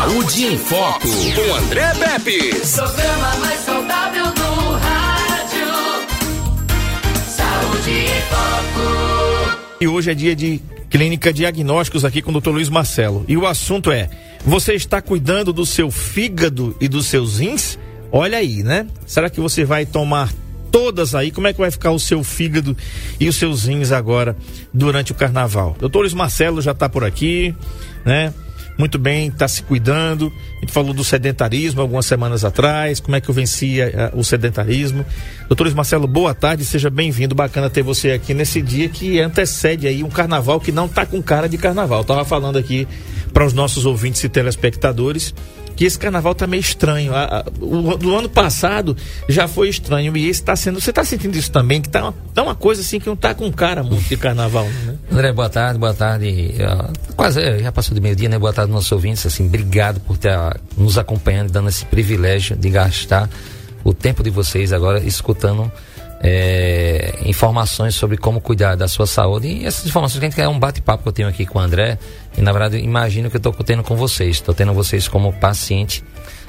Saúde 0.00 0.44
em 0.46 0.56
Foco, 0.56 1.08
com 1.34 1.54
André 1.56 1.92
Pepe. 1.92 2.54
Programa 2.74 3.36
mais 3.36 3.60
saudável 3.60 4.24
do 4.32 4.70
rádio. 4.78 5.66
Saúde 7.28 7.90
em 7.90 8.22
Foco. 8.30 9.58
E 9.78 9.86
hoje 9.86 10.10
é 10.10 10.14
dia 10.14 10.34
de 10.34 10.62
clínica 10.88 11.30
diagnósticos 11.30 12.02
aqui 12.02 12.22
com 12.22 12.32
o 12.32 12.40
Dr. 12.40 12.48
Luiz 12.48 12.70
Marcelo. 12.70 13.26
E 13.28 13.36
o 13.36 13.46
assunto 13.46 13.92
é: 13.92 14.08
você 14.42 14.72
está 14.72 15.02
cuidando 15.02 15.52
do 15.52 15.66
seu 15.66 15.90
fígado 15.90 16.74
e 16.80 16.88
dos 16.88 17.06
seus 17.06 17.38
rins? 17.38 17.78
Olha 18.10 18.38
aí, 18.38 18.62
né? 18.62 18.86
Será 19.06 19.28
que 19.28 19.38
você 19.38 19.66
vai 19.66 19.84
tomar 19.84 20.32
todas 20.72 21.14
aí? 21.14 21.30
Como 21.30 21.46
é 21.46 21.52
que 21.52 21.60
vai 21.60 21.70
ficar 21.70 21.90
o 21.90 22.00
seu 22.00 22.24
fígado 22.24 22.74
e 23.20 23.28
os 23.28 23.36
seus 23.36 23.66
rins 23.66 23.92
agora 23.92 24.34
durante 24.72 25.12
o 25.12 25.14
carnaval? 25.14 25.76
Doutor 25.78 26.00
Luiz 26.00 26.14
Marcelo 26.14 26.62
já 26.62 26.72
está 26.72 26.88
por 26.88 27.04
aqui, 27.04 27.54
né? 28.02 28.32
Muito 28.78 28.98
bem, 28.98 29.28
está 29.28 29.46
se 29.46 29.62
cuidando. 29.62 30.32
A 30.56 30.60
gente 30.60 30.72
falou 30.72 30.94
do 30.94 31.04
sedentarismo 31.04 31.80
algumas 31.80 32.06
semanas 32.06 32.44
atrás, 32.44 32.98
como 32.98 33.16
é 33.16 33.20
que 33.20 33.28
eu 33.28 33.34
vencia 33.34 34.10
uh, 34.14 34.18
o 34.18 34.24
sedentarismo. 34.24 35.04
Doutor 35.48 35.72
Marcelo, 35.74 36.06
boa 36.06 36.34
tarde, 36.34 36.64
seja 36.64 36.88
bem-vindo. 36.88 37.34
Bacana 37.34 37.68
ter 37.68 37.82
você 37.82 38.12
aqui 38.12 38.32
nesse 38.32 38.62
dia 38.62 38.88
que 38.88 39.20
antecede 39.20 39.86
aí 39.86 40.02
um 40.02 40.08
carnaval 40.08 40.60
que 40.60 40.72
não 40.72 40.86
está 40.86 41.04
com 41.04 41.22
cara 41.22 41.48
de 41.48 41.58
carnaval. 41.58 42.04
Tava 42.04 42.24
falando 42.24 42.58
aqui 42.58 42.88
para 43.32 43.44
os 43.44 43.52
nossos 43.52 43.86
ouvintes 43.86 44.24
e 44.24 44.28
telespectadores 44.28 45.34
que 45.76 45.84
esse 45.84 45.98
carnaval 45.98 46.34
tá 46.34 46.46
meio 46.46 46.60
estranho. 46.60 47.14
A, 47.14 47.38
a, 47.38 47.44
o 47.60 47.96
do 47.96 48.14
ano 48.14 48.28
passado 48.28 48.96
já 49.28 49.48
foi 49.48 49.68
estranho 49.68 50.16
e 50.16 50.28
esse 50.28 50.40
está 50.40 50.54
sendo. 50.56 50.80
Você 50.80 50.90
está 50.90 51.04
sentindo 51.04 51.36
isso 51.36 51.50
também? 51.50 51.80
Que 51.80 51.88
tá 51.88 52.02
uma, 52.04 52.14
tá 52.34 52.42
uma 52.42 52.54
coisa 52.54 52.80
assim 52.80 52.98
que 52.98 53.06
não 53.06 53.16
tá 53.16 53.34
com 53.34 53.50
cara 53.52 53.82
muito 53.82 54.08
de 54.08 54.16
carnaval, 54.16 54.64
né? 54.64 54.96
André, 55.10 55.32
boa 55.32 55.48
tarde, 55.48 55.78
boa 55.78 55.94
tarde. 55.94 56.54
Uh, 56.54 57.14
quase 57.14 57.40
é, 57.40 57.58
já 57.58 57.72
passou 57.72 57.94
do 57.94 58.00
meio-dia, 58.02 58.28
né? 58.28 58.38
Boa 58.38 58.52
tarde, 58.52 58.72
nossos 58.72 58.92
ouvintes. 58.92 59.24
Assim, 59.26 59.46
obrigado 59.46 60.00
por 60.00 60.16
ter 60.16 60.36
uh, 60.36 60.54
nos 60.76 60.98
acompanhando, 60.98 61.50
dando 61.50 61.68
esse 61.68 61.84
privilégio 61.86 62.56
de 62.56 62.70
gastar 62.70 63.28
o 63.82 63.94
tempo 63.94 64.22
de 64.22 64.30
vocês 64.30 64.72
agora 64.72 65.00
escutando 65.00 65.70
é, 66.22 67.18
informações 67.24 67.94
sobre 67.94 68.18
como 68.18 68.40
cuidar 68.40 68.76
da 68.76 68.86
sua 68.86 69.06
saúde. 69.06 69.48
E 69.48 69.66
essas 69.66 69.86
informações 69.86 70.18
que 70.18 70.26
a 70.26 70.28
gente 70.28 70.36
quer 70.36 70.42
é 70.42 70.48
um 70.48 70.58
bate-papo 70.58 71.02
que 71.02 71.08
eu 71.08 71.12
tenho 71.12 71.28
aqui 71.28 71.46
com 71.46 71.58
o 71.58 71.62
André. 71.62 71.98
E 72.36 72.42
na 72.42 72.52
verdade, 72.52 72.78
imagino 72.78 73.30
que 73.30 73.36
eu 73.36 73.38
estou 73.38 73.52
tendo 73.52 73.82
com 73.82 73.96
vocês. 73.96 74.36
Estou 74.36 74.54
tendo 74.54 74.74
vocês 74.74 75.08
como 75.08 75.32
paciente. 75.32 76.04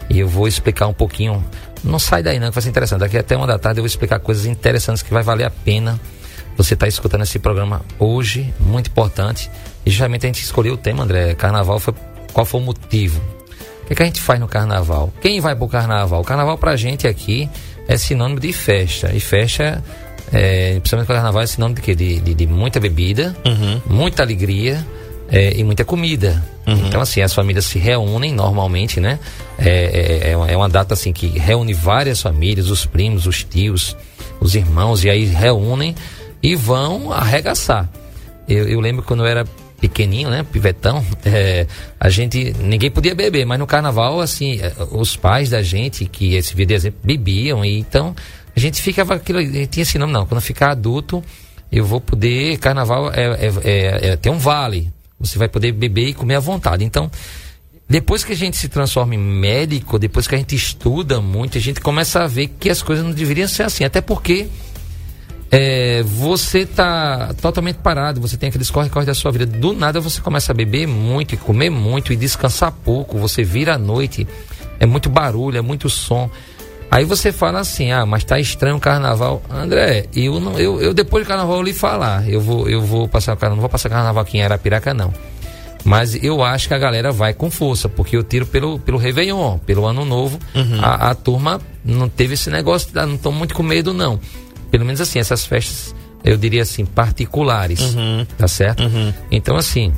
E 0.10 0.20
eu 0.20 0.28
vou 0.28 0.48
explicar 0.48 0.88
um 0.88 0.94
pouquinho. 0.94 1.44
Não 1.84 1.98
sai 1.98 2.22
daí, 2.22 2.38
não, 2.38 2.50
que 2.50 2.56
vai 2.56 2.62
ser 2.62 2.70
interessante. 2.70 3.00
Daqui 3.00 3.18
até 3.18 3.36
uma 3.36 3.48
da 3.48 3.58
tarde 3.58 3.80
eu 3.80 3.84
vou 3.84 3.88
explicar 3.88 4.20
coisas 4.20 4.46
interessantes 4.46 5.02
que 5.02 5.14
vai 5.14 5.24
valer 5.24 5.46
a 5.46 5.50
pena 5.50 6.00
você 6.58 6.74
estar 6.74 6.86
tá 6.86 6.90
escutando 6.90 7.24
esse 7.24 7.40
programa 7.40 7.82
hoje, 7.98 8.54
muito 8.60 8.90
importante. 8.90 9.50
E 9.86 9.90
justamente 9.90 10.26
a 10.26 10.28
gente 10.28 10.44
escolheu 10.44 10.74
o 10.74 10.78
tema, 10.78 11.04
André. 11.04 11.34
Carnaval 11.34 11.80
foi. 11.80 11.94
Qual 12.34 12.46
foi 12.46 12.62
o 12.62 12.64
motivo? 12.64 13.22
O 13.84 13.86
que, 13.88 13.94
é 13.94 13.96
que 13.96 14.04
a 14.04 14.06
gente 14.06 14.22
faz 14.22 14.40
no 14.40 14.48
carnaval? 14.48 15.12
Quem 15.22 15.42
vai 15.42 15.56
pro 15.56 15.68
carnaval? 15.68 16.22
O 16.22 16.24
carnaval 16.24 16.58
pra 16.58 16.76
gente 16.76 17.08
aqui 17.08 17.50
é 17.88 17.98
sinônimo 17.98 18.40
de 18.40 18.52
festa. 18.54 19.12
E 19.14 19.20
festa, 19.20 19.84
é, 20.32 20.74
principalmente 20.80 21.08
carnaval, 21.08 21.42
é 21.42 21.48
sinônimo 21.48 21.76
de 21.76 21.82
quê? 21.82 21.96
De, 21.96 22.20
de, 22.20 22.34
de 22.34 22.48
muita 22.48 22.80
bebida, 22.80 23.36
Uhum. 23.46 23.82
muita 23.88 24.24
alegria 24.24 24.86
é, 25.30 25.54
e 25.58 25.64
muita 25.64 25.84
comida. 25.86 26.44
Uhum. 26.68 26.88
Então, 26.88 27.02
assim, 27.02 27.22
as 27.22 27.34
famílias 27.34 27.66
se 27.66 27.80
reúnem 27.80 28.34
normalmente, 28.34 29.00
né? 29.00 29.18
É, 29.58 30.22
é, 30.28 30.32
é 30.32 30.38
uma- 30.38 30.48
é 30.52 30.56
uma 30.58 30.70
data, 30.70 30.94
assim, 30.94 31.12
que 31.12 31.28
reúne 31.28 31.74
várias 31.74 32.22
famílias, 32.22 32.70
os 32.70 32.86
primos, 32.86 33.26
os 33.26 33.44
tios, 33.44 33.96
os 34.40 34.56
irmãos, 34.56 35.04
e 35.04 35.10
aí 35.10 35.26
reúnem 35.26 35.96
e 36.44 36.56
vão 36.56 37.12
arregaçar. 37.12 37.90
Eu, 38.48 38.68
eu 38.68 38.80
lembro 38.80 39.04
quando 39.04 39.22
eu 39.22 39.28
era 39.28 39.46
pequenininho, 39.82 40.30
né, 40.30 40.46
pivetão, 40.50 41.04
é, 41.26 41.66
a 42.00 42.08
gente, 42.10 42.54
ninguém 42.60 42.92
podia 42.92 43.16
beber, 43.16 43.46
mas 43.46 43.58
no 43.58 43.66
carnaval, 43.66 44.22
assim, 44.22 44.62
é, 44.62 44.72
os 44.92 45.18
pais 45.18 45.50
da 45.50 45.64
gente, 45.64 46.06
que 46.06 46.36
esse 46.36 46.56
vídeo 46.56 46.68
de 46.68 46.74
exemplo, 46.76 47.00
bebiam, 47.04 47.66
e 47.66 47.80
então 47.80 48.16
a 48.56 48.60
gente 48.60 48.80
ficava 48.82 49.16
aquilo, 49.16 49.40
tinha 49.68 49.82
esse 49.82 49.98
nome, 49.98 50.14
não, 50.14 50.28
quando 50.28 50.40
ficar 50.40 50.72
adulto, 50.72 51.24
eu 51.72 51.84
vou 51.84 52.00
poder, 52.00 52.58
carnaval 52.60 53.12
é, 53.12 53.24
é, 53.24 53.52
é, 53.64 54.08
é 54.10 54.16
tem 54.16 54.32
um 54.32 54.38
vale, 54.38 54.94
você 55.20 55.40
vai 55.40 55.50
poder 55.50 55.72
beber 55.72 56.10
e 56.10 56.14
comer 56.14 56.36
à 56.36 56.40
vontade, 56.40 56.86
então 56.86 57.10
depois 57.90 58.24
que 58.24 58.32
a 58.32 58.36
gente 58.36 58.56
se 58.56 58.70
transforma 58.70 59.16
em 59.16 59.18
médico, 59.18 60.00
depois 60.00 60.26
que 60.26 60.34
a 60.34 60.38
gente 60.38 60.56
estuda 60.56 61.20
muito, 61.20 61.58
a 61.58 61.62
gente 61.62 61.82
começa 61.82 62.24
a 62.24 62.28
ver 62.28 62.48
que 62.48 62.70
as 62.70 62.82
coisas 62.82 63.04
não 63.04 63.12
deveriam 63.12 63.50
ser 63.50 63.64
assim. 63.64 63.84
Até 63.84 64.00
porque 64.00 64.48
é, 65.52 66.02
você 66.04 66.60
está 66.60 67.34
totalmente 67.42 67.76
parado, 67.78 68.22
você 68.22 68.38
tem 68.38 68.48
aqueles 68.48 68.72
corre-corre 68.72 69.06
da 69.06 69.14
sua 69.14 69.32
vida. 69.32 69.46
Do 69.46 69.74
nada 69.74 70.00
você 70.00 70.22
começa 70.22 70.54
a 70.54 70.56
beber 70.56 70.88
muito, 70.88 71.36
e 71.36 71.38
comer 71.38 71.70
muito 71.70 72.14
e 72.14 72.16
descansar 72.16 72.72
pouco. 72.72 73.18
Você 73.18 73.44
vira 73.44 73.76
à 73.76 73.78
noite, 73.78 74.26
é 74.80 74.86
muito 74.86 75.10
barulho, 75.10 75.58
é 75.58 75.62
muito 75.62 75.90
som. 75.90 76.30
Aí 76.90 77.04
você 77.04 77.34
fala 77.34 77.60
assim, 77.60 77.92
ah, 77.92 78.06
mas 78.06 78.24
tá 78.24 78.40
estranho 78.40 78.78
o 78.78 78.80
carnaval. 78.80 79.42
André, 79.50 80.06
eu, 80.16 80.40
não, 80.40 80.58
eu, 80.58 80.82
eu 80.82 80.94
depois 80.94 81.26
do 81.26 81.28
carnaval 81.28 81.58
eu 81.58 81.64
lhe 81.64 81.74
falar. 81.74 82.30
Eu 82.30 82.40
vou, 82.40 82.70
eu 82.70 82.82
vou 82.82 83.08
passar 83.08 83.34
o 83.34 83.38
carnaval, 83.38 83.58
não 83.58 83.62
vou 83.62 83.70
passar 83.70 83.90
carnaval 83.90 84.24
aqui 84.24 84.38
em 84.38 84.44
Arapiraca, 84.44 84.94
não. 84.94 85.14
Mas 85.84 86.22
eu 86.24 86.44
acho 86.44 86.68
que 86.68 86.74
a 86.74 86.78
galera 86.78 87.12
vai 87.12 87.34
com 87.34 87.50
força, 87.50 87.90
porque 87.90 88.16
eu 88.16 88.24
tiro 88.24 88.46
pelo, 88.46 88.80
pelo 88.80 88.98
Réveillon, 88.98 89.58
pelo 89.60 89.86
Ano 89.86 90.06
Novo. 90.06 90.40
A, 90.82 91.10
a 91.10 91.16
turma 91.16 91.60
não 91.84 92.08
teve 92.08 92.36
esse 92.36 92.50
negócio, 92.50 92.90
não 92.94 93.16
estão 93.16 93.32
muito 93.32 93.54
com 93.54 93.64
medo, 93.64 93.94
não. 93.94 94.20
Pelo 94.72 94.86
menos 94.86 95.02
assim, 95.02 95.20
essas 95.20 95.46
festas, 95.46 95.94
eu 96.24 96.38
diria 96.38 96.62
assim, 96.64 96.86
particulares. 96.86 97.94
Tá 98.38 98.48
certo? 98.48 98.84
Então, 99.30 99.56
assim, 99.58 99.94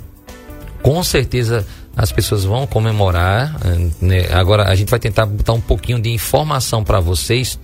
com 0.81 1.01
certeza 1.03 1.66
as 1.95 2.11
pessoas 2.11 2.44
vão 2.44 2.66
comemorar. 2.66 3.56
eh, 3.66 3.89
né? 4.01 4.28
Agora 4.34 4.67
a 4.67 4.75
gente 4.75 4.89
vai 4.89 5.00
tentar 5.00 5.25
botar 5.28 5.53
um 5.53 5.61
pouquinho 5.61 6.01
de 6.01 6.09
informação 6.09 6.84
para 6.84 7.00
vocês, 7.00 7.59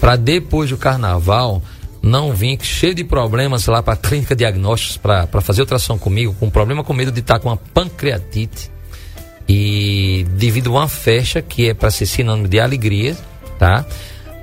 para 0.00 0.14
depois 0.16 0.70
do 0.70 0.76
carnaval 0.76 1.62
não 2.02 2.32
vir 2.34 2.58
cheio 2.62 2.94
de 2.94 3.04
problemas 3.04 3.66
lá 3.66 3.82
para 3.82 3.94
a 3.94 3.96
clínica 3.96 4.34
diagnósticos 4.34 4.96
para 4.96 5.40
fazer 5.40 5.62
ultrassom 5.62 5.96
comigo, 5.96 6.34
com 6.38 6.50
problema 6.50 6.82
com 6.84 6.92
medo 6.92 7.12
de 7.12 7.20
estar 7.20 7.38
com 7.38 7.48
uma 7.48 7.56
pancreatite 7.56 8.70
e 9.48 10.26
devido 10.36 10.70
a 10.70 10.80
uma 10.80 10.88
festa 10.88 11.40
que 11.40 11.68
é 11.68 11.74
para 11.74 11.90
ser 11.90 12.06
sinônimo 12.06 12.48
de 12.48 12.60
alegria, 12.60 13.16
tá? 13.58 13.84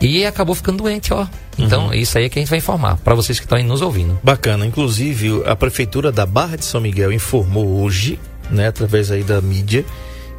E 0.02 0.26
acabou 0.26 0.56
ficando 0.56 0.84
doente, 0.84 1.14
ó. 1.14 1.28
Então, 1.58 1.94
isso 1.94 2.18
aí 2.18 2.26
é 2.26 2.30
que 2.30 2.40
a 2.40 2.42
gente 2.42 2.50
vai 2.50 2.60
informar 2.60 2.96
para 2.98 3.14
vocês 3.14 3.38
que 3.38 3.46
estão 3.46 3.58
aí 3.58 3.64
nos 3.64 3.82
ouvindo. 3.82 4.18
Bacana. 4.24 4.66
Inclusive, 4.66 5.44
a 5.46 5.56
prefeitura 5.56 6.12
da 6.12 6.26
Barra 6.26 6.56
de 6.56 6.64
São 6.64 6.80
Miguel 6.80 7.12
informou 7.12 7.82
hoje, 7.82 8.18
né, 8.50 8.68
através 8.68 9.12
aí 9.12 9.24
da 9.24 9.42
mídia, 9.42 9.86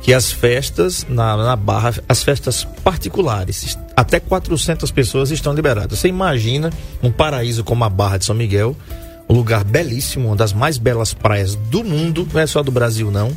que 0.00 0.15
as 0.15 0.32
festas 0.32 1.06
na, 1.09 1.37
na 1.37 1.56
Barra, 1.56 1.94
as 2.09 2.22
festas 2.22 2.65
particulares, 2.82 3.78
até 3.94 4.19
400 4.19 4.91
pessoas 4.91 5.31
estão 5.31 5.53
liberadas. 5.53 5.99
Você 5.99 6.09
imagina 6.09 6.70
um 7.03 7.12
paraíso 7.12 7.62
como 7.62 7.84
a 7.84 7.88
Barra 7.91 8.16
de 8.16 8.25
São 8.25 8.34
Miguel, 8.34 8.75
um 9.28 9.34
lugar 9.34 9.62
belíssimo, 9.62 10.28
uma 10.28 10.37
das 10.37 10.54
mais 10.54 10.78
belas 10.78 11.12
praias 11.12 11.54
do 11.54 11.84
mundo, 11.84 12.26
não 12.32 12.41
é 12.41 12.47
só 12.47 12.62
do 12.62 12.72
Brasil 12.72 13.10
não, 13.10 13.31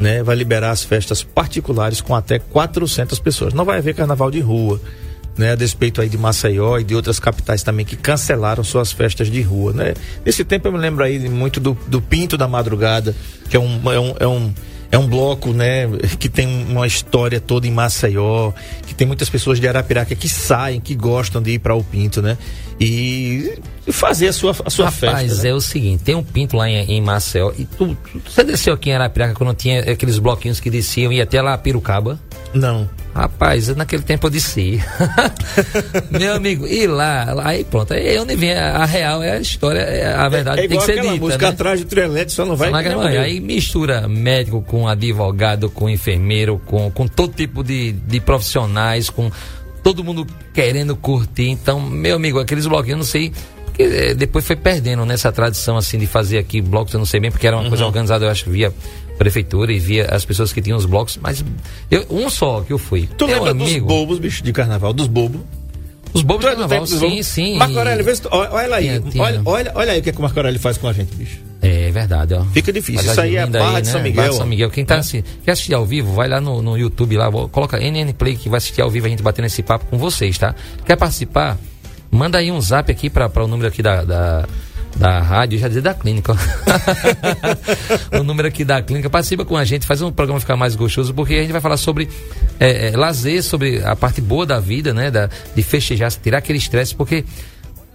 né? 0.00 0.22
Vai 0.22 0.36
liberar 0.36 0.70
as 0.70 0.84
festas 0.84 1.22
particulares 1.22 2.00
com 2.00 2.14
até 2.14 2.38
400 2.38 3.18
pessoas. 3.18 3.52
Não 3.52 3.64
vai 3.64 3.78
haver 3.78 3.94
carnaval 3.94 4.30
de 4.30 4.40
rua, 4.40 4.80
né, 5.36 5.52
a 5.52 5.54
despeito 5.54 6.00
aí 6.00 6.08
de 6.08 6.16
Maceió 6.16 6.78
e 6.78 6.84
de 6.84 6.94
outras 6.94 7.18
capitais 7.18 7.62
também 7.62 7.84
que 7.84 7.96
cancelaram 7.96 8.62
suas 8.62 8.92
festas 8.92 9.30
de 9.30 9.40
rua, 9.42 9.72
né? 9.72 9.94
Nesse 10.24 10.44
tempo 10.44 10.68
eu 10.68 10.72
me 10.72 10.78
lembro 10.78 11.04
aí 11.04 11.28
muito 11.28 11.60
do, 11.60 11.76
do 11.86 12.00
Pinto 12.00 12.36
da 12.36 12.46
Madrugada, 12.46 13.14
que 13.48 13.56
é 13.56 13.60
um, 13.60 13.92
é 13.92 14.00
um, 14.00 14.14
é 14.20 14.26
um, 14.26 14.54
é 14.92 14.98
um 14.98 15.06
bloco, 15.08 15.52
né, 15.52 15.88
que 16.18 16.28
tem 16.28 16.66
uma 16.68 16.86
história 16.86 17.40
toda 17.40 17.66
em 17.66 17.70
Maceió, 17.70 18.52
que 18.86 18.94
tem 18.94 19.06
muitas 19.06 19.28
pessoas 19.28 19.58
de 19.58 19.66
Arapiraca 19.66 20.14
que 20.14 20.28
saem, 20.28 20.80
que 20.80 20.94
gostam 20.94 21.42
de 21.42 21.52
ir 21.52 21.58
para 21.58 21.74
o 21.74 21.82
Pinto, 21.82 22.22
né? 22.22 22.38
E 22.80 23.58
fazer 23.92 24.28
a 24.28 24.32
sua, 24.32 24.54
a 24.64 24.70
sua 24.70 24.86
Rapaz, 24.86 25.28
festa. 25.28 25.42
né? 25.42 25.48
é 25.50 25.54
o 25.54 25.60
seguinte, 25.60 26.02
tem 26.04 26.14
um 26.14 26.22
pinto 26.22 26.56
lá 26.56 26.68
em, 26.68 26.76
em 26.90 27.00
Maceió. 27.00 27.52
E 27.58 27.64
tu, 27.64 27.96
tu- 28.10 28.20
você 28.30 28.42
desceu 28.44 28.74
aqui 28.74 28.90
em 28.90 28.94
Arapiraca 28.94 29.34
quando 29.34 29.54
tinha 29.54 29.80
aqueles 29.80 30.18
bloquinhos 30.18 30.60
que 30.60 30.70
desciam 30.70 31.12
e 31.12 31.16
ia 31.16 31.24
até 31.24 31.40
lá 31.42 31.56
Pirucaba? 31.58 32.18
Não. 32.54 32.88
Rapaz, 33.14 33.68
naquele 33.76 34.02
tempo 34.02 34.26
eu 34.26 34.30
desci. 34.30 34.80
Meu 36.10 36.34
amigo, 36.34 36.66
e 36.66 36.86
lá, 36.86 37.32
lá, 37.32 37.48
aí 37.48 37.64
pronto, 37.64 37.92
aí 37.94 38.16
é 38.16 38.20
onde 38.20 38.34
vem 38.36 38.52
a, 38.54 38.76
a 38.78 38.84
real, 38.84 39.22
é 39.22 39.32
a 39.36 39.40
história, 39.40 39.80
é 39.80 40.12
a 40.14 40.28
verdade 40.28 40.60
é 40.60 40.62
tem 40.62 40.70
igual 40.72 40.80
que 40.80 40.86
ser 40.86 40.92
aquela 40.98 41.12
dita, 41.12 41.24
música 41.24 41.46
né? 41.46 41.52
atrás 41.52 41.84
do 41.84 41.98
elétrico, 42.00 42.30
só 42.32 42.44
não 42.44 42.56
vai. 42.56 42.68
Só 42.70 42.76
na 42.76 42.82
Grã-Manhã. 42.82 43.20
Aí 43.22 43.40
mistura 43.40 44.08
médico 44.08 44.62
com 44.62 44.88
advogado, 44.88 45.70
com 45.70 45.88
enfermeiro, 45.88 46.60
com, 46.66 46.90
com 46.90 47.06
todo 47.06 47.32
tipo 47.34 47.62
de, 47.62 47.92
de 47.92 48.20
profissionais, 48.20 49.08
com 49.10 49.30
todo 49.82 50.02
mundo 50.02 50.26
querendo 50.52 50.96
curtir. 50.96 51.48
Então, 51.50 51.80
meu 51.80 52.16
amigo, 52.16 52.38
aqueles 52.40 52.66
bloquinhos, 52.66 52.90
eu 52.92 52.96
não 52.98 53.04
sei. 53.04 53.32
Porque 53.74 53.82
eh, 53.82 54.14
depois 54.14 54.46
foi 54.46 54.54
perdendo 54.54 55.04
nessa 55.04 55.32
tradição 55.32 55.76
assim 55.76 55.98
de 55.98 56.06
fazer 56.06 56.38
aqui 56.38 56.60
blocos, 56.60 56.94
eu 56.94 56.98
não 56.98 57.04
sei 57.04 57.18
bem, 57.18 57.30
porque 57.32 57.44
era 57.44 57.56
uma 57.58 57.68
coisa 57.68 57.84
organizada, 57.84 58.24
eu 58.24 58.30
acho, 58.30 58.48
via 58.48 58.72
prefeitura 59.18 59.72
e 59.72 59.80
via 59.80 60.06
as 60.06 60.24
pessoas 60.24 60.52
que 60.52 60.62
tinham 60.62 60.78
os 60.78 60.86
blocos, 60.86 61.18
mas 61.20 61.44
eu, 61.90 62.06
um 62.08 62.30
só 62.30 62.60
que 62.60 62.72
eu 62.72 62.78
fui. 62.78 63.08
Tu 63.18 63.26
Meu 63.26 63.36
lembra 63.38 63.52
dos 63.52 63.68
amigo, 63.68 63.86
bobos, 63.86 64.18
bicho, 64.20 64.44
de 64.44 64.52
carnaval? 64.52 64.92
Dos 64.92 65.08
bobos? 65.08 65.40
Os 66.12 66.22
bobos 66.22 66.42
de 66.44 66.46
é 66.46 66.50
carnaval, 66.52 66.80
dos 66.80 66.90
sim, 66.90 66.98
bobos? 67.00 67.26
sim. 67.26 67.58
Marco 67.58 67.76
Aurélio, 67.76 68.04
vê 68.04 68.14
se 68.14 68.22
olha, 68.30 68.76
aí. 68.76 68.84
Tinha, 68.84 69.00
tinha. 69.00 69.22
Olha, 69.24 69.42
olha, 69.44 69.72
olha 69.74 69.92
aí 69.92 69.98
o 69.98 70.02
que, 70.02 70.10
é 70.10 70.12
que 70.12 70.18
o 70.20 70.22
Marco 70.22 70.38
Aurélio 70.38 70.60
faz 70.60 70.78
com 70.78 70.86
a 70.86 70.92
gente, 70.92 71.12
bicho. 71.16 71.38
É 71.60 71.90
verdade, 71.90 72.34
ó. 72.34 72.44
Fica 72.44 72.72
difícil. 72.72 73.10
Isso 73.10 73.20
aí 73.20 73.36
é 73.36 73.44
Barra 73.46 73.80
de 73.80 73.88
São 73.88 74.00
Miguel, 74.00 74.16
Barra 74.16 74.28
de 74.30 74.36
São. 74.36 74.46
Miguel. 74.46 74.70
Quem 74.70 74.84
tá 74.84 74.98
assi- 74.98 75.24
quer 75.44 75.50
assistir 75.52 75.74
ao 75.74 75.84
vivo, 75.84 76.12
vai 76.12 76.28
lá 76.28 76.40
no, 76.40 76.62
no 76.62 76.78
YouTube 76.78 77.16
lá, 77.16 77.28
coloca 77.48 77.78
NN 77.80 78.12
Play 78.12 78.36
que 78.36 78.48
vai 78.48 78.58
assistir 78.58 78.82
ao 78.82 78.90
vivo 78.90 79.06
a 79.06 79.08
gente 79.08 79.24
batendo 79.24 79.46
esse 79.46 79.62
papo 79.64 79.86
com 79.86 79.98
vocês, 79.98 80.38
tá? 80.38 80.54
Quer 80.86 80.94
participar? 80.96 81.58
Manda 82.14 82.38
aí 82.38 82.52
um 82.52 82.60
zap 82.60 82.90
aqui 82.92 83.10
para 83.10 83.28
o 83.42 83.48
número 83.48 83.66
aqui 83.66 83.82
da, 83.82 84.04
da, 84.04 84.46
da 84.94 85.20
rádio, 85.20 85.58
já 85.58 85.66
dizer 85.66 85.80
da 85.80 85.92
clínica. 85.92 86.32
o 88.16 88.22
número 88.22 88.46
aqui 88.46 88.64
da 88.64 88.80
clínica. 88.80 89.10
Participa 89.10 89.44
com 89.44 89.56
a 89.56 89.64
gente, 89.64 89.84
faz 89.84 90.00
um 90.00 90.12
programa 90.12 90.38
ficar 90.38 90.56
mais 90.56 90.76
gostoso, 90.76 91.12
porque 91.12 91.34
a 91.34 91.42
gente 91.42 91.50
vai 91.50 91.60
falar 91.60 91.76
sobre 91.76 92.08
é, 92.60 92.90
é, 92.90 92.96
lazer, 92.96 93.42
sobre 93.42 93.84
a 93.84 93.96
parte 93.96 94.20
boa 94.20 94.46
da 94.46 94.60
vida, 94.60 94.94
né? 94.94 95.10
Da, 95.10 95.28
de 95.56 95.62
festejar, 95.64 96.12
tirar 96.12 96.38
aquele 96.38 96.58
estresse, 96.58 96.94
porque 96.94 97.24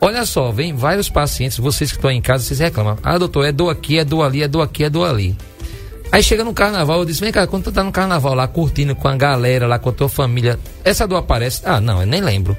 Olha 0.01 0.25
só, 0.25 0.49
vem 0.49 0.73
vários 0.73 1.09
pacientes, 1.09 1.57
vocês 1.57 1.91
que 1.91 1.97
estão 1.97 2.09
em 2.09 2.21
casa, 2.21 2.45
vocês 2.45 2.59
reclamam. 2.59 2.97
Ah, 3.03 3.17
doutor, 3.17 3.45
é 3.45 3.51
dor 3.51 3.69
aqui, 3.69 3.99
é 3.99 4.05
dor 4.05 4.23
ali, 4.23 4.41
é 4.41 4.47
dor 4.47 4.61
aqui, 4.61 4.85
é 4.85 4.89
dor 4.89 5.09
ali. 5.09 5.35
Aí 6.09 6.23
chega 6.23 6.41
no 6.43 6.53
carnaval, 6.53 6.99
eu 6.99 7.05
disse, 7.05 7.19
vem 7.19 7.33
cá, 7.33 7.45
quando 7.45 7.65
tu 7.65 7.71
tá 7.73 7.83
no 7.83 7.91
carnaval 7.91 8.33
lá, 8.33 8.47
curtindo 8.47 8.95
com 8.95 9.09
a 9.09 9.17
galera 9.17 9.67
lá, 9.67 9.77
com 9.77 9.89
a 9.89 9.91
tua 9.91 10.07
família, 10.07 10.57
essa 10.85 11.05
dor 11.05 11.17
aparece? 11.17 11.63
Ah, 11.65 11.81
não, 11.81 11.99
eu 11.99 12.07
nem 12.07 12.21
lembro. 12.21 12.57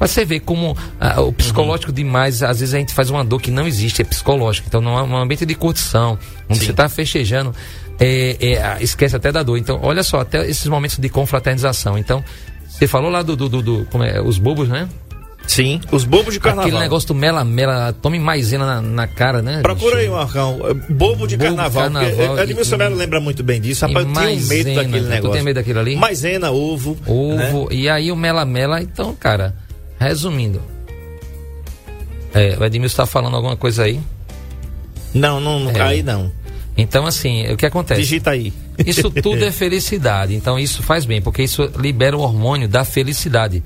Mas 0.00 0.12
você 0.12 0.24
vê 0.24 0.40
como 0.40 0.74
ah, 0.98 1.20
o 1.20 1.30
psicológico 1.30 1.92
demais, 1.92 2.42
às 2.42 2.58
vezes 2.60 2.74
a 2.74 2.78
gente 2.78 2.94
faz 2.94 3.10
uma 3.10 3.22
dor 3.22 3.38
que 3.40 3.50
não 3.50 3.66
existe, 3.68 4.00
é 4.00 4.04
psicológico. 4.04 4.66
Então, 4.66 4.80
num 4.80 5.06
num 5.06 5.16
ambiente 5.18 5.44
de 5.44 5.54
curtição, 5.54 6.18
onde 6.48 6.64
você 6.64 6.72
tá 6.72 6.88
festejando, 6.88 7.54
é, 8.00 8.36
é, 8.40 8.62
ah, 8.62 8.78
esquece 8.80 9.14
até 9.14 9.30
da 9.30 9.42
dor. 9.42 9.58
Então, 9.58 9.78
olha 9.82 10.02
só, 10.02 10.20
até 10.20 10.48
esses 10.48 10.66
momentos 10.66 10.96
de 10.98 11.08
confraternização. 11.10 11.98
Então, 11.98 12.24
você 12.66 12.86
falou 12.86 13.10
lá 13.10 13.20
do, 13.20 13.36
do, 13.36 13.48
do, 13.50 13.60
do- 13.62 13.84
como 13.90 14.02
é, 14.02 14.22
os 14.22 14.38
bobos, 14.38 14.70
né? 14.70 14.88
Sim, 15.46 15.80
os 15.90 16.04
bobos 16.04 16.32
de 16.32 16.38
carnaval. 16.40 16.66
Aquele 16.68 16.80
negócio 16.80 17.08
do 17.08 17.14
mela-mela, 17.14 17.92
tome 17.92 18.18
maisena 18.18 18.64
na, 18.64 18.80
na 18.82 19.06
cara, 19.06 19.42
né? 19.42 19.60
Procura 19.62 19.98
aí? 19.98 20.08
Marcão. 20.08 20.60
é, 20.64 20.74
Bobo 20.92 21.26
de 21.26 21.36
Bobo 21.36 21.56
carnaval. 21.56 21.82
carnaval 21.90 22.38
é, 22.38 22.42
Edmilson 22.44 22.76
Melo 22.76 22.94
lembra 22.96 23.20
muito 23.20 23.42
bem 23.42 23.60
disso. 23.60 23.84
Rapaz, 23.84 24.06
eu 24.06 24.12
tinha 24.12 24.22
um 24.22 24.26
medo 24.28 24.48
maisena, 24.48 24.74
daquele 24.82 25.04
tu 25.04 25.08
negócio. 25.10 25.32
tem 25.34 25.42
medo 25.42 25.56
daquilo 25.56 25.80
ali? 25.80 25.96
Maisena, 25.96 26.50
ovo. 26.52 26.96
Ovo, 27.06 27.68
né? 27.68 27.76
e 27.76 27.88
aí 27.88 28.12
o 28.12 28.16
mela-mela. 28.16 28.80
Então, 28.80 29.14
cara, 29.14 29.54
resumindo. 30.00 30.60
É, 32.32 32.56
o 32.58 32.64
Edmilson 32.64 32.96
tá 32.96 33.06
falando 33.06 33.36
alguma 33.36 33.56
coisa 33.56 33.84
aí. 33.84 34.00
Não, 35.12 35.40
não, 35.40 35.60
não 35.60 35.70
É. 35.72 35.80
aí 35.80 36.02
não. 36.02 36.32
Então, 36.76 37.06
assim, 37.06 37.46
o 37.52 37.56
que 37.56 37.66
acontece? 37.66 38.00
Digita 38.00 38.30
aí. 38.30 38.52
Isso 38.86 39.10
tudo 39.22 39.44
é 39.44 39.50
felicidade. 39.52 40.34
Então, 40.34 40.58
isso 40.58 40.82
faz 40.82 41.04
bem, 41.04 41.20
porque 41.20 41.42
isso 41.42 41.70
libera 41.76 42.16
o 42.16 42.20
hormônio 42.20 42.68
da 42.68 42.84
felicidade, 42.84 43.62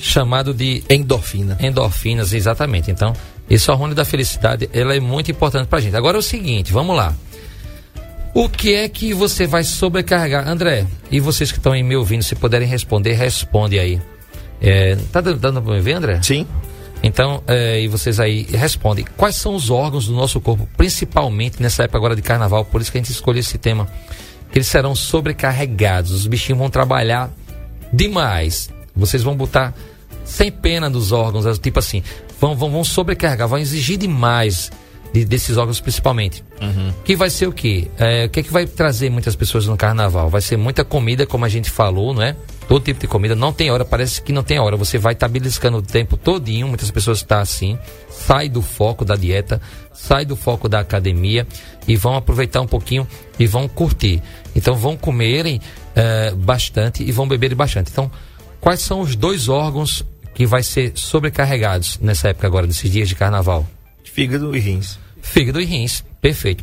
chamado 0.00 0.52
de 0.52 0.82
Endorfina. 0.90 1.56
endorfinas, 1.60 2.32
exatamente. 2.32 2.90
Então, 2.90 3.12
esse 3.48 3.70
hormônio 3.70 3.94
da 3.94 4.04
felicidade, 4.04 4.68
ela 4.72 4.94
é 4.96 5.00
muito 5.00 5.30
importante 5.30 5.68
pra 5.68 5.80
gente. 5.80 5.94
Agora 5.94 6.16
é 6.16 6.20
o 6.20 6.22
seguinte, 6.22 6.72
vamos 6.72 6.96
lá. 6.96 7.14
O 8.32 8.48
que 8.48 8.74
é 8.74 8.88
que 8.88 9.12
você 9.12 9.46
vai 9.46 9.62
sobrecarregar? 9.62 10.48
André, 10.48 10.86
e 11.10 11.20
vocês 11.20 11.52
que 11.52 11.58
estão 11.58 11.72
aí 11.72 11.82
me 11.82 11.96
ouvindo, 11.96 12.22
se 12.22 12.34
puderem 12.34 12.66
responder, 12.66 13.12
responde 13.12 13.78
aí. 13.78 14.00
É, 14.60 14.96
tá 15.12 15.20
dando, 15.20 15.38
dando 15.38 15.62
pra 15.62 15.74
me 15.74 15.80
ver, 15.80 15.94
André? 15.94 16.20
Sim. 16.22 16.46
Então, 17.02 17.42
é, 17.46 17.80
e 17.80 17.88
vocês 17.88 18.20
aí 18.20 18.42
respondem. 18.42 19.06
Quais 19.16 19.36
são 19.36 19.54
os 19.54 19.70
órgãos 19.70 20.06
do 20.06 20.12
nosso 20.12 20.40
corpo, 20.40 20.68
principalmente 20.76 21.62
nessa 21.62 21.84
época 21.84 21.98
agora 21.98 22.14
de 22.14 22.22
carnaval? 22.22 22.64
Por 22.64 22.80
isso 22.80 22.92
que 22.92 22.98
a 22.98 23.00
gente 23.00 23.10
escolheu 23.10 23.40
esse 23.40 23.56
tema. 23.56 23.88
Que 24.52 24.58
eles 24.58 24.68
serão 24.68 24.94
sobrecarregados. 24.94 26.10
Os 26.12 26.26
bichinhos 26.26 26.58
vão 26.58 26.68
trabalhar 26.68 27.30
demais. 27.92 28.70
Vocês 28.94 29.22
vão 29.22 29.34
botar 29.34 29.74
sem 30.24 30.50
pena 30.50 30.90
dos 30.90 31.10
órgãos, 31.12 31.58
tipo 31.58 31.78
assim, 31.78 32.02
vão, 32.40 32.54
vão, 32.54 32.70
vão 32.70 32.84
sobrecarregar, 32.84 33.48
vão 33.48 33.58
exigir 33.58 33.96
demais 33.96 34.70
de- 35.12 35.24
desses 35.24 35.56
órgãos 35.56 35.80
principalmente. 35.80 36.44
Que 37.04 37.16
vai 37.16 37.30
ser 37.30 37.46
o 37.46 37.52
quê? 37.52 37.88
É, 37.98 38.26
o 38.26 38.28
que 38.30 38.40
é 38.40 38.42
que 38.42 38.52
vai 38.52 38.66
trazer 38.66 39.10
muitas 39.10 39.34
pessoas 39.34 39.66
no 39.66 39.76
carnaval? 39.76 40.28
Vai 40.28 40.40
ser 40.40 40.56
muita 40.56 40.84
comida, 40.84 41.26
como 41.26 41.44
a 41.44 41.48
gente 41.48 41.70
falou, 41.70 42.12
não 42.14 42.22
é? 42.22 42.36
Todo 42.68 42.84
tipo 42.84 43.00
de 43.00 43.08
comida, 43.08 43.34
não 43.34 43.52
tem 43.52 43.68
hora, 43.70 43.84
parece 43.84 44.22
que 44.22 44.32
não 44.32 44.44
tem 44.44 44.60
hora. 44.60 44.76
Você 44.76 44.96
vai 44.96 45.12
estar 45.14 45.26
beliscando 45.26 45.78
o 45.78 45.82
tempo 45.82 46.16
todinho, 46.16 46.68
muitas 46.68 46.88
pessoas 46.90 47.18
estão 47.18 47.40
assim, 47.40 47.76
sai 48.08 48.48
do 48.48 48.62
foco 48.62 49.04
da 49.04 49.16
dieta, 49.16 49.60
sai 49.92 50.24
do 50.24 50.36
foco 50.36 50.68
da 50.68 50.78
academia 50.78 51.44
e 51.88 51.96
vão 51.96 52.14
aproveitar 52.14 52.60
um 52.60 52.68
pouquinho 52.68 53.08
e 53.40 53.46
vão 53.46 53.66
curtir. 53.66 54.22
Então 54.54 54.76
vão 54.76 54.96
comerem 54.96 55.60
eh, 55.96 56.32
bastante 56.36 57.02
e 57.02 57.10
vão 57.10 57.26
beberem 57.26 57.56
bastante. 57.56 57.90
Então, 57.90 58.08
quais 58.60 58.78
são 58.80 59.00
os 59.00 59.16
dois 59.16 59.48
órgãos 59.48 60.04
que 60.32 60.46
vai 60.46 60.62
ser 60.62 60.92
sobrecarregados 60.94 61.98
nessa 62.00 62.28
época 62.28 62.46
agora, 62.46 62.68
nesses 62.68 62.88
dias 62.88 63.08
de 63.08 63.16
carnaval? 63.16 63.66
Fígado 64.20 64.54
e 64.54 64.60
rins. 64.60 64.98
Fígado 65.22 65.60
e 65.60 65.64
rins, 65.64 66.04
perfeito. 66.20 66.62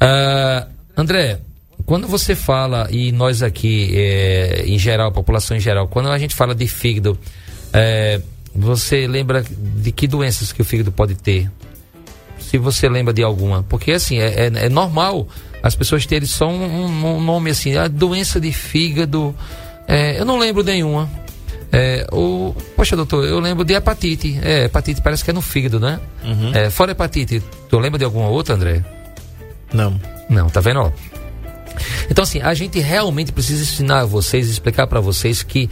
Ah, 0.00 0.66
André, 0.96 1.38
quando 1.86 2.08
você 2.08 2.34
fala, 2.34 2.88
e 2.90 3.12
nós 3.12 3.40
aqui, 3.40 3.92
eh, 3.94 4.64
em 4.66 4.76
geral, 4.80 5.12
população 5.12 5.56
em 5.56 5.60
geral, 5.60 5.86
quando 5.86 6.08
a 6.08 6.18
gente 6.18 6.34
fala 6.34 6.56
de 6.56 6.66
fígado, 6.66 7.16
eh, 7.72 8.20
você 8.52 9.06
lembra 9.06 9.44
de 9.48 9.92
que 9.92 10.08
doenças 10.08 10.52
que 10.52 10.60
o 10.60 10.64
fígado 10.64 10.90
pode 10.90 11.14
ter? 11.14 11.48
Se 12.40 12.58
você 12.58 12.88
lembra 12.88 13.14
de 13.14 13.22
alguma. 13.22 13.62
Porque, 13.68 13.92
assim, 13.92 14.18
é, 14.18 14.46
é- 14.46 14.66
é 14.66 14.68
normal 14.68 15.28
as 15.62 15.76
pessoas 15.76 16.04
terem 16.04 16.26
só 16.26 16.48
um, 16.48 16.86
um- 16.86 17.20
nome 17.20 17.50
assim, 17.50 17.76
a 17.76 17.86
doença 17.86 18.40
de 18.40 18.52
fígado. 18.52 19.32
eh, 19.86 20.18
eu 20.18 20.24
não 20.24 20.36
lembro 20.36 20.64
nenhuma. 20.64 21.08
É, 21.72 22.06
o, 22.12 22.54
poxa, 22.76 22.96
doutor, 22.96 23.26
eu 23.26 23.40
lembro 23.40 23.64
de 23.64 23.74
hepatite. 23.74 24.38
É, 24.42 24.64
hepatite 24.64 25.02
parece 25.02 25.24
que 25.24 25.30
é 25.30 25.32
no 25.32 25.42
fígado, 25.42 25.78
né? 25.78 26.00
É, 26.54 26.70
fora 26.70 26.92
hepatite, 26.92 27.42
tu 27.68 27.78
lembra 27.78 27.98
de 27.98 28.04
alguma 28.04 28.28
outra, 28.28 28.54
André? 28.54 28.84
Não. 29.72 30.00
Não, 30.28 30.48
tá 30.48 30.60
vendo? 30.60 30.80
ó? 30.80 30.92
Então, 32.10 32.22
assim, 32.22 32.40
a 32.40 32.54
gente 32.54 32.78
realmente 32.80 33.32
precisa 33.32 33.62
ensinar 33.62 34.00
a 34.00 34.04
vocês, 34.04 34.48
explicar 34.48 34.86
para 34.86 35.00
vocês 35.00 35.42
que 35.42 35.68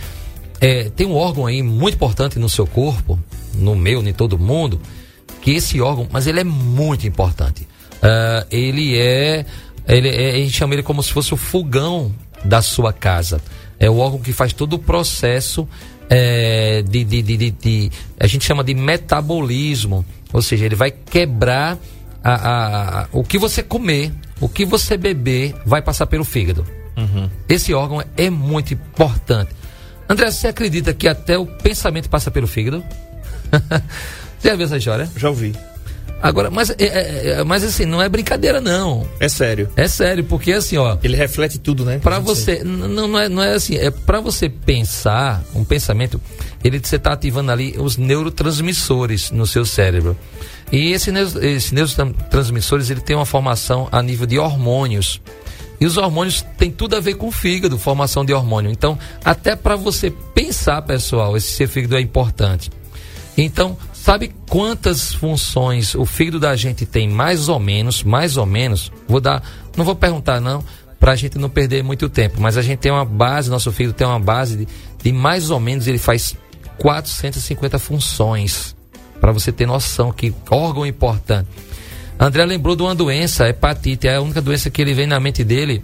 é, 0.60 0.90
tem 0.90 1.06
um 1.06 1.14
órgão 1.14 1.46
aí 1.46 1.62
muito 1.62 1.94
importante 1.94 2.38
no 2.38 2.49
seu 2.49 2.66
corpo, 2.66 3.19
no 3.54 3.75
meu, 3.75 4.06
em 4.06 4.12
todo 4.12 4.38
mundo, 4.38 4.81
que 5.40 5.52
esse 5.52 5.81
órgão, 5.81 6.06
mas 6.10 6.26
ele 6.26 6.40
é 6.40 6.44
muito 6.44 7.06
importante. 7.06 7.66
Ah, 8.02 8.46
ele 8.50 8.99
é, 8.99 9.44
ele 9.88 10.08
é, 10.08 10.31
a 10.31 10.37
gente 10.37 10.52
chama 10.52 10.75
ele 10.75 10.82
como 10.82 11.02
se 11.02 11.12
fosse 11.12 11.32
o 11.34 11.37
fogão 11.37 12.14
da 12.44 12.62
sua 12.62 12.92
casa. 12.92 13.40
É 13.78 13.88
o 13.90 13.99
órgão 13.99 14.20
que 14.20 14.32
faz 14.32 14.52
todo 14.52 14.75
o 14.75 14.78
processo 14.78 15.69
é, 16.08 16.82
de, 16.82 17.05
de, 17.05 17.20
de, 17.23 17.50
de- 17.50 17.90
a 18.19 18.26
gente 18.26 18.44
chama 18.44 18.62
de 18.64 18.75
metabolismo, 18.75 20.05
ou 20.32 20.40
seja, 20.43 20.64
ele 20.64 20.75
vai 20.76 20.90
quebrar 20.90 21.78
a- 22.23 22.32
a- 22.34 23.00
a- 23.02 23.08
o 23.12 23.23
que 23.25 23.38
você 23.38 23.62
comer, 23.62 24.12
o 24.40 24.49
que 24.49 24.64
você 24.64 24.96
beber, 24.96 25.55
vai 25.67 25.82
passar 25.82 26.06
pelo 26.06 26.25
fígado. 26.25 26.67
Esse 27.49 27.75
órgão 27.75 28.02
é 28.17 28.31
muito 28.31 28.73
importante. 28.73 29.50
André, 30.09 30.30
você 30.30 30.49
acredita 30.49 30.95
que 30.95 31.06
até 31.09 31.37
o 31.37 31.45
pensamento 31.47 32.09
passa 32.09 32.30
pelo 32.30 32.47
fígado? 32.47 32.83
você 34.40 34.49
já 34.49 34.54
viu 34.56 34.64
essa 34.66 34.76
história? 34.78 35.11
Já 35.16 35.28
ouvi. 35.28 35.54
Agora, 36.23 36.50
mas, 36.50 36.70
é- 36.70 36.75
é- 36.78 37.28
é- 37.40 37.44
mas 37.44 37.62
assim, 37.62 37.85
não 37.85 38.00
é 38.00 38.08
brincadeira, 38.08 38.61
não. 38.61 39.06
É 39.20 39.28
sério. 39.28 39.68
É 39.76 39.87
sério, 39.87 40.25
porque 40.25 40.52
assim, 40.52 40.76
ó, 40.76 40.96
Ele 41.02 41.16
reflete 41.16 41.58
tudo, 41.58 41.85
né? 41.85 41.99
Pra 41.99 42.18
você, 42.18 42.64
não, 42.64 43.08
não, 43.08 43.18
é, 43.18 43.28
não 43.28 43.42
é 43.42 43.54
assim, 43.54 43.76
é 43.76 43.90
para 43.90 44.20
você 44.20 44.49
pensar, 44.49 45.42
um 45.54 45.62
pensamento, 45.62 46.20
ele 46.64 46.80
você 46.82 46.99
tá 46.99 47.12
ativando 47.12 47.52
ali 47.52 47.75
os 47.78 47.96
neurotransmissores 47.96 49.30
no 49.30 49.46
seu 49.46 49.64
cérebro. 49.64 50.16
E 50.73 50.92
esse, 50.92 51.11
esses 51.42 51.70
neurotransmissores, 51.70 52.90
ele 52.90 53.00
tem 53.00 53.14
uma 53.14 53.26
formação 53.26 53.88
a 53.92 54.02
nível 54.02 54.26
de 54.26 54.38
hormônios. 54.38 55.20
E 55.78 55.85
os 55.85 55.99
hormônios 55.99 56.44
têm 56.56 56.70
tudo 56.70 56.96
a 56.96 57.00
ver 57.00 57.14
com 57.14 57.28
o 57.28 57.30
fígado, 57.30 57.78
formação 57.78 58.25
de 58.25 58.32
hormônio. 58.32 58.70
Então, 58.70 58.99
até 59.23 59.54
para 59.54 59.76
você 59.76 60.11
pensar, 60.35 60.80
pessoal, 60.82 61.37
esse 61.37 61.52
seu 61.52 61.68
fígado 61.68 61.96
é 61.96 62.00
importante. 62.00 62.70
Então, 63.37 63.76
sabe 64.06 64.32
quantas 64.48 65.12
funções 65.12 65.96
o 65.96 66.06
fígado 66.06 66.38
da 66.38 66.54
gente 66.54 66.86
tem 66.86 67.08
mais 67.08 67.48
ou 67.48 67.58
menos, 67.58 68.04
mais 68.04 68.36
ou 68.36 68.46
menos? 68.46 68.92
Vou 69.08 69.20
dar, 69.20 69.42
não 69.76 69.84
vou 69.84 69.96
perguntar 69.96 70.40
não, 70.40 70.62
para 71.00 71.10
a 71.10 71.16
gente 71.16 71.36
não 71.38 71.50
perder 71.50 71.82
muito 71.82 72.08
tempo, 72.08 72.40
mas 72.40 72.56
a 72.56 72.62
gente 72.62 72.78
tem 72.78 72.92
uma 72.92 73.04
base, 73.04 73.50
nosso 73.50 73.72
fígado 73.72 73.96
tem 73.96 74.06
uma 74.06 74.20
base 74.20 74.58
de, 74.58 74.68
de 75.02 75.10
mais 75.10 75.50
ou 75.50 75.58
menos 75.58 75.88
ele 75.88 75.98
faz 75.98 76.36
450 76.78 77.80
funções. 77.80 78.76
Para 79.20 79.32
você 79.32 79.50
ter 79.50 79.66
noção 79.66 80.12
que 80.12 80.32
órgão 80.48 80.86
importante. 80.86 81.48
André 82.16 82.44
lembrou 82.44 82.76
de 82.76 82.84
uma 82.84 82.94
doença, 82.94 83.48
hepatite, 83.48 84.06
é 84.06 84.14
a 84.14 84.22
única 84.22 84.40
doença 84.40 84.70
que 84.70 84.80
ele 84.80 84.94
vem 84.94 85.08
na 85.08 85.18
mente 85.18 85.42
dele 85.42 85.82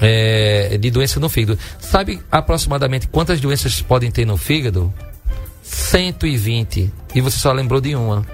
é, 0.00 0.78
de 0.78 0.92
doença 0.92 1.18
no 1.18 1.28
fígado. 1.28 1.58
Sabe 1.80 2.20
aproximadamente 2.30 3.08
quantas 3.08 3.40
doenças 3.40 3.82
podem 3.82 4.12
ter 4.12 4.24
no 4.24 4.36
fígado? 4.36 4.94
120. 5.64 6.92
E 7.14 7.20
você 7.20 7.38
só 7.38 7.52
lembrou 7.52 7.80
de 7.80 7.94
uma. 7.96 8.24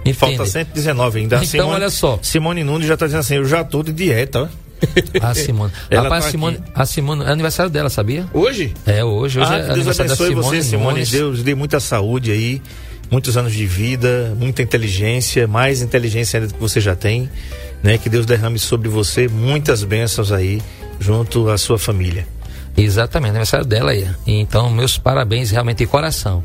Entende? 0.00 0.14
Falta 0.16 0.46
119 0.46 1.20
ainda. 1.20 1.36
Então, 1.36 1.46
Simone- 1.46 1.74
olha 1.74 1.90
só. 1.90 2.18
Simone 2.22 2.64
Nunes 2.64 2.86
já 2.86 2.96
tá 2.96 3.06
dizendo 3.06 3.20
assim, 3.20 3.34
eu 3.36 3.44
já 3.44 3.64
tô 3.64 3.82
de 3.82 3.92
dieta, 3.92 4.42
ó. 4.44 4.48
A 5.26 5.34
Simone. 5.34 5.72
Ela 5.90 6.04
Rapaz, 6.04 6.24
tá 6.24 6.28
a 6.28 6.30
Simone, 6.30 6.56
aqui. 6.56 6.70
a 6.74 6.86
Simone, 6.86 7.24
é 7.24 7.28
aniversário 7.30 7.70
dela, 7.70 7.90
sabia? 7.90 8.26
Hoje? 8.32 8.72
É, 8.86 9.04
hoje. 9.04 9.40
Hoje 9.40 9.50
ah, 9.52 9.56
é 9.56 9.58
Deus 9.62 9.70
aniversário 9.72 10.12
abençoe 10.12 10.28
da 10.34 10.40
Simone 10.42 10.56
você, 10.56 10.62
Simone. 10.70 10.92
Nunes. 10.92 11.10
Deus 11.10 11.42
dê 11.42 11.54
muita 11.54 11.80
saúde 11.80 12.30
aí, 12.30 12.62
muitos 13.10 13.36
anos 13.36 13.52
de 13.52 13.66
vida, 13.66 14.34
muita 14.38 14.62
inteligência, 14.62 15.46
mais 15.48 15.82
inteligência 15.82 16.38
ainda 16.38 16.48
do 16.48 16.54
que 16.54 16.60
você 16.60 16.80
já 16.80 16.94
tem, 16.94 17.28
né? 17.82 17.98
Que 17.98 18.08
Deus 18.08 18.24
derrame 18.24 18.58
sobre 18.58 18.88
você 18.88 19.26
muitas 19.28 19.82
bênçãos 19.82 20.30
aí, 20.30 20.62
junto 21.00 21.50
à 21.50 21.58
sua 21.58 21.78
família. 21.78 22.26
Exatamente, 22.78 23.30
aniversário 23.30 23.66
dela 23.66 23.90
aí. 23.90 24.08
Então, 24.26 24.70
meus 24.70 24.96
parabéns 24.96 25.50
realmente 25.50 25.78
de 25.78 25.86
coração. 25.86 26.44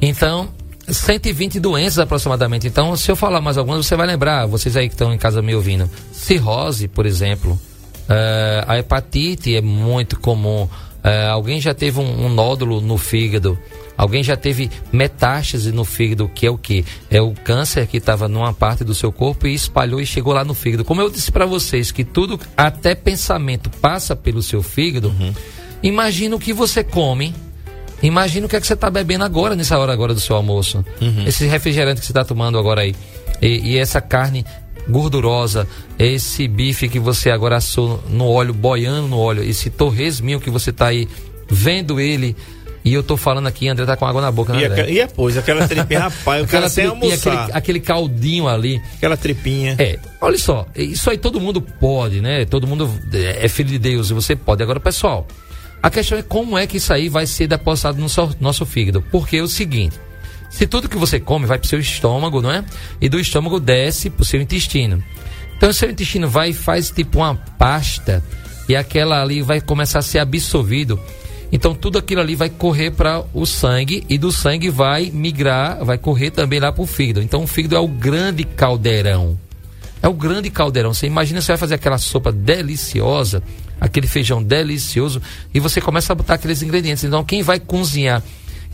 Então, 0.00 0.48
120 0.88 1.58
doenças 1.58 1.98
aproximadamente. 1.98 2.66
Então, 2.66 2.96
se 2.96 3.10
eu 3.10 3.16
falar 3.16 3.40
mais 3.40 3.58
algumas, 3.58 3.84
você 3.84 3.96
vai 3.96 4.06
lembrar, 4.06 4.46
vocês 4.46 4.76
aí 4.76 4.88
que 4.88 4.94
estão 4.94 5.12
em 5.12 5.18
casa 5.18 5.42
me 5.42 5.54
ouvindo. 5.54 5.90
Cirrose, 6.12 6.86
por 6.86 7.04
exemplo. 7.04 7.58
Eh, 8.08 8.64
a 8.66 8.78
hepatite 8.78 9.56
é 9.56 9.60
muito 9.60 10.18
comum. 10.20 10.68
Eh, 11.02 11.26
alguém 11.26 11.60
já 11.60 11.74
teve 11.74 11.98
um, 11.98 12.26
um 12.26 12.28
nódulo 12.28 12.80
no 12.80 12.96
fígado. 12.96 13.58
Alguém 13.96 14.22
já 14.22 14.36
teve 14.36 14.70
metástase 14.92 15.72
no 15.72 15.84
fígado, 15.84 16.28
que 16.28 16.46
é 16.46 16.50
o 16.50 16.58
que? 16.58 16.84
É 17.10 17.20
o 17.20 17.32
câncer 17.32 17.86
que 17.86 17.96
estava 17.96 18.28
numa 18.28 18.52
parte 18.52 18.84
do 18.84 18.94
seu 18.94 19.10
corpo 19.10 19.46
e 19.46 19.54
espalhou 19.54 20.00
e 20.00 20.06
chegou 20.06 20.32
lá 20.32 20.44
no 20.44 20.54
fígado. 20.54 20.84
Como 20.84 21.00
eu 21.00 21.08
disse 21.08 21.32
para 21.32 21.46
vocês 21.46 21.90
que 21.90 22.04
tudo, 22.04 22.38
até 22.56 22.94
pensamento, 22.94 23.70
passa 23.70 24.14
pelo 24.14 24.42
seu 24.42 24.62
fígado, 24.62 25.14
imagina 25.82 26.36
o 26.36 26.40
que 26.40 26.52
você 26.52 26.84
come. 26.84 27.34
Imagina 28.02 28.44
o 28.44 28.48
que 28.48 28.56
é 28.56 28.60
que 28.60 28.66
você 28.66 28.74
está 28.74 28.90
bebendo 28.90 29.24
agora, 29.24 29.56
nessa 29.56 29.78
hora 29.78 29.92
agora 29.92 30.12
do 30.12 30.20
seu 30.20 30.36
almoço. 30.36 30.84
Esse 31.26 31.46
refrigerante 31.46 32.00
que 32.00 32.06
você 32.06 32.12
está 32.12 32.24
tomando 32.24 32.58
agora 32.58 32.82
aí. 32.82 32.94
E, 33.40 33.72
e 33.72 33.78
essa 33.78 34.02
carne 34.02 34.44
gordurosa, 34.88 35.66
esse 35.98 36.46
bife 36.46 36.88
que 36.88 36.98
você 36.98 37.30
agora 37.30 37.56
assou 37.56 38.02
no 38.08 38.28
óleo, 38.28 38.52
boiando 38.54 39.08
no 39.08 39.18
óleo, 39.18 39.42
esse 39.42 39.70
torresminho 39.70 40.40
que 40.40 40.50
você 40.50 40.70
está 40.70 40.88
aí 40.88 41.08
vendo 41.48 41.98
ele. 41.98 42.36
E 42.86 42.94
eu 42.94 43.02
tô 43.02 43.16
falando 43.16 43.48
aqui, 43.48 43.68
André 43.68 43.84
tá 43.84 43.96
com 43.96 44.06
água 44.06 44.22
na 44.22 44.30
boca, 44.30 44.52
né, 44.52 44.60
E, 44.62 44.64
André? 44.66 44.90
e 44.90 44.94
depois, 44.94 45.36
aquela 45.36 45.66
tripinha, 45.66 46.00
rapaz, 46.08 46.44
o 46.44 46.46
cara 46.46 46.68
sem 46.68 46.88
tripinha, 46.88 47.12
almoçar. 47.14 47.32
aquele, 47.42 47.58
aquele 47.58 47.80
caldinho 47.80 48.46
ali. 48.48 48.80
Aquela 48.96 49.16
tripinha. 49.16 49.74
É, 49.76 49.98
olha 50.20 50.38
só, 50.38 50.66
isso 50.74 51.10
aí 51.10 51.18
todo 51.18 51.40
mundo 51.40 51.60
pode, 51.60 52.20
né? 52.20 52.44
Todo 52.44 52.64
mundo 52.64 52.88
é 53.12 53.48
filho 53.48 53.70
de 53.70 53.78
Deus 53.78 54.10
e 54.10 54.14
você 54.14 54.36
pode. 54.36 54.62
Agora, 54.62 54.78
pessoal, 54.78 55.26
a 55.82 55.90
questão 55.90 56.16
é 56.16 56.22
como 56.22 56.56
é 56.56 56.64
que 56.66 56.76
isso 56.76 56.92
aí 56.92 57.08
vai 57.08 57.26
ser 57.26 57.48
depositado 57.48 57.98
no 57.98 58.08
so- 58.08 58.36
nosso 58.40 58.64
fígado. 58.64 59.02
Porque 59.10 59.38
é 59.38 59.42
o 59.42 59.48
seguinte: 59.48 59.96
se 60.48 60.64
tudo 60.64 60.88
que 60.88 60.96
você 60.96 61.18
come 61.18 61.44
vai 61.44 61.58
pro 61.58 61.66
seu 61.68 61.80
estômago, 61.80 62.40
não 62.40 62.52
é? 62.52 62.64
E 63.00 63.08
do 63.08 63.18
estômago 63.18 63.58
desce 63.58 64.08
pro 64.10 64.24
seu 64.24 64.40
intestino. 64.40 65.02
Então, 65.56 65.70
o 65.70 65.74
seu 65.74 65.90
intestino 65.90 66.28
vai 66.28 66.50
e 66.50 66.54
faz 66.54 66.90
tipo 66.92 67.18
uma 67.18 67.34
pasta 67.34 68.22
e 68.68 68.76
aquela 68.76 69.20
ali 69.22 69.42
vai 69.42 69.60
começar 69.60 69.98
a 69.98 70.02
ser 70.02 70.20
absorvido. 70.20 71.00
Então, 71.52 71.74
tudo 71.74 71.98
aquilo 71.98 72.20
ali 72.20 72.34
vai 72.34 72.50
correr 72.50 72.90
para 72.90 73.24
o 73.32 73.46
sangue 73.46 74.04
e 74.08 74.18
do 74.18 74.32
sangue 74.32 74.68
vai 74.68 75.10
migrar, 75.10 75.84
vai 75.84 75.96
correr 75.96 76.30
também 76.30 76.58
lá 76.58 76.72
para 76.72 76.82
o 76.82 76.86
fígado. 76.86 77.22
Então, 77.22 77.44
o 77.44 77.46
fígado 77.46 77.76
é 77.76 77.80
o 77.80 77.86
grande 77.86 78.44
caldeirão. 78.44 79.38
É 80.02 80.08
o 80.08 80.12
grande 80.12 80.50
caldeirão. 80.50 80.92
Você 80.92 81.06
imagina 81.06 81.40
você 81.40 81.52
vai 81.52 81.56
fazer 81.56 81.74
aquela 81.74 81.98
sopa 81.98 82.32
deliciosa, 82.32 83.42
aquele 83.80 84.06
feijão 84.06 84.42
delicioso, 84.42 85.22
e 85.54 85.60
você 85.60 85.80
começa 85.80 86.12
a 86.12 86.16
botar 86.16 86.34
aqueles 86.34 86.62
ingredientes. 86.62 87.04
Então, 87.04 87.24
quem 87.24 87.42
vai 87.42 87.60
cozinhar 87.60 88.22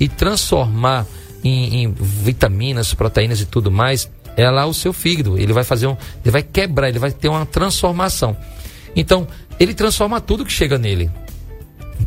e 0.01 0.09
transformar 0.09 1.07
em, 1.45 1.83
em 1.83 1.93
vitaminas, 1.93 2.95
proteínas 2.95 3.41
e 3.41 3.47
tudo 3.47 3.71
mais, 3.71 4.11
é 4.37 4.49
lá 4.51 4.65
o 4.67 4.73
seu 4.73 4.93
fígado. 4.93 5.39
Ele 5.39 5.53
vai 5.53 5.65
fazer 5.65 5.87
um. 5.87 5.97
Ele 6.25 6.31
vai 6.31 6.43
quebrar, 6.43 6.89
ele 6.89 6.99
vai 6.99 7.11
ter 7.11 7.29
uma 7.29 7.45
transformação. 7.45 8.37
Então, 8.97 9.27
ele 9.61 9.75
transforma 9.75 10.21
tudo 10.21 10.45
que 10.45 10.53
chega 10.53 10.79
nele. 10.79 11.11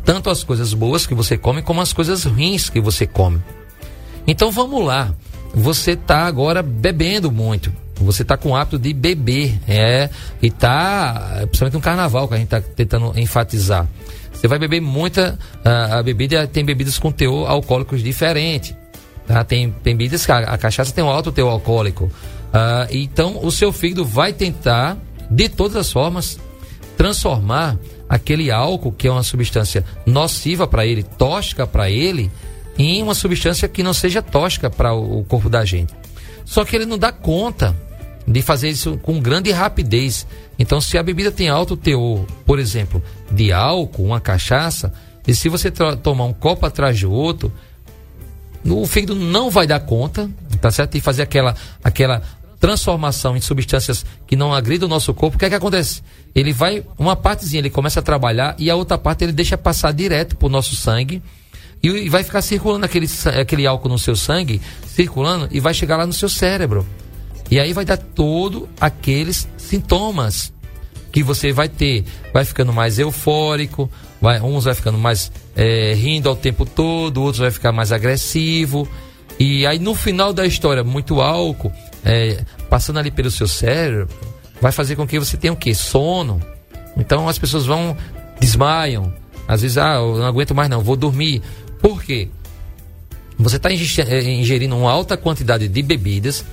Tanto 0.04 0.30
as 0.30 0.44
coisas 0.44 0.74
boas 0.74 1.06
que 1.06 1.13
você 1.13 1.38
come, 1.38 1.62
como 1.62 1.82
as 1.82 1.94
coisas 1.94 2.24
ruins 2.24 2.70
que 2.70 2.80
você 2.80 3.08
come. 3.08 3.42
Então 4.27 4.51
vamos 4.51 4.84
lá. 4.84 5.13
Você 5.54 5.92
está 5.92 6.25
agora 6.25 6.62
bebendo 6.62 7.32
muito. 7.32 7.72
Você 7.96 8.24
está 8.24 8.36
com 8.36 8.50
o 8.50 8.56
hábito 8.56 8.77
de 8.77 8.94
beber. 8.94 9.58
É, 9.68 10.10
e 10.42 10.51
tá. 10.51 11.38
Principalmente 11.44 11.75
no 11.75 11.82
carnaval 11.82 12.27
que 12.27 12.34
a 12.34 12.38
gente 12.38 12.54
está 12.54 12.62
tentando 12.62 13.18
enfatizar. 13.18 13.88
Você 14.34 14.48
vai 14.48 14.60
beber 14.60 14.82
muita. 14.82 15.39
A, 15.63 16.00
a 16.00 16.04
bebida 16.04 16.46
tem 16.46 16.65
bebidas 16.65 17.00
com 17.00 17.12
teor 17.12 17.50
alcoólicos 17.50 18.04
diferente. 18.04 18.75
Tá? 19.25 19.44
Tem 19.44 19.74
bebidas 19.84 20.25
que 20.25 20.32
a, 20.32 20.39
a 20.39 20.58
cachaça 20.58 20.94
tem 20.94 21.04
um 21.04 21.10
alto 21.10 21.32
teor 21.32 21.51
alcoólico. 21.51 22.12
Ah, 22.54 22.88
então 22.89 23.39
o 23.44 23.51
seu 23.51 23.74
fígado 23.74 24.06
vai 24.06 24.32
tentar, 24.32 24.98
de 25.30 25.50
todas 25.50 25.75
as 25.75 25.92
formas, 25.92 26.39
transformar 26.98 27.77
aquele 28.07 28.51
álcool, 28.51 28.91
que 28.91 29.07
é 29.07 29.12
uma 29.12 29.24
substância 29.24 29.83
nociva 30.05 30.67
para 30.67 30.85
ele, 30.85 31.03
tóxica 31.03 31.65
para 31.65 31.89
ele, 31.89 32.31
em 32.77 33.01
uma 33.01 33.15
substância 33.15 33.67
que 33.67 33.83
não 33.83 33.93
seja 33.93 34.21
tóxica 34.21 34.69
para 34.69 34.93
o, 34.93 35.24
corpo 35.24 35.50
da 35.50 35.65
gente. 35.65 35.93
Só 36.43 36.63
que 36.63 36.75
ele 36.75 36.85
não 36.85 36.97
dá 36.97 37.12
conta 37.12 37.75
de 38.27 38.41
fazer 38.41 38.69
isso 38.69 38.97
com 39.01 39.19
grande 39.19 39.51
rapidez. 39.51 40.27
Então, 40.57 40.81
se 40.81 40.97
a 40.97 41.03
bebida 41.03 41.31
tem 41.31 41.50
alto 41.50 41.77
teor, 41.77 42.25
por 42.45 42.59
exemplo, 42.59 43.01
de 43.31 43.51
álcool, 43.51 44.05
uma 44.05 44.19
cachaça, 44.19 44.93
e 45.27 45.33
se 45.33 45.50
você 45.50 45.71
tomar 45.71 46.25
um 46.25 46.33
copo 46.33 46.65
atrás 46.65 46.97
de 46.97 47.05
outro, 47.05 47.51
o 48.63 48.85
fígado 48.85 49.15
não 49.15 49.50
vai 49.50 49.67
dar 49.67 49.79
conta, 49.79 50.29
tá 50.59 50.71
certo? 50.71 50.95
E 50.95 51.01
fazer 51.01 51.24
aquela, 51.24 51.55
aquela 51.83 52.21
transformação 52.65 53.38
em 53.38 53.41
substâncias 53.41 54.03
que 54.25 54.36
não 54.36 54.51
agridam 54.51 54.88
o 54.88 54.89
nosso 54.89 55.13
corpo, 55.13 55.36
o 55.36 55.39
que 55.39 55.45
é 55.45 55.50
que 55.50 55.53
acontece? 55.53 56.01
Ele 56.34 56.51
vai, 56.51 56.84
uma 56.98 57.15
partezinha 57.15 57.60
ele 57.60 57.69
começa 57.69 58.00
a 58.00 58.03
trabalhar 58.03 58.55
e 58.57 58.72
a 58.72 58.75
outra 58.75 58.98
parte 58.98 59.24
ele 59.24 59.31
deixa 59.31 59.55
passar 59.55 59.93
direto 59.93 60.36
pro 60.36 60.50
nosso 60.50 60.75
sangue 60.75 61.22
e, 61.84 62.10
vai 62.10 62.24
ficar 62.24 62.41
circulando 62.41 62.84
aquele, 62.84 63.07
aquele 63.39 63.67
álcool 63.67 63.89
no 63.89 64.00
seu 64.00 64.15
sangue, 64.15 64.60
circulando 64.88 65.48
e 65.51 65.60
vai 65.60 65.75
chegar 65.75 65.95
lá 65.95 66.07
no 66.07 66.13
seu 66.13 66.27
cérebro. 66.27 66.84
E 67.51 67.60
aí 67.60 67.72
vai 67.72 67.86
dar 67.86 67.98
todo 67.98 68.67
aqueles 68.81 69.48
sintomas 69.57 70.51
que 71.12 71.22
você 71.22 71.51
vai 71.51 71.69
ter. 71.69 72.03
Vai 72.34 72.45
ficando 72.45 72.74
mais 72.74 72.98
eufórico, 72.98 73.88
vai, 74.19 74.41
uns 74.41 74.63
vai 74.63 74.74
ficando 74.74 74.98
mais 74.98 75.31
eh, 75.55 75.93
rindo 75.95 76.27
ao 76.27 76.36
tempo 76.36 76.65
todo, 76.65 77.22
outros 77.22 77.41
vai 77.41 77.51
ficar 77.51 77.72
mais 77.72 77.91
agressivo. 77.91 78.89
E 79.39 79.65
aí 79.65 79.80
no 79.80 79.94
final 79.94 80.34
da 80.34 80.46
história, 80.46 80.84
muito 80.84 81.22
álcool, 81.22 81.72
eh, 82.04 82.44
passando 82.70 83.00
ali 83.00 83.12
pelo 83.12 83.30
seu 83.30 83.48
cérebro, 83.48 84.08
vai 84.62 84.72
fazer 84.72 84.96
com 84.96 85.06
que 85.06 85.20
você 85.20 85.38
tenha 85.38 85.54
o 85.54 85.58
quê? 85.58 85.74
Sono. 85.74 86.42
Então 86.98 87.27
as 87.27 87.38
pessoas 87.38 87.65
vão, 87.65 87.96
desmaiam. 88.39 89.13
Às 89.48 89.62
vezes, 89.62 89.77
ah, 89.77 89.96
eu 89.96 90.18
não 90.18 90.25
aguento 90.25 90.56
mais 90.56 90.70
não, 90.70 90.82
vou 90.82 90.96
dormir. 90.96 91.42
Por 91.82 92.01
quê? 92.01 92.30
Você 93.38 93.58
está 93.58 93.72
ingerindo 93.72 94.75
uma 94.75 94.92
alta 94.92 95.18
quantidade 95.18 95.68
de 95.68 95.82
bebidas 95.82 96.46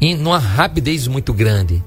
em 0.00 0.16
numa 0.16 0.38
rapidez 0.38 1.06
muito 1.06 1.32
grande. 1.32 1.82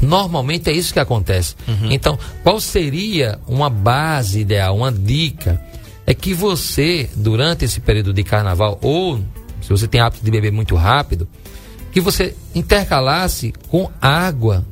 Normalmente 0.00 0.68
é 0.68 0.72
isso 0.72 0.92
que 0.92 0.98
acontece. 0.98 1.54
Então, 1.90 2.18
qual 2.42 2.60
seria 2.60 3.38
uma 3.46 3.70
base 3.70 4.40
ideal, 4.40 4.76
uma 4.76 4.90
dica? 4.90 5.60
É 6.06 6.12
que 6.12 6.34
você, 6.34 7.08
durante 7.14 7.64
esse 7.64 7.80
período 7.80 8.12
de 8.12 8.22
carnaval, 8.24 8.78
ou 8.82 9.20
se 9.64 9.70
você 9.70 9.88
tem 9.88 10.00
hábito 10.00 10.22
de 10.22 10.30
beber 10.30 10.52
muito 10.52 10.76
rápido, 10.76 11.26
que 11.90 12.00
você 12.00 12.36
intercalasse 12.54 13.52
com 13.68 13.90
água 14.00 14.64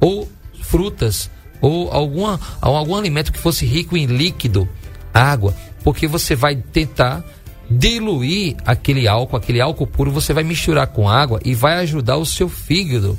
ou 0.00 0.28
frutas 0.62 1.28
ou 1.60 1.90
alguma, 1.90 2.38
algum 2.60 2.94
alimento 2.94 3.32
que 3.32 3.38
fosse 3.38 3.66
rico 3.66 3.96
em 3.96 4.06
líquido, 4.06 4.68
água, 5.12 5.52
porque 5.82 6.06
você 6.06 6.36
vai 6.36 6.54
tentar 6.54 7.24
diluir 7.68 8.56
aquele 8.64 9.08
álcool, 9.08 9.36
aquele 9.36 9.60
álcool 9.60 9.86
puro, 9.86 10.10
você 10.10 10.32
vai 10.32 10.44
misturar 10.44 10.86
com 10.86 11.08
água 11.08 11.40
e 11.44 11.54
vai 11.54 11.74
ajudar 11.78 12.16
o 12.16 12.26
seu 12.26 12.48
fígado. 12.48 13.18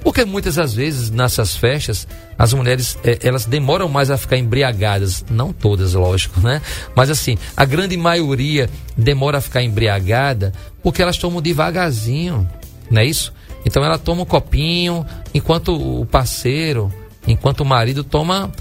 Porque 0.00 0.24
muitas 0.24 0.56
das 0.56 0.74
vezes 0.74 1.10
nessas 1.10 1.56
festas 1.56 2.06
as 2.38 2.52
mulheres 2.52 2.98
eh, 3.04 3.18
elas 3.22 3.46
demoram 3.46 3.88
mais 3.88 4.10
a 4.10 4.18
ficar 4.18 4.36
embriagadas, 4.36 5.24
não 5.30 5.52
todas, 5.52 5.94
lógico, 5.94 6.40
né? 6.40 6.60
Mas 6.94 7.10
assim, 7.10 7.38
a 7.56 7.64
grande 7.64 7.96
maioria 7.96 8.68
demora 8.96 9.38
a 9.38 9.40
ficar 9.40 9.62
embriagada 9.62 10.52
porque 10.82 11.02
elas 11.02 11.16
tomam 11.16 11.40
devagarzinho, 11.40 12.48
não 12.90 13.00
é 13.00 13.06
isso? 13.06 13.32
Então 13.64 13.84
ela 13.84 13.98
toma 13.98 14.22
um 14.22 14.26
copinho, 14.26 15.04
enquanto 15.34 15.74
o 15.74 16.06
parceiro, 16.06 16.92
enquanto 17.26 17.60
o 17.60 17.64
marido 17.64 18.04
toma 18.04 18.52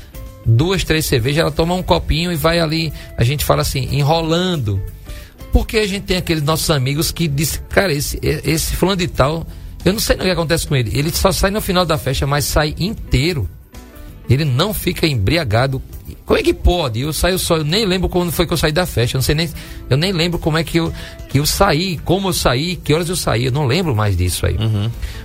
duas, 0.46 0.84
três 0.84 1.06
cervejas, 1.06 1.40
ela 1.42 1.52
toma 1.52 1.74
um 1.74 1.84
copinho 1.84 2.32
e 2.32 2.36
vai 2.36 2.60
ali, 2.60 2.94
a 3.18 3.24
gente 3.24 3.44
fala 3.44 3.62
assim, 3.62 3.88
enrolando. 3.92 4.82
Porque 5.56 5.78
a 5.78 5.88
gente 5.88 6.04
tem 6.04 6.18
aqueles 6.18 6.44
nossos 6.44 6.70
amigos 6.70 7.14
que 7.14 7.30
dizem, 7.30 7.62
cara, 7.70 7.94
esse, 7.94 8.20
esse 8.22 8.76
fulano 8.76 8.98
de 8.98 9.08
tal, 9.08 9.48
eu 9.86 9.94
não 9.94 10.02
sei 10.02 10.18
o 10.18 10.20
que 10.20 10.30
acontece 10.30 10.68
com 10.68 10.76
ele. 10.76 10.92
Ele 10.94 11.10
só 11.12 11.32
sai 11.32 11.50
no 11.50 11.62
final 11.62 11.86
da 11.86 11.98
festa, 11.98 12.28
mas 12.28 12.44
sai 12.44 12.76
inteiro. 12.78 13.50
Ele 14.30 14.44
não 14.44 14.74
fica 14.74 15.08
embriagado. 15.08 15.82
Como 16.26 16.38
é 16.38 16.44
que 16.44 16.54
pode? 16.54 17.00
Eu 17.00 17.14
saio 17.14 17.40
só, 17.40 17.56
eu 17.56 17.64
nem 17.64 17.86
lembro 17.86 18.10
quando 18.10 18.34
foi 18.34 18.46
que 18.46 18.52
eu 18.52 18.58
saí 18.58 18.74
da 18.74 18.86
festa. 18.86 19.16
Eu 19.16 19.20
não 19.20 19.24
sei 19.24 19.34
nem, 19.34 19.50
eu 19.90 19.96
nem 19.96 20.12
lembro 20.12 20.38
como 20.40 20.58
é 20.58 20.64
que 20.66 20.78
eu, 20.78 20.92
que 21.30 21.40
eu 21.40 21.46
saí, 21.46 22.00
como 22.00 22.28
eu 22.28 22.34
saí, 22.34 22.76
que 22.76 22.94
horas 22.94 23.08
eu 23.08 23.16
saí. 23.16 23.46
Eu 23.46 23.54
não 23.54 23.66
lembro 23.66 23.96
mais 23.96 24.18
disso 24.18 24.46
aí. 24.46 24.58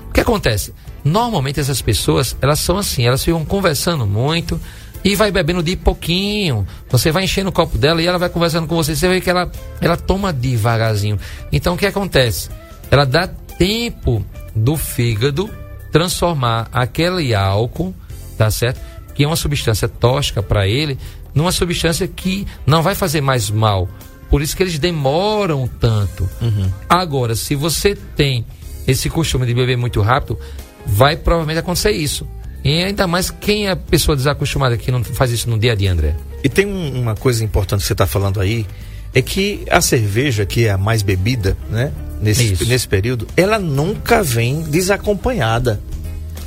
O 0.09 0.13
que 0.13 0.21
acontece? 0.21 0.73
Normalmente 1.03 1.59
essas 1.59 1.83
pessoas, 1.83 2.37
elas 2.41 2.61
são 2.61 2.79
assim, 2.79 3.05
elas 3.05 3.25
ficam 3.25 3.45
conversando 3.45 4.07
muito 4.07 4.61
e 5.05 5.15
vai 5.15 5.31
bebendo 5.31 5.63
de 5.63 5.77
pouquinho. 5.77 6.67
Você 6.91 7.11
vai 7.11 7.25
enchendo 7.25 7.51
o 7.51 7.53
copo 7.53 7.79
dela 7.79 8.03
e 8.03 8.07
ela 8.07 8.19
vai 8.19 8.29
conversando 8.29 8.67
com 8.67 8.77
você. 8.77 8.95
Você 8.95 9.09
vê 9.09 9.21
que 9.21 9.31
ela, 9.31 9.51
ela 9.81 9.97
toma 9.97 10.33
devagarzinho. 10.33 11.19
Então 11.53 11.75
o 11.75 11.77
que 11.77 11.87
acontece? 11.87 12.51
Ela 12.91 13.05
dá 13.05 13.27
tempo 13.27 14.25
do 14.55 14.77
fígado 14.77 15.51
transformar 15.91 16.69
aquele 16.73 17.35
álcool, 17.35 17.95
tá 18.37 18.51
certo? 18.51 18.81
Que 19.15 19.25
é 19.25 19.27
uma 19.27 19.37
substância 19.37 19.89
tóxica 19.89 20.43
para 20.43 20.67
ele, 20.67 20.99
numa 21.35 21.53
substância 21.53 22.07
que 22.07 22.47
não 22.67 22.83
vai 22.83 22.95
fazer 22.95 23.21
mais 23.21 23.51
mal. 23.51 23.89
Por 24.29 24.41
isso 24.43 24.57
que 24.57 24.63
eles 24.63 24.79
demoram 24.79 25.69
tanto. 25.81 26.29
Uhum. 26.41 26.71
Agora, 26.89 27.35
se 27.35 27.57
você 27.57 27.95
tem 27.95 28.47
esse 28.87 29.11
costume 29.11 29.45
de 29.45 29.53
beber 29.53 29.77
muito 29.77 30.01
rápido, 30.01 30.39
vai 30.87 31.17
provavelmente 31.17 31.59
acontecer 31.59 31.91
isso. 31.91 32.27
E 32.65 32.83
ainda 32.85 33.07
mais 33.07 33.31
quem 33.31 33.69
é 33.69 33.75
pessoa 33.75 34.15
desacostumada 34.17 34.77
que 34.77 34.91
não 34.91 35.03
faz 35.03 35.31
isso 35.31 35.49
no 35.49 35.59
dia 35.59 35.73
a 35.73 35.75
dia, 35.75 35.93
André. 35.93 36.15
E 36.45 36.49
tem 36.49 36.67
um- 36.67 37.01
uma 37.01 37.15
coisa 37.15 37.43
importante 37.45 37.81
que 37.81 37.87
você 37.87 37.95
está 37.95 38.07
falando 38.07 38.41
aí, 38.41 38.67
é 39.15 39.23
que 39.23 39.63
a 39.71 39.81
cerveja, 39.81 40.45
que 40.47 40.67
é 40.67 40.71
a 40.71 40.79
mais 40.79 41.03
bebida, 41.03 41.57
né? 41.71 41.93
Nesse, 42.21 42.53
Isso. 42.53 42.67
nesse 42.69 42.87
período, 42.87 43.27
ela 43.35 43.59
nunca 43.59 44.23
vem 44.23 44.61
desacompanhada. 44.63 45.81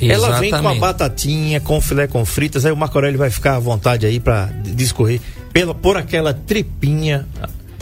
Ela 0.00 0.38
vem 0.38 0.50
com 0.50 0.56
a 0.56 0.58
Exatamente. 0.60 0.80
batatinha, 0.80 1.60
com 1.60 1.80
filé 1.80 2.06
com 2.06 2.24
fritas, 2.24 2.64
aí 2.66 2.72
o 2.72 2.76
Marco 2.76 2.96
Aurélio 2.98 3.18
vai 3.18 3.30
ficar 3.30 3.56
à 3.56 3.58
vontade 3.58 4.06
aí 4.06 4.20
para 4.20 4.46
discorrer 4.64 5.20
pela, 5.52 5.74
por 5.74 5.96
aquela 5.96 6.32
tripinha, 6.34 7.26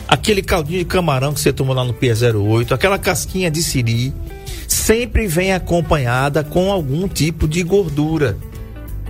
aquele 0.07 0.41
caldinho 0.41 0.79
de 0.79 0.85
camarão 0.85 1.33
que 1.33 1.39
você 1.39 1.51
tomou 1.51 1.75
lá 1.75 1.83
no 1.83 1.93
P08, 1.93 2.71
aquela 2.71 2.97
casquinha 2.97 3.49
de 3.51 3.61
siri, 3.63 4.13
sempre 4.67 5.27
vem 5.27 5.53
acompanhada 5.53 6.43
com 6.43 6.71
algum 6.71 7.07
tipo 7.07 7.47
de 7.47 7.63
gordura. 7.63 8.37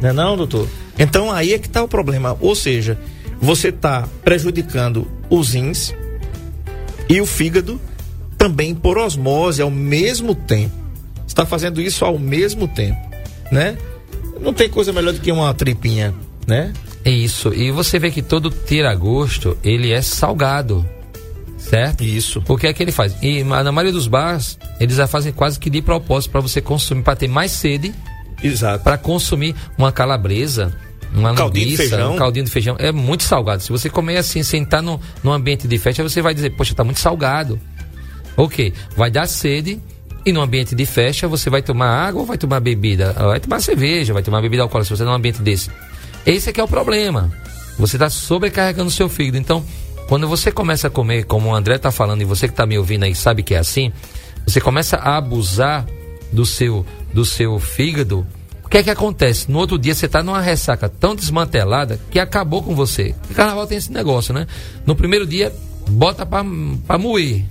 Não 0.02 0.10
é 0.10 0.14
não, 0.14 0.38
doutor? 0.38 0.68
Então 0.98 1.32
aí 1.32 1.54
é 1.54 1.60
que 1.60 1.68
está 1.68 1.84
o 1.84 1.88
problema. 1.88 2.38
Ou 2.40 2.56
seja, 2.56 2.98
você 3.42 3.70
está 3.70 4.08
prejudicando 4.24 5.08
os 5.30 5.54
rins 5.54 5.94
e 7.10 7.20
o 7.20 7.26
fígado 7.26 7.80
também 8.38 8.76
por 8.76 8.98
osmose 8.98 9.62
ao 9.62 9.72
mesmo 9.72 10.36
tempo. 10.36 10.76
Está 11.28 11.46
fazendo 11.46 11.82
isso 11.82 12.06
ao 12.06 12.20
mesmo 12.20 12.68
tempo, 12.68 13.00
né? 13.52 13.78
Não 14.40 14.54
tem 14.54 14.70
coisa 14.70 14.92
melhor 14.92 15.14
do 15.14 15.20
que 15.20 15.32
uma 15.32 15.54
tripinha, 15.54 16.14
né? 16.46 16.74
É 17.06 17.12
isso. 17.12 17.54
E 17.54 17.72
você 17.72 18.00
vê 18.00 18.12
que 18.12 18.22
todo 18.22 18.50
tira-gosto, 18.50 19.58
ele 19.64 19.92
é 19.92 20.02
salgado. 20.02 20.86
Certo? 21.74 22.04
Isso. 22.04 22.44
O 22.48 22.56
que 22.56 22.68
é 22.68 22.74
que 22.74 22.84
ele 22.84 22.92
faz? 22.92 23.16
E 23.20 23.44
na 23.44 23.72
maioria 23.72 23.92
dos 23.92 24.08
bares, 24.08 24.60
eles 24.80 24.96
já 24.96 25.08
fazem 25.08 25.34
quase 25.34 25.60
que 25.60 25.72
de 25.72 25.82
propósito 25.82 26.30
para 26.30 26.40
você 26.40 26.62
consumir, 26.62 27.02
para 27.02 27.16
ter 27.16 27.28
mais 27.28 27.52
sede, 27.52 27.92
Exato. 28.44 28.84
para 28.84 28.96
consumir 28.96 29.56
uma 29.76 29.92
calabresa, 29.92 30.72
uma 31.16 31.34
Caldinho 31.34 31.66
de 31.66 31.72
linguiça, 31.72 31.90
feijão. 31.90 32.14
um 32.14 32.18
caldinho 32.18 32.46
de 32.46 32.52
feijão. 32.52 32.76
É 32.78 32.92
muito 32.92 33.24
salgado. 33.24 33.64
Se 33.64 33.72
você 33.72 33.90
comer 33.90 34.18
assim, 34.18 34.44
sentar 34.44 34.84
no, 34.84 35.02
num 35.24 35.32
ambiente 35.32 35.68
de 35.68 35.78
festa, 35.80 36.04
você 36.04 36.22
vai 36.22 36.36
dizer, 36.36 36.52
poxa, 36.52 36.76
tá 36.76 36.84
muito 36.84 37.00
salgado. 37.00 37.60
Ok, 38.38 38.72
vai 38.96 39.10
dar 39.10 39.28
sede. 39.28 39.82
E 40.24 40.32
no 40.32 40.42
ambiente 40.42 40.76
de 40.76 40.86
festa, 40.86 41.28
você 41.28 41.50
vai 41.50 41.64
tomar 41.64 41.88
água 41.88 42.22
ou 42.22 42.28
vai 42.28 42.38
tomar 42.38 42.60
bebida? 42.60 43.14
Vai 43.14 43.40
tomar 43.40 43.60
cerveja, 43.62 44.14
vai 44.14 44.22
tomar 44.22 44.42
bebida 44.42 44.62
alcoólica, 44.62 44.86
se 44.86 44.96
você 44.98 45.04
tá 45.04 45.10
num 45.10 45.16
ambiente 45.16 45.42
desse. 45.42 45.72
Esse 46.24 46.52
é 46.52 46.54
que 46.54 46.62
é 46.62 46.64
o 46.64 46.68
problema. 46.68 47.32
Você 47.80 47.96
está 47.96 48.12
sobrecarregando 48.12 48.90
o 48.90 48.92
seu 48.92 49.10
fígado. 49.10 49.38
Então, 49.38 49.66
quando 50.08 50.28
você 50.28 50.52
começa 50.52 50.88
a 50.88 50.90
comer, 50.90 51.26
como 51.26 51.50
o 51.50 51.56
André 51.56 51.76
está 51.76 51.92
falando, 51.92 52.22
e 52.22 52.26
você 52.26 52.48
que 52.48 52.54
está 52.54 52.66
me 52.66 52.78
ouvindo 52.78 53.04
aí 53.04 53.16
sabe 53.16 53.44
que 53.44 53.56
é 53.56 53.58
assim, 53.58 53.92
você 54.46 54.60
começa 54.60 54.98
a 54.98 55.18
abusar 55.18 55.86
do 56.32 56.46
seu, 56.46 56.86
do 57.14 57.24
seu 57.24 57.60
fígado. 57.60 58.26
O 58.64 58.70
que 58.70 58.78
é 58.78 58.84
que 58.84 58.90
acontece? 58.90 59.52
No 59.52 59.60
outro 59.60 59.78
dia 59.78 59.94
você 59.94 60.08
está 60.08 60.24
numa 60.24 60.42
ressaca 60.42 60.90
tão 60.90 61.16
desmantelada 61.16 62.00
que 62.10 62.20
acabou 62.20 62.64
com 62.64 62.76
você. 62.76 63.14
E 63.30 63.34
carnaval 63.34 63.68
tem 63.68 63.78
esse 63.78 63.92
negócio, 63.92 64.34
né? 64.34 64.48
No 64.86 64.96
primeiro 64.96 65.28
dia, 65.28 65.54
bota 65.88 66.26
para 66.26 66.98
moer. 66.98 67.46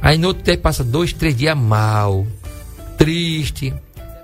Aí 0.00 0.16
no 0.16 0.28
outro 0.28 0.44
dia 0.44 0.56
passa 0.56 0.82
dois, 0.84 1.12
três 1.12 1.36
dias 1.36 1.56
mal, 1.56 2.26
triste, 2.96 3.74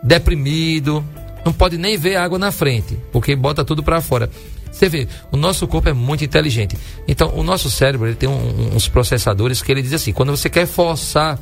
deprimido, 0.02 1.04
não 1.44 1.52
pode 1.52 1.76
nem 1.76 1.96
ver 1.96 2.16
água 2.16 2.38
na 2.38 2.50
frente, 2.50 2.98
porque 3.12 3.36
bota 3.36 3.64
tudo 3.64 3.82
para 3.82 4.00
fora. 4.00 4.30
Você 4.76 4.90
vê, 4.90 5.08
o 5.32 5.38
nosso 5.38 5.66
corpo 5.66 5.88
é 5.88 5.92
muito 5.94 6.22
inteligente. 6.22 6.76
Então, 7.08 7.32
o 7.34 7.42
nosso 7.42 7.70
cérebro 7.70 8.06
ele 8.08 8.14
tem 8.14 8.28
um- 8.28 8.74
uns 8.76 8.86
processadores 8.88 9.62
que 9.62 9.72
ele 9.72 9.80
diz 9.80 9.94
assim: 9.94 10.12
quando 10.12 10.36
você 10.36 10.50
quer 10.50 10.66
forçar 10.66 11.38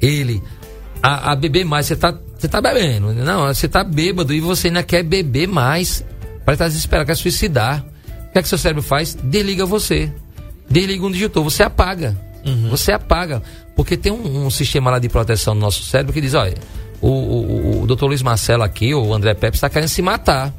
ele 0.00 0.40
a, 1.02 1.32
a 1.32 1.36
beber 1.36 1.64
mais, 1.64 1.86
você 1.86 1.96
tá, 1.96 2.16
você 2.38 2.46
tá 2.46 2.60
bebendo. 2.60 3.12
Não, 3.12 3.46
você 3.46 3.66
tá 3.68 3.82
bêbado 3.82 4.32
e 4.32 4.40
você 4.40 4.68
ainda 4.68 4.82
quer 4.84 5.02
beber 5.02 5.48
mais. 5.48 6.04
Para 6.44 6.54
estar 6.54 6.68
desesperado, 6.68 7.06
quer 7.08 7.16
suicidar. 7.16 7.84
O 8.28 8.32
que 8.32 8.38
é 8.38 8.42
que 8.42 8.48
seu 8.48 8.58
cérebro 8.58 8.82
faz? 8.82 9.16
Desliga 9.20 9.66
você. 9.66 10.12
Desliga 10.70 11.04
um 11.04 11.10
digitor, 11.10 11.42
você 11.42 11.64
apaga. 11.64 12.16
Você 12.70 12.92
apaga. 12.92 13.42
Porque 13.74 13.96
tem 13.96 14.12
um, 14.12 14.46
um 14.46 14.50
sistema 14.50 14.92
lá 14.92 15.00
de 15.00 15.08
proteção 15.08 15.54
no 15.54 15.60
nosso 15.60 15.82
cérebro 15.82 16.12
que 16.12 16.20
diz: 16.20 16.34
olha, 16.34 16.54
o, 17.00 17.08
o, 17.08 17.82
o 17.82 17.86
doutor 17.86 18.06
Luiz 18.06 18.22
Marcelo 18.22 18.62
aqui, 18.62 18.94
ou 18.94 19.08
o 19.08 19.12
André 19.14 19.34
Pepe, 19.34 19.56
está 19.56 19.68
querendo 19.68 19.88
se 19.88 20.00
matar. 20.02 20.54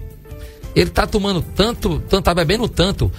Ele 0.78 0.92
tá 0.92 1.08
tomando 1.08 1.42
tanto, 1.42 2.00
tanto, 2.02 2.24
tá 2.24 2.36
bebendo 2.36 2.70
tanto, 2.70 3.12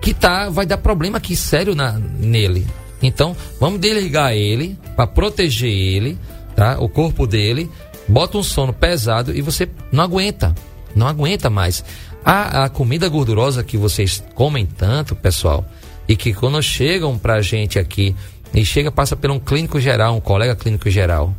que 0.00 0.14
tá, 0.14 0.48
vai 0.48 0.64
dar 0.64 0.78
problema 0.78 1.18
aqui 1.18 1.34
sério 1.34 1.74
na, 1.74 1.92
nele. 1.92 2.64
Então, 3.02 3.36
vamos 3.58 3.80
desligar 3.80 4.32
ele, 4.32 4.78
para 4.94 5.08
proteger 5.08 5.68
ele, 5.68 6.16
tá? 6.54 6.78
O 6.78 6.88
corpo 6.88 7.26
dele, 7.26 7.68
bota 8.06 8.38
um 8.38 8.44
sono 8.44 8.72
pesado 8.72 9.36
e 9.36 9.42
você 9.42 9.68
não 9.90 10.04
aguenta. 10.04 10.54
Não 10.94 11.08
aguenta 11.08 11.50
mais. 11.50 11.84
A, 12.24 12.64
a 12.64 12.68
comida 12.68 13.08
gordurosa 13.08 13.64
que 13.64 13.76
vocês 13.76 14.22
comem 14.36 14.64
tanto, 14.64 15.16
pessoal, 15.16 15.66
e 16.06 16.14
que 16.14 16.32
quando 16.32 16.62
chegam 16.62 17.18
pra 17.18 17.42
gente 17.42 17.76
aqui, 17.76 18.14
e 18.54 18.64
chega, 18.64 18.92
passa 18.92 19.16
por 19.16 19.32
um 19.32 19.40
clínico 19.40 19.80
geral, 19.80 20.14
um 20.14 20.20
colega 20.20 20.54
clínico 20.54 20.88
geral, 20.88 21.34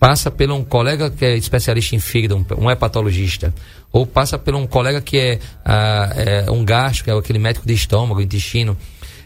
passa 0.00 0.30
por 0.30 0.50
um 0.50 0.64
colega 0.64 1.10
que 1.10 1.24
é 1.26 1.36
especialista 1.36 1.94
em 1.94 2.00
fígado, 2.00 2.46
um, 2.58 2.70
hepatologista, 2.70 3.54
ou 3.92 4.06
passa 4.06 4.38
por 4.38 4.54
um 4.54 4.66
colega 4.66 5.02
que 5.02 5.18
é, 5.18 5.38
ah, 5.62 6.10
é 6.16 6.50
um 6.50 6.64
gastro, 6.64 7.04
que 7.04 7.10
é 7.10 7.14
aquele 7.14 7.38
médico 7.38 7.66
de 7.66 7.74
estômago, 7.74 8.20
intestino, 8.22 8.76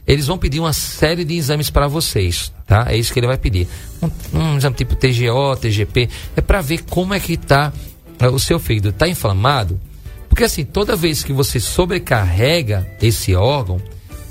eles 0.05 0.27
vão 0.27 0.37
pedir 0.37 0.59
uma 0.59 0.73
série 0.73 1.25
de 1.25 1.35
exames 1.35 1.71
para 1.71 1.87
vocês, 1.87 2.53
tá? 2.67 2.87
É 2.89 2.97
isso 2.97 3.13
que 3.13 3.21
ele 3.21 3.29
vai 3.29 3.39
pedir. 3.39 3.69
Um, 4.03 4.39
um 4.39 4.57
exame 4.59 4.75
tipo 4.75 4.97
TGO, 4.97 5.57
TGP, 5.59 6.11
é 6.37 6.41
para 6.41 6.61
ver 6.61 6.83
como 6.91 7.15
é 7.15 7.21
que 7.21 7.37
tá 7.37 7.73
ah, 8.19 8.29
o 8.29 8.39
seu 8.39 8.59
fígado. 8.59 8.93
Tá 8.93 9.09
inflamado? 9.09 9.81
Porque 10.29 10.45
assim, 10.45 10.65
toda 10.65 10.97
vez 10.97 11.23
que 11.23 11.33
você 11.33 11.61
sobrecarrega 11.61 12.87
esse 13.01 13.35
órgão, 13.35 13.81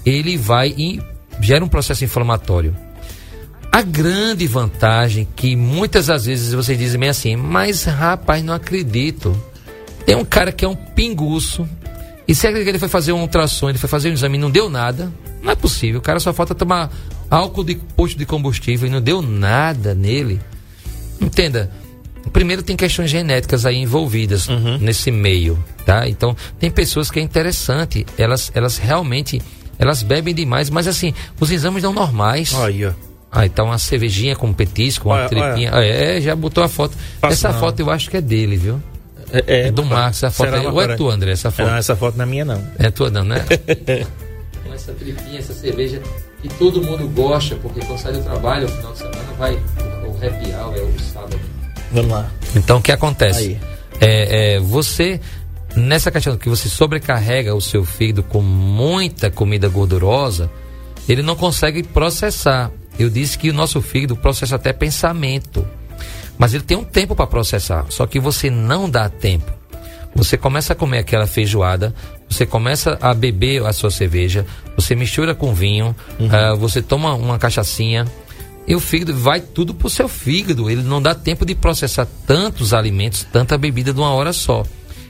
ele 0.06 0.38
vai 0.38 0.75
e 0.77 1.01
gera 1.39 1.63
um 1.63 1.69
processo 1.69 2.03
inflamatório. 2.03 2.75
A 3.73 3.81
grande 3.81 4.45
vantagem 4.45 5.27
que 5.36 5.55
muitas 5.55 6.05
vezes 6.27 6.53
vocês 6.53 6.77
dizem 6.77 6.99
bem 6.99 7.09
assim, 7.09 7.36
mas 7.36 7.86
rapaz, 7.86 8.43
não 8.43 8.53
acredito. 8.53 9.36
Tem 10.05 10.15
um 10.15 10.23
cara 10.23 10.51
que 10.51 10.63
é 10.63 10.67
um 10.67 10.75
pinguço. 10.75 11.67
E 12.27 12.36
se 12.36 12.45
ele 12.45 12.77
foi 12.77 12.88
fazer 12.88 13.13
um 13.13 13.21
ultrassom, 13.21 13.69
ele 13.69 13.79
foi 13.79 13.89
fazer 13.89 14.12
um 14.12 14.13
exame 14.13 14.38
e 14.38 14.39
não 14.41 14.51
deu 14.51 14.69
nada, 14.69 15.12
não 15.41 15.51
é 15.51 15.55
possível. 15.55 15.99
O 15.99 16.03
cara 16.03 16.19
só 16.19 16.31
falta 16.31 16.53
tomar 16.53 16.91
álcool 17.31 17.63
de 17.63 17.73
posto 17.73 18.15
de 18.15 18.27
combustível 18.27 18.88
e 18.88 18.91
não 18.91 19.01
deu 19.01 19.23
nada 19.23 19.95
nele. 19.95 20.39
Entenda. 21.19 21.71
Primeiro 22.31 22.62
tem 22.62 22.75
questões 22.75 23.09
genéticas 23.09 23.65
aí 23.65 23.77
envolvidas 23.77 24.47
nesse 24.79 25.09
meio, 25.09 25.62
tá? 25.83 26.07
Então, 26.07 26.38
tem 26.59 26.69
pessoas 26.69 27.09
que 27.09 27.19
é 27.19 27.23
interessante, 27.23 28.05
elas, 28.19 28.51
elas 28.53 28.77
realmente, 28.77 29.41
elas 29.79 30.03
bebem 30.03 30.36
demais, 30.36 30.69
mas 30.69 30.88
assim, 30.88 31.12
os 31.39 31.49
exames 31.49 31.81
dão 31.81 31.91
normais. 31.91 32.53
Ó. 32.53 33.12
Ah, 33.33 33.47
então 33.47 33.65
uma 33.65 33.79
cervejinha 33.79 34.35
com 34.35 34.53
petisco, 34.53 35.09
uma 35.09 35.15
Olha, 35.15 35.29
tripinha. 35.29 35.71
Ah, 35.73 35.83
É, 35.83 36.21
já 36.21 36.35
botou 36.35 36.63
a 36.63 36.67
foto. 36.67 36.95
Faço 37.19 37.33
essa 37.33 37.51
não. 37.51 37.59
foto 37.59 37.79
eu 37.79 37.89
acho 37.89 38.09
que 38.09 38.17
é 38.17 38.21
dele, 38.21 38.55
viu? 38.55 38.79
É, 39.31 39.67
É 39.67 39.71
do 39.71 39.83
Marcos, 39.83 40.21
essa 40.21 40.29
foto 40.29 40.53
aí. 40.53 40.67
Ou 40.67 40.79
é 40.79 40.95
tua, 40.95 41.13
André, 41.15 41.31
essa 41.31 41.49
foto? 41.49 41.67
Não, 41.67 41.77
essa 41.77 41.95
foto 41.95 42.15
não 42.15 42.25
é 42.25 42.27
minha, 42.27 42.45
não. 42.45 42.63
É 42.77 42.91
tua 42.91 43.09
não, 43.09 43.23
né? 43.23 43.43
Com 44.63 44.71
essa 44.71 44.93
tripinha, 44.93 45.39
essa 45.39 45.53
cerveja 45.53 45.99
que 46.43 46.49
todo 46.49 46.83
mundo 46.83 47.07
gosta, 47.09 47.55
porque 47.55 47.79
quando 47.79 47.99
sai 47.99 48.13
do 48.13 48.21
trabalho, 48.21 48.67
no 48.67 48.75
final 48.75 48.91
de 48.91 48.97
semana 48.99 49.33
vai 49.39 49.53
o 49.55 50.11
happy 50.15 50.51
hour, 50.53 50.75
é 50.75 50.81
o 50.81 50.99
sábado. 50.99 51.39
Vamos 51.91 52.11
lá. 52.11 52.29
Então 52.55 52.77
o 52.77 52.81
que 52.81 52.91
acontece? 52.91 53.39
Aí. 53.39 53.59
É, 53.99 54.55
é, 54.55 54.59
você, 54.59 55.19
nessa 55.75 56.11
questão 56.11 56.37
que 56.37 56.49
você 56.49 56.69
sobrecarrega 56.69 57.55
o 57.55 57.61
seu 57.61 57.83
fígado 57.83 58.21
com 58.21 58.41
muita 58.41 59.31
comida 59.31 59.67
gordurosa, 59.67 60.51
ele 61.09 61.23
não 61.23 61.35
consegue 61.35 61.81
processar. 61.81 62.71
Eu 62.97 63.10
disse 63.10 63.38
que 63.38 63.49
o 63.49 63.53
nosso 63.53 63.82
fígado 63.82 64.15
processa 64.15 64.56
até 64.56 64.71
pensamento. 64.71 65.65
Mas 66.38 66.53
ele 66.53 66.63
tem 66.63 66.77
um 66.77 66.84
tempo 66.84 67.15
para 67.15 67.27
processar. 67.27 67.86
Só 67.89 68.06
que 68.06 68.19
você 68.19 68.49
não 68.49 68.89
dá 68.89 69.10
tempo. 69.10 69.51
Você 70.15 70.38
começa 70.38 70.73
a 70.73 70.75
comer 70.75 70.99
aquela 70.99 71.25
feijoada, 71.25 71.93
você 72.29 72.45
começa 72.45 72.97
a 73.01 73.13
beber 73.15 73.65
a 73.65 73.73
sua 73.73 73.89
cerveja, 73.89 74.45
você 74.75 74.93
mistura 74.93 75.34
com 75.34 75.56
vinho, 75.56 75.95
ah, 76.32 76.53
você 76.53 76.84
toma 76.84 77.15
uma 77.15 77.39
cachaçinha, 77.39 78.06
e 78.67 78.75
o 78.75 78.79
fígado 78.79 79.15
vai 79.15 79.41
tudo 79.41 79.73
pro 79.73 79.89
seu 79.89 80.08
fígado. 80.08 80.69
Ele 80.69 80.84
não 80.84 81.01
dá 81.01 81.15
tempo 81.15 81.45
de 81.45 81.56
processar 81.56 82.08
tantos 82.27 82.73
alimentos, 82.73 83.25
tanta 83.32 83.58
bebida 83.58 83.91
de 83.91 83.99
uma 83.99 84.12
hora 84.12 84.32
só. 84.32 84.63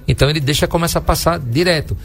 Então 0.07 0.29
ele 0.29 0.39
deixa 0.39 0.67
começar 0.67 0.99
a 0.99 1.01
passar 1.01 1.37
direto. 1.37 1.97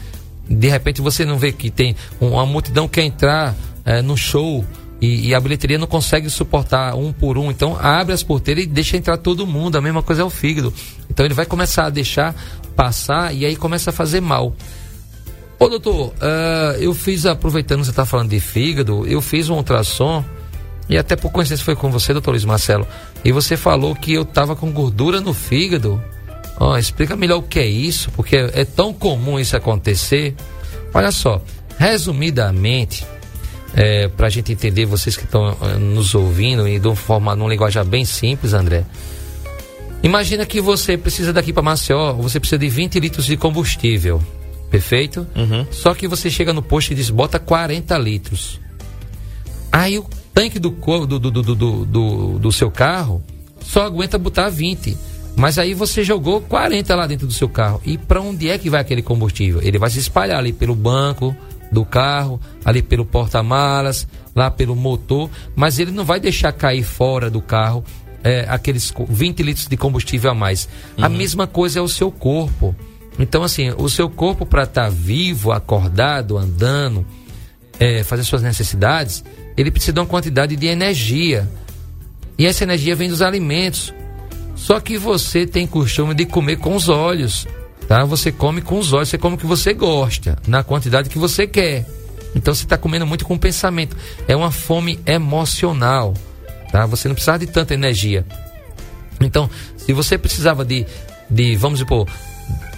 De 0.49 0.67
repente 0.67 1.01
você 1.01 1.25
não 1.25 1.37
vê 1.37 1.51
que 1.51 1.69
tem 1.69 1.95
uma 2.19 2.45
multidão 2.45 2.87
que 2.87 2.95
quer 2.95 3.05
entrar 3.05 3.55
é, 3.85 4.01
no 4.01 4.17
show 4.17 4.65
e, 5.01 5.29
e, 5.29 5.35
a 5.35 5.39
bilheteria 5.39 5.77
não 5.77 5.87
consegue 5.87 6.29
suportar 6.29 6.93
um 6.95 7.13
por 7.13 7.37
um. 7.37 7.49
Então 7.49 7.77
abre 7.79 8.13
as 8.13 8.21
porteiras 8.21 8.65
e 8.65 8.67
deixa 8.67 8.97
entrar 8.97 9.17
todo 9.17 9.47
mundo. 9.47 9.77
A 9.77 9.81
mesma 9.81 10.03
coisa 10.03 10.21
é 10.21 10.25
o 10.25 10.29
fígado. 10.29 10.73
Então 11.09 11.25
ele 11.25 11.33
vai 11.33 11.45
começar 11.45 11.85
a 11.85 11.89
deixar 11.89 12.35
passar 12.75 13.33
e 13.33 13.45
aí 13.45 13.55
começa 13.55 13.91
a 13.91 13.93
fazer 13.93 14.19
mal. 14.19 14.53
Ô 15.57 15.67
doutor, 15.67 16.07
uh, 16.07 16.77
eu 16.79 16.93
fiz, 16.93 17.25
aproveitando 17.25 17.79
que 17.79 17.85
você 17.85 17.91
está 17.91 18.05
falando 18.05 18.29
de 18.29 18.39
fígado, 18.39 19.05
eu 19.05 19.21
fiz 19.21 19.49
um 19.49 19.55
ultrassom 19.55 20.23
e 20.89 20.97
até 20.97 21.15
por 21.15 21.31
coincidência 21.31 21.63
foi 21.63 21.75
com 21.75 21.91
você, 21.91 22.13
doutor 22.13 22.31
Luiz 22.31 22.45
Marcelo. 22.45 22.87
E 23.23 23.31
você 23.31 23.55
falou 23.55 23.93
que 23.93 24.13
eu 24.13 24.23
estava 24.23 24.55
com 24.55 24.71
gordura 24.71 25.21
no 25.21 25.33
fígado. 25.33 26.01
Oh, 26.59 26.75
explica 26.75 27.15
melhor 27.15 27.37
o 27.37 27.43
que 27.43 27.59
é 27.59 27.67
isso, 27.67 28.11
porque 28.11 28.35
é, 28.35 28.61
é 28.61 28.65
tão 28.65 28.93
comum 28.93 29.39
isso 29.39 29.55
acontecer. 29.55 30.35
Olha 30.93 31.11
só, 31.11 31.41
resumidamente, 31.77 33.05
é, 33.75 34.07
para 34.07 34.27
a 34.27 34.29
gente 34.29 34.51
entender, 34.51 34.85
vocês 34.85 35.15
que 35.15 35.25
estão 35.25 35.55
é, 35.61 35.77
nos 35.77 36.15
ouvindo 36.15 36.67
e 36.67 36.79
de 36.79 36.87
uma 36.87 36.95
forma, 36.95 37.35
numa 37.35 37.49
linguagem 37.49 37.83
bem 37.85 38.05
simples, 38.05 38.53
André. 38.53 38.85
Imagina 40.01 40.45
que 40.45 40.61
você 40.61 40.97
precisa 40.97 41.33
daqui 41.33 41.51
para 41.51 41.61
Maceió, 41.61 42.13
você 42.13 42.39
precisa 42.39 42.57
de 42.57 42.69
20 42.69 42.99
litros 42.99 43.25
de 43.25 43.35
combustível, 43.35 44.23
perfeito? 44.69 45.27
Uhum. 45.35 45.65
Só 45.71 45.93
que 45.93 46.07
você 46.07 46.29
chega 46.29 46.53
no 46.53 46.61
posto 46.61 46.91
e 46.91 46.95
diz, 46.95 47.09
bota 47.09 47.37
40 47.37 47.97
litros. 47.97 48.59
Aí 49.71 49.99
o 49.99 50.05
tanque 50.33 50.57
do, 50.57 50.69
do, 50.69 51.19
do, 51.19 51.31
do, 51.31 51.85
do, 51.85 52.39
do 52.39 52.51
seu 52.51 52.71
carro 52.71 53.21
só 53.61 53.83
aguenta 53.83 54.17
botar 54.17 54.49
20. 54.49 54.97
Mas 55.35 55.57
aí 55.57 55.73
você 55.73 56.03
jogou 56.03 56.41
40 56.41 56.95
lá 56.95 57.07
dentro 57.07 57.27
do 57.27 57.33
seu 57.33 57.47
carro. 57.47 57.81
E 57.85 57.97
para 57.97 58.19
onde 58.19 58.49
é 58.49 58.57
que 58.57 58.69
vai 58.69 58.81
aquele 58.81 59.01
combustível? 59.01 59.61
Ele 59.61 59.77
vai 59.77 59.89
se 59.89 59.99
espalhar 59.99 60.39
ali 60.39 60.51
pelo 60.51 60.75
banco 60.75 61.35
do 61.71 61.85
carro, 61.85 62.39
ali 62.65 62.81
pelo 62.81 63.05
porta-malas, 63.05 64.07
lá 64.35 64.49
pelo 64.49 64.75
motor, 64.75 65.29
mas 65.55 65.79
ele 65.79 65.91
não 65.91 66.03
vai 66.03 66.19
deixar 66.19 66.51
cair 66.51 66.83
fora 66.83 67.29
do 67.29 67.41
carro 67.41 67.83
é, 68.23 68.45
aqueles 68.47 68.93
20 69.07 69.43
litros 69.43 69.67
de 69.67 69.77
combustível 69.77 70.31
a 70.31 70.33
mais. 70.33 70.67
Uhum. 70.97 71.05
A 71.05 71.09
mesma 71.09 71.47
coisa 71.47 71.79
é 71.79 71.81
o 71.81 71.87
seu 71.87 72.11
corpo. 72.11 72.75
Então, 73.17 73.43
assim, 73.43 73.71
o 73.77 73.89
seu 73.89 74.09
corpo 74.09 74.45
para 74.45 74.63
estar 74.63 74.83
tá 74.85 74.89
vivo, 74.89 75.51
acordado, 75.51 76.37
andando, 76.37 77.05
é, 77.79 78.03
fazer 78.03 78.23
suas 78.23 78.41
necessidades, 78.41 79.23
ele 79.57 79.71
precisa 79.71 79.93
de 79.93 79.99
uma 79.99 80.05
quantidade 80.05 80.55
de 80.55 80.67
energia. 80.67 81.49
E 82.37 82.45
essa 82.45 82.63
energia 82.63 82.95
vem 82.95 83.09
dos 83.09 83.21
alimentos. 83.21 83.93
Só 84.55 84.79
que 84.79 84.97
você 84.97 85.45
tem 85.45 85.65
costume 85.65 86.13
de 86.13 86.25
comer 86.25 86.57
com 86.57 86.75
os 86.75 86.89
olhos, 86.89 87.47
tá? 87.89 88.05
Você 88.05 88.31
come 88.31 88.61
com 88.61 88.77
os 88.77 88.93
olhos, 88.93 89.09
você 89.09 89.17
come 89.17 89.35
o 89.35 89.37
que 89.37 89.47
você 89.47 89.73
gosta, 89.73 90.37
na 90.47 90.63
quantidade 90.63 91.09
que 91.09 91.17
você 91.17 91.47
quer. 91.47 91.85
Então 92.35 92.53
você 92.53 92.63
está 92.63 92.77
comendo 92.77 93.07
muito 93.07 93.25
com 93.25 93.33
o 93.33 93.39
pensamento. 93.39 93.97
É 94.27 94.35
uma 94.35 94.51
fome 94.51 94.99
emocional, 95.07 96.13
tá? 96.71 96.85
Você 96.85 97.07
não 97.07 97.15
precisa 97.15 97.39
de 97.39 97.47
tanta 97.47 97.73
energia. 97.73 98.23
Então, 99.19 99.49
se 99.75 99.91
você 99.91 100.19
precisava 100.19 100.63
de, 100.63 100.85
de 101.27 101.55
vamos 101.55 101.79
supor, 101.79 102.07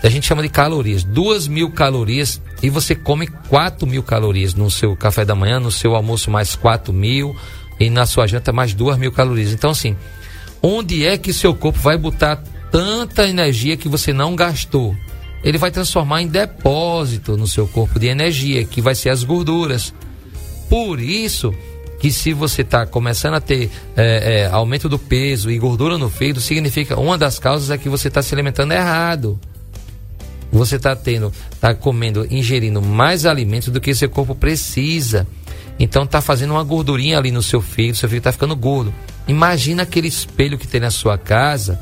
a 0.01 0.07
gente 0.07 0.25
chama 0.25 0.41
de 0.41 0.49
calorias, 0.49 1.03
duas 1.03 1.45
mil 1.45 1.69
calorias 1.71 2.41
e 2.63 2.69
você 2.69 2.95
come 2.95 3.27
quatro 3.27 3.85
mil 3.85 4.01
calorias 4.01 4.53
no 4.53 4.71
seu 4.71 4.95
café 4.95 5.25
da 5.25 5.35
manhã, 5.35 5.59
no 5.59 5.71
seu 5.71 5.93
almoço 5.93 6.31
mais 6.31 6.55
quatro 6.55 6.93
mil 6.93 7.35
e 7.77 7.89
na 7.89 8.05
sua 8.05 8.27
janta 8.27 8.53
mais 8.53 8.73
duas 8.73 8.97
mil 8.97 9.11
calorias. 9.11 9.51
Então 9.51 9.71
assim, 9.71 9.95
onde 10.63 11.05
é 11.05 11.17
que 11.17 11.33
seu 11.33 11.53
corpo 11.53 11.79
vai 11.79 11.97
botar 11.97 12.41
tanta 12.71 13.27
energia 13.27 13.77
que 13.77 13.89
você 13.89 14.13
não 14.13 14.35
gastou? 14.35 14.95
Ele 15.43 15.57
vai 15.57 15.71
transformar 15.71 16.21
em 16.21 16.27
depósito 16.27 17.35
no 17.35 17.47
seu 17.47 17.67
corpo 17.67 17.99
de 17.99 18.07
energia, 18.07 18.63
que 18.63 18.81
vai 18.81 18.95
ser 18.95 19.09
as 19.09 19.23
gorduras. 19.23 19.93
Por 20.69 20.99
isso 20.99 21.53
que 21.99 22.11
se 22.11 22.33
você 22.33 22.61
está 22.61 22.85
começando 22.85 23.35
a 23.35 23.41
ter 23.41 23.69
é, 23.95 24.43
é, 24.43 24.45
aumento 24.47 24.87
do 24.87 24.97
peso 24.97 25.51
e 25.51 25.57
gordura 25.57 25.97
no 25.97 26.09
fígado, 26.09 26.41
significa 26.41 26.99
uma 26.99 27.17
das 27.17 27.37
causas 27.37 27.69
é 27.69 27.77
que 27.77 27.89
você 27.89 28.07
está 28.07 28.21
se 28.21 28.33
alimentando 28.33 28.73
errado 28.73 29.39
você 30.51 30.75
está 30.75 30.95
tendo, 30.95 31.31
está 31.53 31.73
comendo, 31.73 32.27
ingerindo 32.29 32.81
mais 32.81 33.25
alimentos 33.25 33.69
do 33.69 33.79
que 33.79 33.95
seu 33.95 34.09
corpo 34.09 34.35
precisa. 34.35 35.25
Então 35.79 36.03
está 36.03 36.19
fazendo 36.19 36.51
uma 36.51 36.63
gordurinha 36.63 37.17
ali 37.17 37.31
no 37.31 37.41
seu 37.41 37.61
fígado, 37.61 37.97
seu 37.97 38.09
fígado 38.09 38.21
está 38.21 38.31
ficando 38.33 38.55
gordo. 38.55 38.93
Imagina 39.27 39.83
aquele 39.83 40.09
espelho 40.09 40.57
que 40.57 40.67
tem 40.67 40.81
na 40.81 40.91
sua 40.91 41.17
casa 41.17 41.79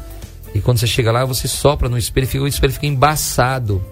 e 0.53 0.59
quando 0.59 0.79
você 0.79 0.88
chega 0.88 1.12
lá 1.12 1.25
você 1.25 1.47
sopra 1.47 1.89
no 1.89 1.97
espelho 1.97 2.27
e 2.33 2.39
o 2.39 2.47
espelho 2.47 2.73
fica 2.73 2.88
embaçado. 2.88 3.83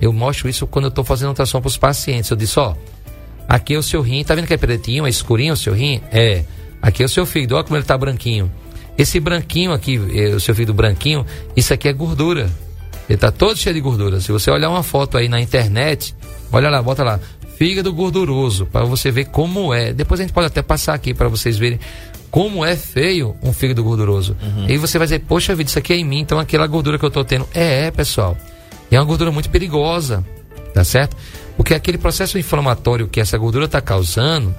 Eu 0.00 0.12
mostro 0.12 0.48
isso 0.48 0.66
quando 0.66 0.86
eu 0.86 0.88
estou 0.88 1.04
fazendo 1.04 1.28
ultrassom 1.28 1.60
para 1.60 1.68
os 1.68 1.76
pacientes. 1.76 2.30
Eu 2.30 2.36
disse, 2.36 2.58
ó, 2.58 2.74
aqui 3.46 3.74
é 3.74 3.78
o 3.78 3.82
seu 3.82 4.00
rim, 4.00 4.24
tá 4.24 4.34
vendo 4.34 4.46
que 4.46 4.54
é 4.54 4.56
pretinho, 4.56 5.06
é 5.06 5.10
escurinho 5.10 5.52
o 5.52 5.56
seu 5.56 5.74
rim? 5.74 6.00
É. 6.10 6.44
Aqui 6.80 7.02
é 7.02 7.06
o 7.06 7.08
seu 7.08 7.26
fígado, 7.26 7.56
olha 7.56 7.64
como 7.64 7.76
ele 7.76 7.84
está 7.84 7.98
branquinho. 7.98 8.50
Esse 8.96 9.20
branquinho 9.20 9.72
aqui, 9.72 10.00
é, 10.14 10.28
o 10.34 10.40
seu 10.40 10.54
fígado 10.54 10.72
branquinho, 10.72 11.26
isso 11.54 11.72
aqui 11.74 11.86
é 11.86 11.92
gordura. 11.92 12.50
Ele 13.08 13.16
está 13.16 13.30
todo 13.30 13.56
cheio 13.56 13.74
de 13.74 13.80
gordura. 13.80 14.20
Se 14.20 14.32
você 14.32 14.50
olhar 14.50 14.70
uma 14.70 14.82
foto 14.82 15.18
aí 15.18 15.28
na 15.28 15.40
internet, 15.40 16.14
olha 16.50 16.70
lá, 16.70 16.80
bota 16.82 17.04
lá, 17.04 17.20
fígado 17.56 17.92
gorduroso, 17.92 18.64
para 18.64 18.86
você 18.86 19.10
ver 19.10 19.26
como 19.26 19.74
é. 19.74 19.92
Depois 19.92 20.18
a 20.20 20.22
gente 20.22 20.32
pode 20.32 20.46
até 20.46 20.62
passar 20.62 20.94
aqui 20.94 21.12
para 21.12 21.28
vocês 21.28 21.58
verem 21.58 21.78
como 22.30 22.64
é 22.64 22.76
feio 22.76 23.36
um 23.42 23.52
fígado 23.52 23.82
gorduroso. 23.82 24.36
Uhum. 24.42 24.68
E 24.68 24.76
você 24.76 24.98
vai 24.98 25.06
dizer, 25.06 25.20
poxa 25.20 25.54
vida, 25.54 25.68
isso 25.68 25.78
aqui 25.78 25.92
é 25.92 25.96
em 25.96 26.04
mim, 26.04 26.20
então 26.20 26.38
aquela 26.38 26.66
gordura 26.66 26.98
que 26.98 27.04
eu 27.04 27.08
estou 27.08 27.24
tendo. 27.24 27.48
É, 27.54 27.86
é, 27.86 27.90
pessoal. 27.90 28.36
E 28.90 28.96
é 28.96 28.98
uma 28.98 29.06
gordura 29.06 29.30
muito 29.30 29.50
perigosa, 29.50 30.24
tá 30.72 30.84
certo? 30.84 31.16
Porque 31.56 31.74
aquele 31.74 31.98
processo 31.98 32.38
inflamatório 32.38 33.08
que 33.08 33.20
essa 33.20 33.36
gordura 33.36 33.66
está 33.66 33.80
causando 33.80 34.54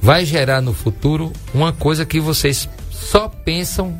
vai 0.00 0.24
gerar 0.24 0.60
no 0.60 0.72
futuro 0.72 1.32
uma 1.52 1.72
coisa 1.72 2.04
que 2.04 2.20
vocês 2.20 2.68
só 2.90 3.28
pensam 3.28 3.98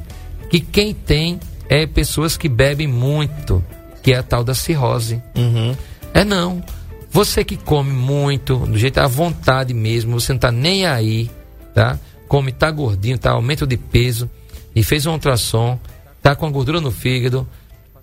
que 0.51 0.61
quem 0.61 0.95
tem 0.95 1.41
é 1.69 1.87
pessoas 1.87 2.37
que 2.37 2.49
bebem 2.49 2.87
muito 2.87 3.65
que 4.07 4.13
é 4.13 4.19
a 4.19 4.23
tal 4.23 4.45
da 4.45 4.55
cirrose. 4.55 5.21
Uhum. 5.37 5.77
É 6.15 6.23
não. 6.23 6.63
Você 7.11 7.43
que 7.43 7.57
come 7.57 7.91
muito, 7.91 8.57
do 8.59 8.79
jeito 8.79 8.99
à 8.99 9.09
vontade 9.09 9.75
mesmo, 9.75 10.21
você 10.21 10.33
não 10.33 10.39
tá 10.39 10.53
nem 10.53 10.87
aí, 10.87 11.29
tá? 11.75 11.99
Come, 12.29 12.53
tá 12.53 12.71
gordinho, 12.71 13.19
tá 13.19 13.31
aumento 13.33 13.67
de 13.67 13.77
peso 13.77 14.29
e 14.75 14.83
fez 14.83 15.07
um 15.07 15.13
ultrassom, 15.13 15.79
tá 16.23 16.35
com 16.35 16.47
a 16.47 16.51
gordura 16.51 16.81
no 16.81 16.91
fígado, 16.91 17.47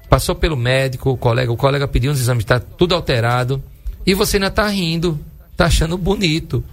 passou 0.10 0.36
pelo 0.36 0.56
médico, 0.56 1.12
o 1.12 1.18
colega, 1.18 1.52
o 1.52 1.58
colega 1.58 1.88
pediu 1.88 2.12
uns 2.12 2.20
exames, 2.20 2.46
tá 2.46 2.60
tudo 2.60 2.96
alterado 2.96 3.62
e 4.06 4.14
você 4.14 4.38
ainda 4.38 4.50
tá 4.50 4.68
rindo, 4.68 5.20
tá 5.56 5.66
achando 5.66 5.98
bonito. 5.98 6.64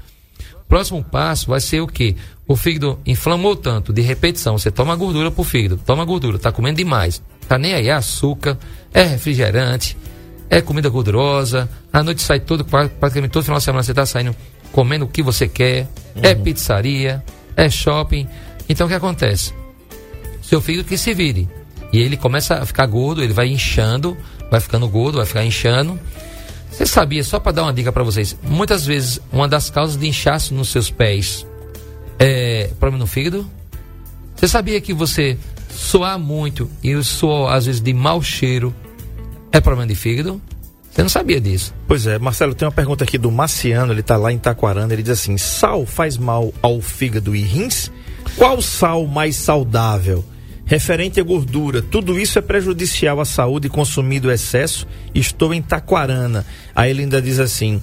Próximo 0.68 1.02
passo 1.02 1.48
vai 1.48 1.60
ser 1.60 1.80
o 1.80 1.86
quê? 1.86 2.14
O 2.46 2.54
fígado 2.54 2.98
inflamou 3.04 3.56
tanto 3.56 3.92
de 3.92 4.02
repetição, 4.02 4.56
você 4.56 4.70
toma 4.70 4.94
gordura 4.94 5.30
pro 5.30 5.42
fígado, 5.42 5.80
toma 5.84 6.04
gordura, 6.04 6.38
tá 6.38 6.52
comendo 6.52 6.76
demais 6.76 7.20
tá 7.50 7.58
nem 7.58 7.74
aí, 7.74 7.88
é 7.88 7.92
açúcar, 7.92 8.56
é 8.94 9.02
refrigerante, 9.02 9.96
é 10.48 10.60
comida 10.60 10.88
gordurosa, 10.88 11.68
a 11.92 12.00
noite 12.00 12.22
sai 12.22 12.38
todo, 12.38 12.64
praticamente 12.64 13.32
todo 13.32 13.42
final 13.42 13.58
de 13.58 13.64
semana 13.64 13.82
você 13.82 13.92
tá 13.92 14.06
saindo 14.06 14.36
comendo 14.70 15.04
o 15.04 15.08
que 15.08 15.20
você 15.20 15.48
quer, 15.48 15.78
é 15.78 15.86
uhum. 16.14 16.24
é 16.26 16.34
pizzaria, 16.36 17.24
é 17.56 17.68
shopping. 17.68 18.26
Então 18.68 18.86
o 18.86 18.90
que 18.90 18.96
acontece? 18.96 19.52
Seu 20.42 20.60
filho 20.60 20.84
que 20.84 20.96
se 20.96 21.12
vire. 21.14 21.48
E 21.92 21.98
ele 21.98 22.16
começa 22.16 22.54
a 22.54 22.66
ficar 22.66 22.86
gordo, 22.86 23.22
ele 23.22 23.32
vai 23.32 23.48
inchando, 23.48 24.16
vai 24.50 24.60
ficando 24.60 24.88
gordo, 24.88 25.18
vai 25.18 25.26
ficar 25.26 25.44
inchando. 25.44 25.98
Você 26.70 26.86
sabia, 26.86 27.22
só 27.24 27.40
para 27.40 27.52
dar 27.52 27.62
uma 27.64 27.72
dica 27.72 27.90
para 27.92 28.04
vocês, 28.04 28.36
muitas 28.42 28.86
vezes 28.86 29.20
uma 29.32 29.48
das 29.48 29.70
causas 29.70 29.96
de 29.96 30.06
inchaço 30.06 30.54
nos 30.54 30.68
seus 30.68 30.88
pés 30.88 31.44
é 32.18 32.70
problema 32.78 32.98
no 32.98 33.06
fígado? 33.06 33.48
Você 34.36 34.46
sabia 34.46 34.80
que 34.80 34.94
você 34.94 35.36
suar 35.68 36.18
muito 36.18 36.70
e 36.82 36.94
o 36.94 37.02
suor, 37.02 37.52
às 37.52 37.66
vezes, 37.66 37.80
de 37.80 37.92
mau 37.92 38.22
cheiro, 38.22 38.74
é 39.52 39.60
problema 39.60 39.86
de 39.86 39.94
fígado? 39.94 40.40
Você 40.90 41.02
não 41.02 41.08
sabia 41.08 41.40
disso. 41.40 41.72
Pois 41.86 42.06
é, 42.06 42.18
Marcelo, 42.18 42.54
tem 42.54 42.66
uma 42.66 42.72
pergunta 42.72 43.04
aqui 43.04 43.16
do 43.16 43.30
Marciano, 43.30 43.92
ele 43.92 44.00
está 44.00 44.16
lá 44.16 44.32
em 44.32 44.38
Taquarana, 44.38 44.92
ele 44.92 45.02
diz 45.02 45.12
assim: 45.12 45.38
sal 45.38 45.86
faz 45.86 46.16
mal 46.16 46.52
ao 46.60 46.80
fígado 46.80 47.34
e 47.34 47.42
rins? 47.42 47.90
Qual 48.36 48.60
sal 48.60 49.06
mais 49.06 49.36
saudável? 49.36 50.24
Referente 50.64 51.18
à 51.18 51.22
gordura, 51.24 51.82
tudo 51.82 52.18
isso 52.18 52.38
é 52.38 52.42
prejudicial 52.42 53.20
à 53.20 53.24
saúde 53.24 53.68
consumido 53.68 54.30
excesso. 54.30 54.86
Estou 55.14 55.52
em 55.52 55.60
Taquarana. 55.60 56.46
Aí 56.74 56.90
ele 56.90 57.02
ainda 57.02 57.20
diz 57.22 57.38
assim: 57.38 57.82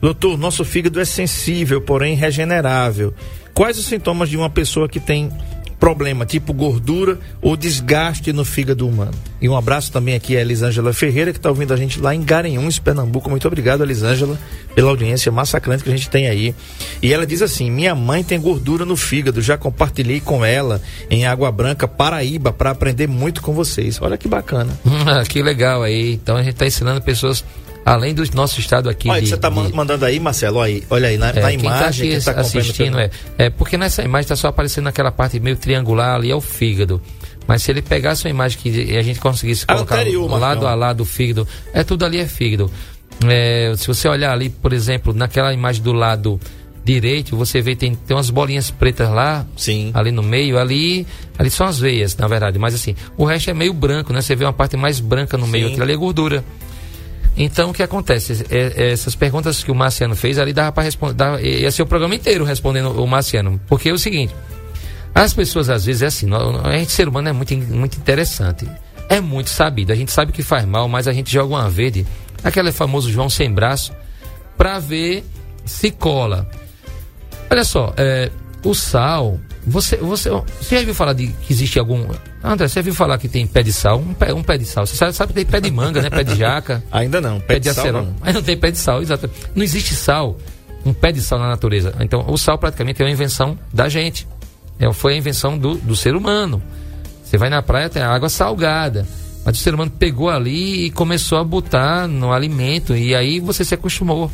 Doutor, 0.00 0.36
nosso 0.36 0.64
fígado 0.64 1.00
é 1.00 1.04
sensível, 1.04 1.80
porém 1.80 2.14
regenerável. 2.14 3.14
Quais 3.54 3.78
os 3.78 3.86
sintomas 3.86 4.28
de 4.28 4.36
uma 4.36 4.50
pessoa 4.50 4.86
que 4.86 5.00
tem 5.00 5.30
problema 5.78 6.24
tipo 6.24 6.52
gordura 6.52 7.18
ou 7.40 7.56
desgaste 7.56 8.32
no 8.32 8.44
fígado 8.44 8.88
humano. 8.88 9.12
E 9.40 9.48
um 9.48 9.56
abraço 9.56 9.92
também 9.92 10.14
aqui 10.14 10.36
a 10.36 10.40
Elisângela 10.40 10.92
Ferreira, 10.92 11.32
que 11.32 11.38
está 11.38 11.48
ouvindo 11.48 11.72
a 11.72 11.76
gente 11.76 12.00
lá 12.00 12.14
em 12.14 12.22
Garanhuns, 12.22 12.78
Pernambuco. 12.78 13.28
Muito 13.28 13.46
obrigado, 13.46 13.82
Elisângela, 13.82 14.38
pela 14.74 14.90
audiência 14.90 15.30
massacrante 15.30 15.84
que 15.84 15.90
a 15.90 15.96
gente 15.96 16.08
tem 16.08 16.26
aí. 16.28 16.54
E 17.02 17.12
ela 17.12 17.26
diz 17.26 17.42
assim: 17.42 17.70
Minha 17.70 17.94
mãe 17.94 18.24
tem 18.24 18.40
gordura 18.40 18.84
no 18.84 18.96
fígado, 18.96 19.42
já 19.42 19.58
compartilhei 19.58 20.20
com 20.20 20.44
ela 20.44 20.80
em 21.10 21.26
Água 21.26 21.52
Branca, 21.52 21.86
Paraíba, 21.86 22.52
para 22.52 22.70
aprender 22.70 23.06
muito 23.06 23.42
com 23.42 23.52
vocês. 23.52 24.00
Olha 24.00 24.16
que 24.16 24.28
bacana. 24.28 24.78
que 25.28 25.42
legal 25.42 25.82
aí. 25.82 26.14
Então 26.14 26.36
a 26.36 26.42
gente 26.42 26.54
está 26.54 26.66
ensinando 26.66 27.02
pessoas 27.02 27.44
além 27.86 28.12
do 28.12 28.24
nosso 28.34 28.58
estado 28.58 28.90
aqui. 28.90 29.08
Olha, 29.08 29.22
de, 29.22 29.28
você 29.28 29.36
está 29.36 29.48
de... 29.48 29.72
mandando 29.72 30.04
aí, 30.04 30.18
Marcelo, 30.18 30.58
olha 30.58 30.74
aí, 30.74 30.84
olha 30.90 31.08
aí 31.08 31.16
na, 31.16 31.30
é, 31.30 31.40
na 31.40 31.48
quem 31.50 31.60
imagem. 31.60 32.10
Tá 32.10 32.18
que 32.18 32.34
tá 32.34 32.40
assistindo 32.40 32.98
é, 32.98 33.10
é, 33.38 33.48
porque 33.48 33.78
nessa 33.78 34.02
imagem 34.02 34.24
está 34.24 34.34
só 34.34 34.48
aparecendo 34.48 34.88
aquela 34.88 35.12
parte 35.12 35.38
meio 35.38 35.56
triangular 35.56 36.16
ali 36.16 36.28
é 36.28 36.34
o 36.34 36.40
fígado. 36.40 37.00
Mas 37.46 37.62
se 37.62 37.70
ele 37.70 37.80
pegasse 37.80 38.24
uma 38.24 38.30
imagem 38.30 38.58
que 38.58 38.96
a 38.96 39.02
gente 39.02 39.20
conseguisse 39.20 39.64
colocar 39.64 40.00
Anterior, 40.00 40.28
lado 40.36 40.66
a 40.66 40.74
lado 40.74 40.96
do 40.96 41.04
fígado, 41.04 41.46
é 41.72 41.84
tudo 41.84 42.04
ali 42.04 42.18
é 42.18 42.26
fígado. 42.26 42.68
É, 43.24 43.72
se 43.76 43.86
você 43.86 44.08
olhar 44.08 44.32
ali, 44.32 44.50
por 44.50 44.72
exemplo, 44.72 45.14
naquela 45.14 45.54
imagem 45.54 45.80
do 45.80 45.92
lado 45.92 46.40
direito, 46.84 47.36
você 47.36 47.60
vê 47.60 47.76
tem, 47.76 47.94
tem 47.94 48.16
umas 48.16 48.30
bolinhas 48.30 48.68
pretas 48.68 49.08
lá, 49.08 49.46
Sim. 49.56 49.92
ali 49.94 50.10
no 50.10 50.24
meio, 50.24 50.58
ali, 50.58 51.06
ali 51.38 51.50
são 51.50 51.68
as 51.68 51.78
veias, 51.78 52.16
na 52.16 52.26
verdade, 52.26 52.58
mas 52.58 52.74
assim, 52.74 52.94
o 53.16 53.24
resto 53.24 53.50
é 53.50 53.54
meio 53.54 53.72
branco, 53.72 54.12
né? 54.12 54.20
Você 54.20 54.36
vê 54.36 54.44
uma 54.44 54.52
parte 54.52 54.76
mais 54.76 54.98
branca 54.98 55.36
no 55.38 55.46
meio, 55.46 55.66
Sim. 55.66 55.70
aquilo 55.70 55.84
ali 55.84 55.92
é 55.92 55.96
gordura. 55.96 56.44
Então, 57.36 57.70
o 57.70 57.74
que 57.74 57.82
acontece? 57.82 58.46
É- 58.50 58.72
é- 58.76 58.92
essas 58.92 59.14
perguntas 59.14 59.62
que 59.62 59.70
o 59.70 59.74
Marciano 59.74 60.16
fez, 60.16 60.38
ali 60.38 60.52
dava 60.52 60.72
para 60.72 60.84
responder, 60.84 61.24
ia 61.42 61.70
ser 61.70 61.82
o 61.82 61.86
programa 61.86 62.14
inteiro 62.14 62.44
respondendo 62.44 62.90
o 63.02 63.06
Marciano. 63.06 63.60
Porque 63.68 63.90
é 63.90 63.92
o 63.92 63.98
seguinte, 63.98 64.34
as 65.14 65.34
pessoas 65.34 65.68
às 65.68 65.84
vezes 65.84 66.02
é 66.02 66.06
assim, 66.06 66.28
a 66.64 66.78
gente 66.78 66.92
ser 66.92 67.08
humano 67.08 67.28
é 67.28 67.32
muito, 67.32 67.54
muito 67.56 67.98
interessante. 67.98 68.66
É 69.08 69.20
muito 69.20 69.50
sabido, 69.50 69.92
a 69.92 69.94
gente 69.94 70.10
sabe 70.10 70.32
que 70.32 70.42
faz 70.42 70.64
mal, 70.64 70.88
mas 70.88 71.06
a 71.06 71.12
gente 71.12 71.32
joga 71.32 71.54
uma 71.54 71.70
verde, 71.70 72.06
aquele 72.42 72.72
famoso 72.72 73.10
João 73.10 73.28
sem 73.28 73.52
braço, 73.52 73.92
para 74.56 74.78
ver 74.78 75.24
se 75.64 75.90
cola. 75.90 76.48
Olha 77.48 77.64
só, 77.64 77.94
é, 77.96 78.30
o 78.64 78.74
sal, 78.74 79.38
você, 79.66 79.96
você, 79.96 80.30
você 80.30 80.78
já 80.78 80.82
viu 80.84 80.94
falar 80.94 81.12
de 81.12 81.26
que 81.28 81.52
existe 81.52 81.78
algum. 81.78 82.06
André, 82.42 82.68
você 82.68 82.76
já 82.76 82.82
viu 82.82 82.94
falar 82.94 83.18
que 83.18 83.28
tem 83.28 83.46
pé 83.46 83.62
de 83.62 83.72
sal? 83.72 83.98
Um 83.98 84.14
pé, 84.14 84.32
um 84.32 84.42
pé 84.42 84.56
de 84.56 84.64
sal. 84.64 84.86
Você 84.86 84.94
sabe, 84.94 85.12
sabe 85.12 85.32
que 85.32 85.34
tem 85.34 85.46
pé 85.46 85.60
de 85.60 85.70
manga, 85.72 86.00
né? 86.00 86.08
Pé 86.08 86.22
de 86.22 86.36
jaca. 86.36 86.84
Ainda 86.92 87.20
não, 87.20 87.40
Pé, 87.40 87.54
pé 87.54 87.58
de 87.58 87.68
de 87.68 87.74
sal 87.74 87.84
acerol. 87.84 88.02
não. 88.04 88.14
Mas 88.20 88.34
não 88.34 88.42
tem 88.42 88.56
pé 88.56 88.70
de 88.70 88.78
sal, 88.78 89.02
exato. 89.02 89.28
Não 89.54 89.64
existe 89.64 89.94
sal, 89.94 90.36
um 90.84 90.92
pé 90.92 91.10
de 91.10 91.20
sal 91.20 91.38
na 91.40 91.48
natureza. 91.48 91.92
Então, 92.00 92.24
o 92.28 92.38
sal 92.38 92.56
praticamente 92.58 93.02
é 93.02 93.04
uma 93.04 93.10
invenção 93.10 93.58
da 93.72 93.88
gente. 93.88 94.26
É, 94.78 94.92
foi 94.92 95.14
a 95.14 95.16
invenção 95.16 95.58
do, 95.58 95.74
do 95.74 95.96
ser 95.96 96.14
humano. 96.14 96.62
Você 97.24 97.36
vai 97.36 97.50
na 97.50 97.60
praia, 97.60 97.88
tem 97.90 98.02
água 98.02 98.28
salgada. 98.28 99.04
Mas 99.44 99.58
o 99.58 99.60
ser 99.60 99.74
humano 99.74 99.90
pegou 99.90 100.30
ali 100.30 100.86
e 100.86 100.90
começou 100.90 101.38
a 101.38 101.44
botar 101.44 102.06
no 102.06 102.32
alimento. 102.32 102.94
E 102.96 103.14
aí 103.16 103.40
você 103.40 103.64
se 103.64 103.74
acostumou 103.74 104.30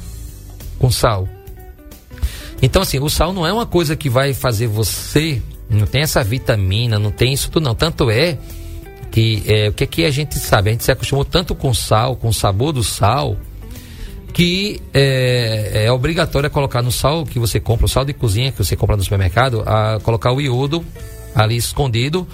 com 0.78 0.90
sal. 0.90 1.26
Então, 2.62 2.80
assim, 2.80 3.00
o 3.00 3.10
sal 3.10 3.32
não 3.32 3.44
é 3.44 3.52
uma 3.52 3.66
coisa 3.66 3.96
que 3.96 4.08
vai 4.08 4.32
fazer 4.32 4.68
você. 4.68 5.42
Não 5.68 5.84
tem 5.84 6.02
essa 6.02 6.22
vitamina, 6.22 6.96
não 6.96 7.10
tem 7.10 7.32
isso 7.32 7.50
tudo, 7.50 7.64
não. 7.64 7.74
Tanto 7.74 8.08
é 8.08 8.38
que 9.10 9.42
é, 9.46 9.68
o 9.68 9.72
que, 9.72 9.84
que 9.84 10.04
a 10.04 10.10
gente 10.10 10.38
sabe? 10.38 10.70
A 10.70 10.72
gente 10.72 10.84
se 10.84 10.92
acostumou 10.92 11.24
tanto 11.24 11.56
com 11.56 11.74
sal, 11.74 12.14
com 12.14 12.28
o 12.28 12.32
sabor 12.32 12.72
do 12.72 12.84
sal, 12.84 13.36
que 14.32 14.80
é, 14.94 15.86
é 15.86 15.92
obrigatório 15.92 16.48
colocar 16.48 16.82
no 16.82 16.92
sal 16.92 17.26
que 17.26 17.38
você 17.38 17.58
compra, 17.58 17.86
o 17.86 17.88
sal 17.88 18.04
de 18.04 18.12
cozinha 18.12 18.52
que 18.52 18.58
você 18.58 18.76
compra 18.76 18.96
no 18.96 19.02
supermercado, 19.02 19.62
a 19.66 19.98
colocar 20.00 20.32
o 20.32 20.40
iodo 20.40 20.84
ali 21.34 21.56
escondido. 21.56 22.26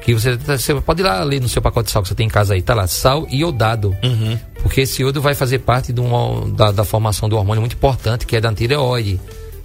Que 0.00 0.14
você, 0.14 0.36
você 0.36 0.74
pode 0.80 1.00
ir 1.00 1.04
lá 1.04 1.22
ler 1.22 1.40
no 1.40 1.48
seu 1.48 1.62
pacote 1.62 1.86
de 1.86 1.92
sal 1.92 2.02
que 2.02 2.08
você 2.08 2.14
tem 2.14 2.26
em 2.26 2.30
casa 2.30 2.54
aí, 2.54 2.62
tá 2.62 2.74
lá, 2.74 2.88
sal 2.88 3.26
iodado. 3.30 3.94
Porque 4.62 4.80
esse 4.80 5.02
iodo 5.02 5.20
vai 5.20 5.34
fazer 5.34 5.60
parte 5.60 5.92
de 5.92 6.00
um, 6.00 6.50
da, 6.50 6.72
da 6.72 6.82
formação 6.82 7.28
do 7.28 7.36
hormônio 7.36 7.60
muito 7.60 7.74
importante, 7.74 8.26
que 8.26 8.34
é 8.34 8.40
da 8.40 8.52
tireoide. 8.52 9.20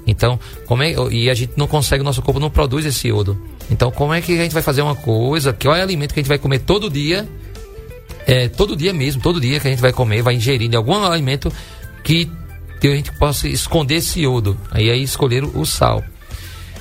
Então, 0.05 0.39
como 0.65 0.83
é, 0.83 0.93
e 1.11 1.29
a 1.29 1.33
gente 1.33 1.53
não 1.55 1.67
consegue, 1.67 2.01
o 2.01 2.05
nosso 2.05 2.21
corpo 2.21 2.39
não 2.39 2.49
produz 2.49 2.85
esse 2.85 3.07
iodo. 3.07 3.39
Então, 3.69 3.91
como 3.91 4.13
é 4.13 4.21
que 4.21 4.33
a 4.33 4.43
gente 4.43 4.53
vai 4.53 4.63
fazer 4.63 4.81
uma 4.81 4.95
coisa, 4.95 5.53
que 5.53 5.67
é 5.67 5.81
alimento 5.81 6.13
que 6.13 6.19
a 6.19 6.23
gente 6.23 6.29
vai 6.29 6.39
comer 6.39 6.59
todo 6.59 6.89
dia, 6.89 7.27
é, 8.25 8.47
todo 8.47 8.75
dia 8.75 8.93
mesmo, 8.93 9.21
todo 9.21 9.39
dia 9.39 9.59
que 9.59 9.67
a 9.67 9.71
gente 9.71 9.81
vai 9.81 9.93
comer, 9.93 10.21
vai 10.21 10.35
ingerir 10.35 10.75
algum 10.75 11.03
alimento 11.03 11.51
que, 12.03 12.29
a 12.83 12.87
gente 12.87 13.11
possa 13.13 13.47
esconder 13.47 13.95
esse 13.95 14.21
iodo. 14.21 14.57
Aí 14.71 14.89
aí 14.89 15.03
escolher 15.03 15.43
o 15.43 15.65
sal. 15.65 16.03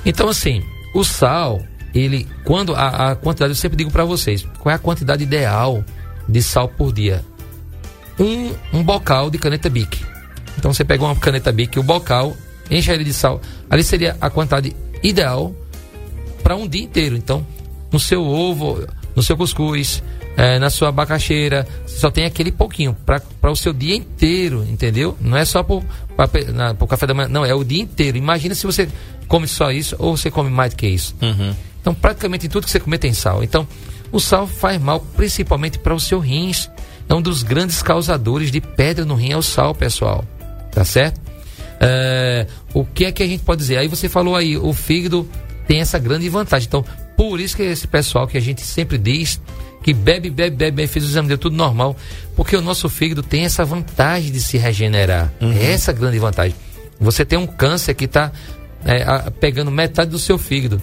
Então, 0.04 0.28
assim, 0.28 0.62
o 0.94 1.04
sal, 1.04 1.62
ele, 1.94 2.26
quando 2.44 2.74
a, 2.74 3.11
a 3.11 3.16
quantidade, 3.16 3.50
eu 3.52 3.56
sempre 3.56 3.76
digo 3.76 3.90
para 3.90 4.04
vocês, 4.04 4.46
qual 4.59 4.72
é 4.72 4.76
a 4.76 4.78
quantidade 4.78 5.22
ideal 5.22 5.85
de 6.26 6.42
sal 6.42 6.68
por 6.68 6.90
dia? 6.90 7.22
Um, 8.18 8.78
um 8.78 8.83
bocal 8.83 9.30
de 9.30 9.38
caneta 9.38 9.68
Bic. 9.68 10.02
Então 10.59 10.72
você 10.72 10.85
pega 10.85 11.04
uma 11.04 11.16
caneta 11.16 11.52
Bic, 11.52 11.78
o 11.78 11.83
bocal, 11.83 12.37
enche 12.70 12.90
ele 12.90 13.04
de 13.04 13.12
sal. 13.12 13.40
Ali 13.68 13.83
seria 13.83 14.16
a 14.20 14.30
quantidade 14.30 14.74
ideal 15.02 15.54
para 16.42 16.56
um 16.56 16.68
dia 16.68 16.83
inteiro. 16.83 17.16
Então, 17.16 17.46
no 17.90 17.98
seu 17.98 18.24
ovo, 18.24 18.87
no 19.14 19.22
seu 19.22 19.37
cuscuz, 19.37 20.02
eh, 20.37 20.59
na 20.59 20.70
sua 20.70 20.88
abacaxeira, 20.88 21.66
você 21.87 21.98
só 21.98 22.11
tem 22.11 22.24
aquele 22.24 22.52
pouquinho 22.52 22.96
para 23.04 23.50
o 23.50 23.56
seu 23.56 23.72
dia 23.72 23.94
inteiro, 23.94 24.64
entendeu? 24.68 25.16
Não 25.20 25.37
é 25.37 25.44
só 25.44 25.62
para 25.62 25.76
o 26.78 26.87
café 26.87 27.06
da 27.06 27.14
manhã, 27.14 27.28
não, 27.28 27.44
é 27.44 27.54
o 27.54 27.64
dia 27.64 27.83
inteiro. 27.83 28.16
Imagina 28.16 28.54
se 28.54 28.66
você 28.66 28.88
come 29.26 29.46
só 29.46 29.70
isso 29.70 29.96
ou 29.98 30.16
você 30.16 30.30
come 30.30 30.50
mais 30.50 30.72
do 30.72 30.76
que 30.76 30.87
isso. 30.87 31.14
Então, 31.80 31.94
praticamente 31.94 32.48
tudo 32.48 32.64
que 32.64 32.70
você 32.70 32.80
comer 32.80 32.98
tem 32.98 33.12
sal. 33.12 33.42
Então, 33.42 33.66
o 34.12 34.20
sal 34.20 34.46
faz 34.46 34.80
mal 34.80 35.00
principalmente 35.16 35.78
para 35.78 35.94
o 35.94 36.00
seu 36.00 36.18
rins. 36.18 36.70
É 37.09 37.14
um 37.14 37.22
dos 37.22 37.42
grandes 37.42 37.83
causadores 37.83 38.50
de 38.50 38.61
pedra 38.61 39.04
no 39.04 39.14
rim, 39.14 39.33
é 39.33 39.37
o 39.37 39.42
sal, 39.42 39.74
pessoal. 39.74 40.24
Tá 40.70 40.85
certo? 40.85 41.20
É, 41.80 42.46
o 42.74 42.85
que 42.85 43.04
é 43.04 43.12
que 43.12 43.22
a 43.22 43.26
gente 43.26 43.42
pode 43.42 43.61
dizer? 43.61 43.78
Aí 43.78 43.88
você 43.88 44.09
falou 44.09 44.37
aí, 44.37 44.56
o 44.56 44.72
fígado 44.72 45.28
tem 45.66 45.80
essa 45.80 45.98
grande 45.98 46.28
vantagem. 46.28 46.66
Então, 46.66 46.85
por 47.16 47.40
isso 47.40 47.56
que 47.56 47.62
esse 47.62 47.87
pessoal 47.87 48.26
que 48.26 48.37
a 48.37 48.40
gente 48.40 48.62
sempre 48.62 48.98
diz 48.98 49.40
que 49.83 49.94
bebe, 49.94 50.30
bebe, 50.30 50.56
bebe, 50.56 50.76
bebe 50.76 50.88
fez 50.88 51.04
o 51.04 51.09
exame, 51.09 51.28
deu 51.28 51.38
tudo 51.38 51.56
normal, 51.56 51.96
porque 52.37 52.54
o 52.54 52.61
nosso 52.61 52.88
fígado 52.88 53.22
tem 53.22 53.44
essa 53.44 53.64
vantagem 53.64 54.30
de 54.30 54.40
se 54.40 54.59
regenerar. 54.59 55.33
É 55.40 55.72
essa 55.72 55.92
grande 55.92 56.18
vantagem. 56.18 56.54
Você 57.00 57.24
tem 57.24 57.38
um 57.38 57.46
câncer 57.46 57.94
que 57.94 58.04
está 58.04 58.30
pegando 59.40 59.70
metade 59.70 60.11
do 60.11 60.18
seu 60.18 60.37
fígado. 60.38 60.80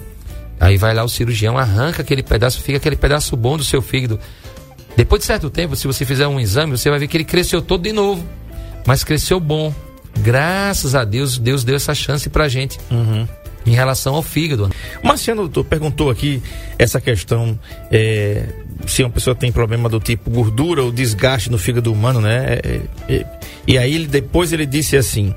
Aí 0.60 0.76
vai 0.76 0.92
lá 0.92 1.04
o 1.04 1.08
cirurgião, 1.08 1.56
arranca 1.56 2.02
aquele 2.02 2.22
pedaço, 2.22 2.60
fica 2.60 2.78
aquele 2.78 2.96
pedaço 2.96 3.36
bom 3.36 3.56
do 3.56 3.62
seu 3.62 3.80
fígado. 3.80 4.18
Depois 4.96 5.20
de 5.20 5.26
certo 5.26 5.48
tempo, 5.48 5.76
se 5.76 5.86
você 5.86 6.04
fizer 6.04 6.26
um 6.26 6.40
exame, 6.40 6.76
você 6.76 6.90
vai 6.90 6.98
ver 6.98 7.06
que 7.06 7.16
ele 7.16 7.24
cresceu 7.24 7.62
todo 7.62 7.82
de 7.82 7.92
novo. 7.92 8.26
Mas 8.84 9.04
cresceu 9.04 9.38
bom. 9.38 9.72
Graças 10.22 10.94
a 10.94 11.04
Deus, 11.04 11.38
Deus 11.38 11.64
deu 11.64 11.76
essa 11.76 11.94
chance 11.94 12.28
pra 12.28 12.48
gente. 12.48 12.78
Em 13.66 13.72
relação 13.72 14.14
ao 14.14 14.22
fígado. 14.22 14.70
O 15.02 15.06
Marciano 15.06 15.42
doutor, 15.42 15.64
perguntou 15.64 16.08
aqui 16.10 16.42
essa 16.78 17.00
questão 17.02 17.58
é, 17.90 18.44
se 18.86 19.02
uma 19.02 19.10
pessoa 19.10 19.34
tem 19.36 19.52
problema 19.52 19.90
do 19.90 20.00
tipo 20.00 20.30
gordura 20.30 20.82
ou 20.82 20.90
desgaste 20.90 21.50
no 21.50 21.58
fígado 21.58 21.92
humano, 21.92 22.18
né? 22.20 22.60
É, 22.64 22.80
é, 23.10 23.26
e 23.66 23.76
aí 23.76 23.94
ele, 23.94 24.06
depois 24.06 24.54
ele 24.54 24.64
disse 24.64 24.96
assim, 24.96 25.34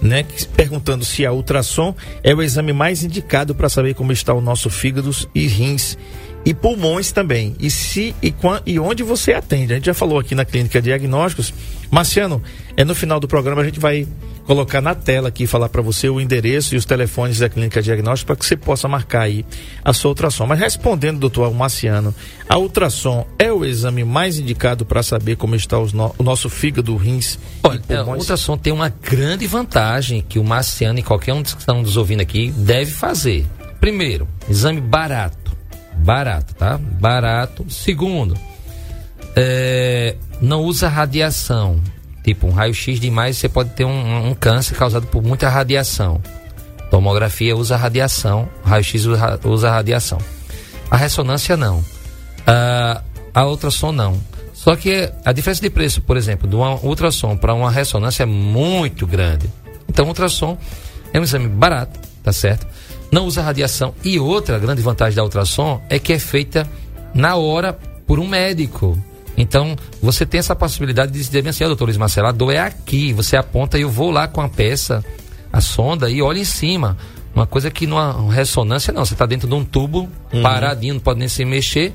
né? 0.00 0.24
Perguntando 0.56 1.04
se 1.04 1.26
a 1.26 1.32
ultrassom 1.32 1.94
é 2.22 2.34
o 2.34 2.42
exame 2.42 2.72
mais 2.72 3.04
indicado 3.04 3.54
para 3.54 3.68
saber 3.68 3.92
como 3.94 4.12
está 4.12 4.32
o 4.32 4.40
nosso 4.40 4.70
fígado 4.70 5.10
e 5.34 5.46
rins 5.46 5.98
e 6.46 6.54
pulmões 6.54 7.12
também. 7.12 7.54
E 7.60 7.68
se 7.70 8.14
e, 8.22 8.30
quan- 8.30 8.62
e 8.64 8.78
onde 8.78 9.02
você 9.02 9.34
atende? 9.34 9.72
A 9.74 9.76
gente 9.76 9.86
já 9.86 9.94
falou 9.94 10.18
aqui 10.18 10.34
na 10.34 10.46
clínica 10.46 10.80
Diagnósticos. 10.80 11.52
Marciano, 11.94 12.42
é 12.76 12.84
no 12.84 12.94
final 12.94 13.20
do 13.20 13.28
programa 13.28 13.62
a 13.62 13.64
gente 13.64 13.78
vai 13.78 14.06
colocar 14.46 14.80
na 14.82 14.94
tela 14.94 15.28
aqui 15.28 15.46
falar 15.46 15.68
para 15.70 15.80
você 15.80 16.08
o 16.08 16.20
endereço 16.20 16.74
e 16.74 16.76
os 16.76 16.84
telefones 16.84 17.38
da 17.38 17.48
clínica 17.48 17.80
Diagnósticos 17.80 18.24
para 18.26 18.36
que 18.36 18.44
você 18.44 18.56
possa 18.56 18.86
marcar 18.88 19.22
aí 19.22 19.44
a 19.82 19.92
sua 19.92 20.10
ultrassom. 20.10 20.44
Mas 20.44 20.58
respondendo, 20.58 21.18
doutor 21.20 21.54
Marciano, 21.54 22.14
a 22.48 22.58
ultrassom 22.58 23.26
é 23.38 23.50
o 23.52 23.64
exame 23.64 24.04
mais 24.04 24.38
indicado 24.38 24.84
para 24.84 25.02
saber 25.02 25.36
como 25.36 25.54
está 25.54 25.78
no- 25.94 26.14
o 26.18 26.22
nosso 26.22 26.50
fígado, 26.50 26.94
rins 26.96 27.38
Olha, 27.62 27.80
e 27.88 27.92
é, 27.92 27.96
o 27.96 28.04
pulmões? 28.04 28.20
ultrassom 28.22 28.58
tem 28.58 28.72
uma 28.72 28.88
grande 28.88 29.46
vantagem 29.46 30.20
que 30.28 30.38
o 30.38 30.44
Marciano 30.44 30.98
e 30.98 31.02
qualquer 31.02 31.32
um 31.32 31.42
que 31.42 31.50
estão 31.50 31.80
nos 31.80 31.96
ouvindo 31.96 32.20
aqui 32.20 32.50
deve 32.50 32.90
fazer. 32.90 33.46
Primeiro, 33.80 34.26
exame 34.48 34.80
barato. 34.80 35.54
Barato, 35.96 36.54
tá? 36.56 36.76
Barato. 36.76 37.64
Segundo, 37.70 38.34
é, 39.36 40.16
não 40.40 40.62
usa 40.62 40.88
radiação. 40.88 41.80
Tipo, 42.22 42.46
um 42.46 42.52
raio-x 42.52 42.98
demais, 42.98 43.36
você 43.36 43.48
pode 43.48 43.70
ter 43.70 43.84
um, 43.84 44.28
um 44.28 44.34
câncer 44.34 44.74
causado 44.74 45.06
por 45.06 45.22
muita 45.22 45.48
radiação. 45.48 46.20
Tomografia 46.90 47.56
usa 47.56 47.76
radiação, 47.76 48.48
raio-x 48.64 49.04
usa, 49.44 49.70
radiação. 49.70 50.18
A 50.90 50.96
ressonância 50.96 51.56
não. 51.56 51.84
Ah, 52.46 53.02
a 53.34 53.46
ultrassom 53.46 53.92
não. 53.92 54.18
Só 54.52 54.76
que 54.76 55.10
a 55.24 55.32
diferença 55.32 55.60
de 55.60 55.68
preço, 55.68 56.00
por 56.00 56.16
exemplo, 56.16 56.48
de 56.48 56.56
uma 56.56 56.76
ultrassom 56.76 57.36
para 57.36 57.52
uma 57.52 57.70
ressonância 57.70 58.22
é 58.22 58.26
muito 58.26 59.06
grande. 59.06 59.50
Então, 59.88 60.06
ultrassom 60.06 60.56
é 61.12 61.20
um 61.20 61.24
exame 61.24 61.48
barato, 61.48 62.00
tá 62.22 62.32
certo? 62.32 62.66
não 63.14 63.26
usa 63.26 63.42
radiação. 63.42 63.94
E 64.02 64.18
outra 64.18 64.58
grande 64.58 64.82
vantagem 64.82 65.16
da 65.16 65.22
ultrassom 65.22 65.80
é 65.88 65.98
que 65.98 66.12
é 66.12 66.18
feita 66.18 66.68
na 67.14 67.36
hora 67.36 67.72
por 68.06 68.18
um 68.18 68.26
médico. 68.26 68.98
Então, 69.36 69.76
você 70.00 70.24
tem 70.24 70.38
essa 70.38 70.54
possibilidade 70.54 71.12
de 71.12 71.18
dizer 71.18 71.46
assim, 71.48 71.64
doutor 71.64 71.86
Luiz 71.86 71.96
Marcelo, 71.96 72.28
a 72.28 72.32
dor 72.32 72.52
é 72.52 72.60
aqui. 72.60 73.12
Você 73.12 73.36
aponta 73.36 73.78
e 73.78 73.82
eu 73.82 73.90
vou 73.90 74.10
lá 74.10 74.28
com 74.28 74.40
a 74.40 74.48
peça, 74.48 75.04
a 75.52 75.60
sonda, 75.60 76.08
e 76.08 76.22
olha 76.22 76.38
em 76.38 76.44
cima. 76.44 76.96
Uma 77.34 77.46
coisa 77.46 77.70
que 77.70 77.86
numa 77.86 78.32
ressonância, 78.32 78.92
não. 78.92 79.04
Você 79.04 79.14
está 79.14 79.26
dentro 79.26 79.48
de 79.48 79.54
um 79.54 79.64
tubo, 79.64 80.08
uhum. 80.32 80.42
paradinho, 80.42 80.94
não 80.94 81.00
pode 81.00 81.18
nem 81.18 81.28
se 81.28 81.44
mexer. 81.44 81.92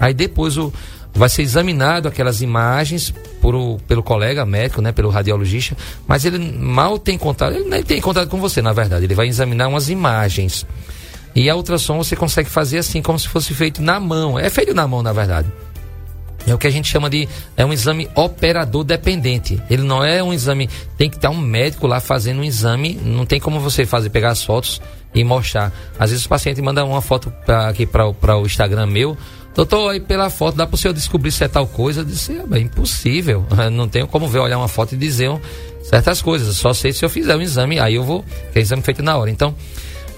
Aí 0.00 0.14
depois 0.14 0.56
o, 0.56 0.72
vai 1.12 1.28
ser 1.28 1.42
examinado 1.42 2.08
aquelas 2.08 2.40
imagens 2.40 3.12
por 3.40 3.78
pelo 3.86 4.02
colega 4.02 4.46
médico, 4.46 4.80
né, 4.80 4.92
pelo 4.92 5.10
radiologista, 5.10 5.76
mas 6.06 6.24
ele 6.24 6.38
mal 6.38 6.98
tem 6.98 7.18
contato, 7.18 7.54
ele 7.54 7.68
nem 7.68 7.82
tem 7.82 8.00
contato 8.00 8.28
com 8.28 8.38
você, 8.38 8.62
na 8.62 8.72
verdade. 8.72 9.04
Ele 9.04 9.14
vai 9.14 9.26
examinar 9.26 9.68
umas 9.68 9.90
imagens. 9.90 10.66
E 11.34 11.50
a 11.50 11.54
ultrassom 11.54 11.98
você 11.98 12.16
consegue 12.16 12.48
fazer 12.48 12.78
assim, 12.78 13.02
como 13.02 13.18
se 13.18 13.28
fosse 13.28 13.52
feito 13.54 13.82
na 13.82 14.00
mão. 14.00 14.38
É 14.38 14.48
feito 14.48 14.72
na 14.74 14.88
mão, 14.88 15.02
na 15.02 15.12
verdade. 15.12 15.48
É 16.46 16.54
o 16.54 16.58
que 16.58 16.66
a 16.66 16.70
gente 16.70 16.88
chama 16.88 17.10
de 17.10 17.28
é 17.56 17.64
um 17.64 17.72
exame 17.72 18.08
operador 18.14 18.84
dependente. 18.84 19.60
Ele 19.68 19.82
não 19.82 20.04
é 20.04 20.22
um 20.22 20.32
exame, 20.32 20.68
tem 20.96 21.10
que 21.10 21.16
estar 21.16 21.30
um 21.30 21.38
médico 21.38 21.86
lá 21.86 22.00
fazendo 22.00 22.40
um 22.40 22.44
exame, 22.44 22.98
não 23.04 23.26
tem 23.26 23.40
como 23.40 23.60
você 23.60 23.84
fazer 23.84 24.10
pegar 24.10 24.30
as 24.30 24.42
fotos 24.42 24.80
e 25.14 25.24
mostrar. 25.24 25.72
Às 25.98 26.10
vezes 26.10 26.24
o 26.24 26.28
paciente 26.28 26.60
manda 26.62 26.84
uma 26.84 27.02
foto 27.02 27.32
pra, 27.44 27.68
aqui 27.68 27.86
para 27.86 28.36
o 28.36 28.46
Instagram 28.46 28.86
meu, 28.86 29.16
doutor, 29.54 29.90
aí 29.90 30.00
pela 30.00 30.30
foto 30.30 30.56
dá 30.56 30.66
para 30.66 30.74
o 30.74 30.78
senhor 30.78 30.94
descobrir 30.94 31.32
se 31.32 31.44
é 31.44 31.48
tal 31.48 31.66
coisa? 31.66 32.00
Eu 32.00 32.04
disse, 32.04 32.32
é, 32.32 32.56
é 32.56 32.60
impossível, 32.60 33.44
não 33.72 33.88
tenho 33.88 34.06
como 34.06 34.28
ver, 34.28 34.38
olhar 34.38 34.58
uma 34.58 34.68
foto 34.68 34.94
e 34.94 34.98
dizer 34.98 35.28
um, 35.28 35.40
certas 35.82 36.22
coisas, 36.22 36.56
só 36.56 36.72
sei 36.72 36.92
se 36.92 37.04
eu 37.04 37.10
fizer 37.10 37.36
um 37.36 37.42
exame, 37.42 37.78
aí 37.78 37.94
eu 37.94 38.04
vou, 38.04 38.24
que 38.52 38.58
é 38.58 38.62
exame 38.62 38.82
feito 38.82 39.02
na 39.02 39.16
hora. 39.16 39.30
Então, 39.30 39.54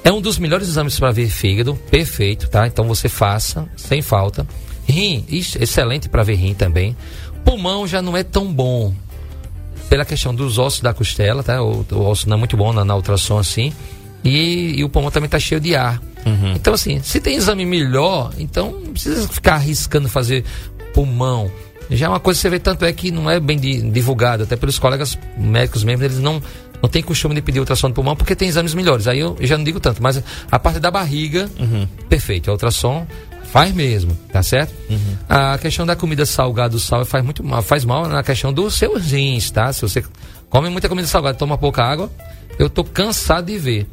é 0.03 0.11
um 0.11 0.21
dos 0.21 0.39
melhores 0.39 0.69
exames 0.69 0.99
para 0.99 1.13
ver 1.13 1.29
fígado, 1.29 1.75
perfeito, 1.91 2.49
tá? 2.49 2.67
Então 2.67 2.87
você 2.87 3.09
faça, 3.09 3.69
sem 3.77 4.01
falta. 4.01 4.47
Rim, 4.91 5.25
excelente 5.31 6.09
para 6.09 6.23
ver 6.23 6.35
rim 6.35 6.55
também. 6.55 6.97
Pulmão 7.45 7.87
já 7.87 8.03
não 8.03 8.17
é 8.17 8.23
tão 8.23 8.53
bom 8.53 8.93
pela 9.89 10.05
questão 10.05 10.35
dos 10.35 10.59
ossos 10.59 10.81
da 10.81 10.95
costela, 10.95 11.43
tá? 11.43 11.63
O, 11.63 11.85
o 11.91 12.09
osso 12.09 12.29
não 12.29 12.37
é 12.37 12.39
muito 12.39 12.57
bom 12.57 12.73
na, 12.73 12.85
na 12.85 12.95
ultrassom 12.95 13.39
assim. 13.39 13.73
E, 14.23 14.79
e, 14.79 14.85
o 14.85 14.89
pulmão 14.89 15.11
também 15.11 15.27
está 15.27 15.39
cheio 15.39 15.61
de 15.61 15.75
ar. 15.75 16.01
Uhum. 16.25 16.53
Então, 16.55 16.75
assim, 16.75 17.01
se 17.03 17.21
tem 17.21 17.37
exame 17.37 17.65
melhor, 17.65 18.33
então 18.39 18.71
não 18.71 18.93
precisa 18.93 19.27
ficar 19.27 19.55
arriscando 19.55 20.09
fazer 20.09 20.45
pulmão. 20.93 21.51
Já 21.91 22.07
é 22.07 22.09
uma 22.09 22.21
coisa 22.21 22.39
que 22.39 22.43
você 22.43 22.51
vê, 22.51 22.59
tanto 22.59 22.85
é 22.85 22.93
que 22.93 23.11
não 23.11 23.29
é 23.29 23.41
bem 23.41 23.59
divulgado, 23.91 24.45
até 24.45 24.55
pelos 24.55 24.79
colegas 24.79 25.19
médicos 25.37 25.83
mesmo, 25.83 26.05
eles 26.05 26.19
não, 26.19 26.41
não 26.81 26.89
têm 26.89 27.03
costume 27.03 27.35
de 27.35 27.43
pedir 27.43 27.59
ultrassom 27.59 27.89
do 27.89 27.95
pulmão 27.95 28.15
porque 28.15 28.37
tem 28.37 28.49
exames 28.49 28.75
melhores. 28.75 29.09
Aí 29.09 29.19
eu, 29.19 29.37
eu 29.41 29.47
já 29.47 29.57
não 29.57 29.65
digo 29.65 29.81
tanto, 29.81 30.03
mas 30.03 30.23
a 30.51 30.59
parte 30.59 30.79
da 30.79 30.91
barriga, 30.91 31.51
uhum. 31.59 31.89
perfeito. 32.09 32.49
A 32.49 32.53
ultrassom 32.53 33.07
Faz 33.51 33.73
mesmo, 33.73 34.17
tá 34.33 34.43
certo? 34.43 34.73
Uhum. 34.89 35.17
A 35.29 35.59
questão 35.59 35.85
da 35.85 35.97
comida 35.97 36.25
salgada, 36.25 36.77
o 36.77 36.79
sal 36.79 37.05
faz 37.05 37.25
muito 37.25 37.43
mal, 37.43 37.63
faz 37.63 37.85
mal 37.85 38.09
na 38.09 38.23
questão 38.23 38.53
dos 38.53 38.75
seus 38.75 39.11
rins, 39.11 39.51
tá? 39.51 39.73
Se 39.73 39.83
você 39.83 40.05
come 40.49 40.71
muita 40.71 40.89
comida 40.89 41.09
salgada, 41.09 41.37
toma 41.37 41.59
pouca 41.59 41.83
água, 41.83 42.11
eu 42.59 42.71
tô 42.71 42.85
cansado 42.85 43.47
de 43.47 43.59
ver. 43.59 43.87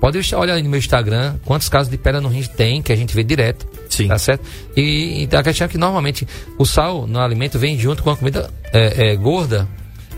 Pode 0.00 0.18
olhar 0.34 0.54
aí 0.54 0.62
no 0.62 0.68
meu 0.68 0.78
Instagram 0.78 1.36
quantos 1.44 1.68
casos 1.68 1.88
de 1.88 1.96
pedra 1.96 2.20
no 2.20 2.28
rim 2.28 2.42
tem, 2.42 2.82
que 2.82 2.92
a 2.92 2.96
gente 2.96 3.14
vê 3.14 3.22
direto. 3.22 3.68
Sim. 3.88 4.08
Tá 4.08 4.18
certo? 4.18 4.44
E, 4.76 5.28
e 5.30 5.36
a 5.36 5.42
questão 5.42 5.66
é 5.66 5.68
que 5.68 5.78
normalmente 5.78 6.26
o 6.58 6.64
sal 6.64 7.06
no 7.06 7.20
alimento 7.20 7.58
vem 7.58 7.78
junto 7.78 8.02
com 8.02 8.10
a 8.10 8.16
comida 8.16 8.50
é, 8.72 9.10
é, 9.10 9.16
gorda. 9.16 9.68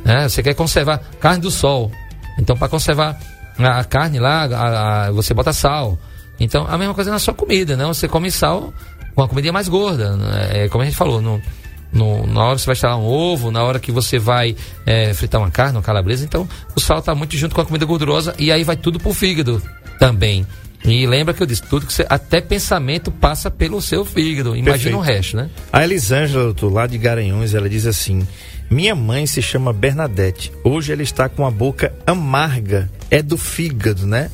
Né? 0.05 0.29
Você 0.29 0.43
quer 0.43 0.55
conservar 0.55 1.03
carne 1.21 1.43
do 1.43 1.51
sol. 1.51 1.91
Então, 2.39 2.57
para 2.57 2.69
conservar 2.69 3.21
a 3.59 3.85
carne 3.85 4.19
lá, 4.19 4.45
a, 4.45 5.07
a, 5.07 5.11
você 5.11 5.35
bota 5.35 5.53
sal. 5.53 5.99
Então, 6.39 6.67
a 6.69 6.77
mesma 6.77 6.95
coisa 6.95 7.11
na 7.11 7.19
sua 7.19 7.35
comida, 7.35 7.77
né? 7.77 7.85
Você 7.87 8.09
come 8.09 8.31
sal 8.31 8.73
com 9.15 9.23
a 9.23 9.29
comida 9.29 9.53
mais 9.53 9.69
gorda. 9.69 10.17
Né? 10.17 10.65
É, 10.65 10.69
como 10.69 10.83
a 10.83 10.85
gente 10.85 10.97
falou, 10.97 11.21
no, 11.23 11.41
no, 11.93 12.27
na 12.27 12.45
hora 12.45 12.55
que 12.57 12.63
você 12.63 12.67
vai 12.67 12.75
instalar 12.75 12.99
um 12.99 13.05
ovo, 13.05 13.51
na 13.51 13.63
hora 13.63 13.79
que 13.79 13.93
você 13.93 14.19
vai 14.19 14.57
é, 14.85 15.15
fritar 15.15 15.41
uma 15.41 15.51
carne, 15.51 15.77
uma 15.77 15.83
calabresa, 15.83 16.25
então 16.25 16.49
o 16.75 16.81
sal 16.81 16.99
está 16.99 17.15
muito 17.15 17.37
junto 17.37 17.55
com 17.55 17.61
a 17.61 17.65
comida 17.65 17.87
gordurosa 17.87 18.35
e 18.39 18.51
aí 18.51 18.65
vai 18.65 18.77
tudo 18.77 18.99
pro 18.99 19.15
fígado 19.15 19.63
também. 19.99 20.47
E 20.85 21.07
lembra 21.07 21.33
que 21.33 21.43
eu 21.43 21.47
disse, 21.47 21.63
tudo 21.63 21.87
que 21.87 21.93
você, 21.93 22.05
até 22.11 22.43
pensamento 22.43 23.11
passa 23.11 23.51
pelo 23.51 23.81
seu 23.81 24.05
fígado. 24.05 24.51
Imagina 24.51 24.73
Perfeito. 24.73 24.99
o 24.99 25.01
resto, 25.01 25.37
né? 25.37 25.49
A 25.73 25.83
Elisângela, 25.83 26.53
do 26.53 26.69
lado 26.69 26.91
de 26.91 26.99
Garanhuns, 26.99 27.55
ela 27.55 27.71
diz 27.71 27.87
assim: 27.87 28.27
Minha 28.69 28.95
mãe 28.95 29.27
se 29.27 29.41
chama 29.41 29.73
Bernadette. 29.73 30.53
Hoje 30.63 30.93
ela 30.93 31.03
está 31.03 31.27
com 31.27 31.47
a 31.47 31.51
boca 31.51 31.95
amarga. 32.07 32.91
É 33.11 33.23
do 33.23 33.39
fígado, 33.39 34.07
né? 34.07 34.31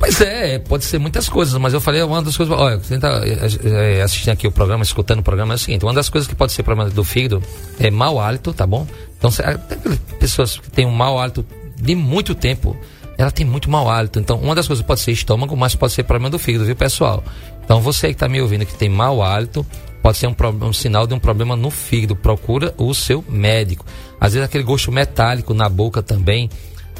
Pois 0.00 0.18
é, 0.22 0.58
pode 0.58 0.86
ser 0.86 0.98
muitas 0.98 1.28
coisas, 1.28 1.54
mas 1.60 1.74
eu 1.74 1.80
falei 1.80 2.02
uma 2.02 2.22
das 2.22 2.34
coisas. 2.34 2.56
Olha, 2.58 2.78
você 2.78 2.94
está 2.94 3.20
é, 3.22 4.00
assistindo 4.00 4.32
aqui 4.32 4.46
o 4.46 4.50
programa, 4.50 4.82
escutando 4.82 5.18
o 5.18 5.22
programa, 5.22 5.52
é 5.52 5.56
o 5.56 5.58
seguinte: 5.58 5.84
uma 5.84 5.92
das 5.92 6.08
coisas 6.08 6.26
que 6.26 6.34
pode 6.34 6.52
ser 6.52 6.62
problema 6.62 6.88
do 6.88 7.04
fígado 7.04 7.42
é 7.78 7.90
mau 7.90 8.18
hálito, 8.18 8.50
tá 8.54 8.66
bom? 8.66 8.86
Então, 9.18 9.30
até 9.44 9.76
pessoas 10.18 10.58
que 10.58 10.70
têm 10.70 10.86
um 10.86 10.90
mau 10.90 11.20
hálito 11.20 11.44
de 11.76 11.94
muito 11.94 12.34
tempo, 12.34 12.74
ela 13.18 13.30
tem 13.30 13.44
muito 13.44 13.70
mau 13.70 13.90
hálito. 13.90 14.18
Então, 14.18 14.38
uma 14.38 14.54
das 14.54 14.66
coisas 14.66 14.82
pode 14.82 15.00
ser 15.00 15.12
estômago, 15.12 15.54
mas 15.54 15.74
pode 15.74 15.92
ser 15.92 16.04
problema 16.04 16.30
do 16.30 16.38
fígado, 16.38 16.64
viu, 16.64 16.74
pessoal? 16.74 17.22
Então, 17.62 17.82
você 17.82 18.06
que 18.06 18.14
está 18.14 18.26
me 18.26 18.40
ouvindo 18.40 18.64
que 18.64 18.74
tem 18.74 18.88
mau 18.88 19.22
hálito, 19.22 19.66
pode 20.02 20.16
ser 20.16 20.26
um, 20.28 20.34
um 20.62 20.72
sinal 20.72 21.06
de 21.06 21.12
um 21.12 21.18
problema 21.18 21.54
no 21.54 21.70
fígado. 21.70 22.16
Procura 22.16 22.74
o 22.78 22.94
seu 22.94 23.22
médico. 23.28 23.84
Às 24.18 24.32
vezes, 24.32 24.48
aquele 24.48 24.64
gosto 24.64 24.90
metálico 24.90 25.52
na 25.52 25.68
boca 25.68 26.02
também, 26.02 26.48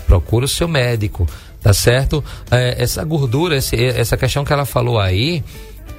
procura 0.07 0.45
o 0.45 0.49
seu 0.49 0.69
médico 0.69 1.27
tá 1.61 1.73
certo? 1.73 2.25
É, 2.51 2.83
essa 2.83 3.05
gordura, 3.05 3.57
esse, 3.57 3.77
essa 3.77 4.17
questão 4.17 4.45
que 4.45 4.53
ela 4.53 4.65
falou 4.65 4.99
aí, 4.99 5.43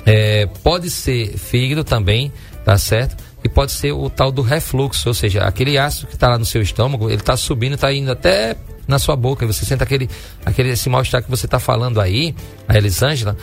é, 0.05 0.47
pode 0.63 0.89
ser 0.89 1.37
fígado 1.37 1.83
também, 1.83 2.31
tá 2.65 2.77
certo? 2.77 3.15
E 3.43 3.49
pode 3.49 3.71
ser 3.71 3.91
o 3.91 4.09
tal 4.09 4.31
do 4.31 4.41
refluxo, 4.41 5.07
ou 5.07 5.13
seja, 5.13 5.43
aquele 5.43 5.77
ácido 5.77 6.07
que 6.07 6.13
está 6.13 6.27
lá 6.27 6.37
no 6.37 6.45
seu 6.45 6.61
estômago, 6.61 7.09
ele 7.09 7.21
está 7.21 7.35
subindo, 7.35 7.73
está 7.73 7.91
indo 7.91 8.11
até 8.11 8.55
na 8.87 8.99
sua 8.99 9.15
boca, 9.15 9.43
e 9.43 9.47
você 9.47 9.65
sente 9.65 9.81
aquele, 9.81 10.09
aquele 10.45 10.69
esse 10.69 10.89
mal-estar 10.89 11.23
que 11.23 11.29
você 11.29 11.45
está 11.45 11.59
falando 11.59 11.99
aí, 11.99 12.35
a 12.67 12.77
Elisângela. 12.77 13.35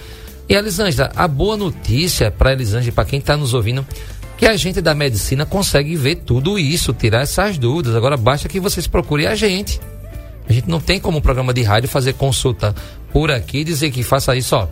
E 0.48 0.54
Elisângela, 0.54 1.10
a 1.14 1.26
boa 1.26 1.56
notícia 1.56 2.30
para 2.30 2.52
Elisângela, 2.52 2.92
para 2.92 3.04
quem 3.04 3.18
está 3.18 3.36
nos 3.36 3.54
ouvindo, 3.54 3.86
que 4.36 4.46
a 4.46 4.56
gente 4.56 4.80
da 4.80 4.94
medicina 4.94 5.44
consegue 5.44 5.96
ver 5.96 6.16
tudo 6.16 6.58
isso, 6.58 6.92
tirar 6.92 7.22
essas 7.22 7.58
dúvidas. 7.58 7.96
Agora 7.96 8.16
basta 8.16 8.48
que 8.48 8.60
vocês 8.60 8.86
procurem 8.86 9.26
a 9.26 9.34
gente. 9.34 9.80
A 10.48 10.52
gente 10.52 10.68
não 10.68 10.80
tem 10.80 10.98
como 10.98 11.18
um 11.18 11.20
programa 11.20 11.52
de 11.52 11.62
rádio 11.62 11.88
fazer 11.88 12.14
consulta 12.14 12.74
por 13.12 13.30
aqui 13.30 13.64
dizer 13.64 13.90
que 13.90 14.02
faça 14.02 14.34
isso, 14.34 14.56
ó. 14.56 14.66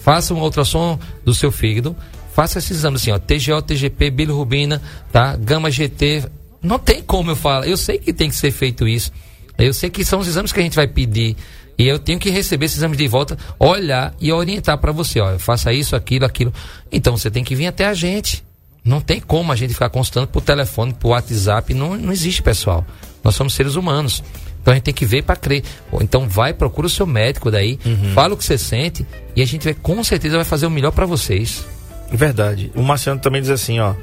Faça 0.00 0.34
um 0.34 0.40
ultrassom 0.40 0.98
do 1.24 1.34
seu 1.34 1.50
fígado, 1.50 1.96
faça 2.34 2.58
esses 2.58 2.78
exames 2.78 3.00
assim, 3.00 3.10
ó, 3.10 3.18
TGO, 3.18 3.62
TGP, 3.62 4.10
bilirrubina, 4.10 4.82
tá? 5.10 5.34
Gama 5.36 5.70
GT. 5.70 6.24
Não 6.62 6.78
tem 6.78 7.02
como 7.02 7.30
eu 7.30 7.36
falar. 7.36 7.66
Eu 7.66 7.76
sei 7.76 7.98
que 7.98 8.12
tem 8.12 8.28
que 8.28 8.36
ser 8.36 8.50
feito 8.50 8.86
isso. 8.86 9.10
Eu 9.56 9.72
sei 9.72 9.88
que 9.88 10.04
são 10.04 10.18
os 10.18 10.28
exames 10.28 10.52
que 10.52 10.60
a 10.60 10.62
gente 10.62 10.76
vai 10.76 10.86
pedir. 10.86 11.36
E 11.78 11.88
eu 11.88 11.98
tenho 11.98 12.18
que 12.18 12.30
receber 12.30 12.66
esses 12.66 12.78
exames 12.78 12.98
de 12.98 13.08
volta, 13.08 13.36
olhar 13.58 14.14
e 14.20 14.32
orientar 14.32 14.78
para 14.78 14.92
você, 14.92 15.20
ó, 15.20 15.38
faça 15.38 15.72
isso, 15.72 15.96
aquilo, 15.96 16.24
aquilo. 16.24 16.52
Então 16.92 17.16
você 17.16 17.30
tem 17.30 17.42
que 17.42 17.54
vir 17.54 17.66
até 17.66 17.86
a 17.86 17.94
gente. 17.94 18.44
Não 18.84 19.00
tem 19.00 19.20
como 19.20 19.50
a 19.50 19.56
gente 19.56 19.72
ficar 19.72 19.88
constando 19.88 20.26
por 20.26 20.42
telefone, 20.42 20.92
por 20.92 21.08
WhatsApp, 21.08 21.72
não, 21.72 21.96
não 21.96 22.12
existe, 22.12 22.42
pessoal. 22.42 22.84
Nós 23.24 23.34
somos 23.34 23.54
seres 23.54 23.74
humanos. 23.74 24.22
Então 24.64 24.72
a 24.72 24.76
gente 24.76 24.84
tem 24.84 24.94
que 24.94 25.04
ver 25.04 25.22
para 25.22 25.36
crer. 25.36 25.62
Então 26.00 26.26
vai, 26.26 26.54
procura 26.54 26.86
o 26.86 26.90
seu 26.90 27.06
médico 27.06 27.50
daí, 27.50 27.78
uhum. 27.84 28.14
fala 28.14 28.32
o 28.32 28.36
que 28.36 28.42
você 28.42 28.56
sente 28.56 29.06
e 29.36 29.42
a 29.42 29.46
gente 29.46 29.64
vai, 29.64 29.74
com 29.74 30.02
certeza 30.02 30.36
vai 30.36 30.44
fazer 30.44 30.64
o 30.64 30.70
melhor 30.70 30.90
para 30.90 31.04
vocês. 31.04 31.66
Verdade. 32.10 32.72
O 32.74 32.82
Marciano 32.82 33.20
também 33.20 33.42
diz 33.42 33.50
assim, 33.50 33.78
ó. 33.78 33.94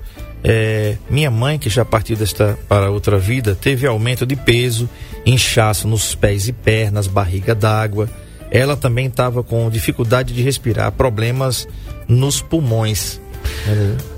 É, 0.43 0.97
minha 1.09 1.31
mãe, 1.31 1.57
que 1.57 1.67
já 1.67 1.83
partiu 1.83 2.15
desta 2.15 2.59
para 2.67 2.91
outra 2.91 3.17
vida, 3.17 3.55
teve 3.59 3.87
aumento 3.87 4.23
de 4.23 4.35
peso, 4.35 4.87
inchaço 5.25 5.87
nos 5.87 6.13
pés 6.13 6.47
e 6.47 6.53
pernas, 6.53 7.07
barriga 7.07 7.55
d'água. 7.55 8.07
Ela 8.51 8.77
também 8.77 9.07
estava 9.07 9.41
com 9.41 9.67
dificuldade 9.67 10.31
de 10.31 10.43
respirar, 10.43 10.91
problemas 10.91 11.67
nos 12.07 12.39
pulmões. 12.39 13.19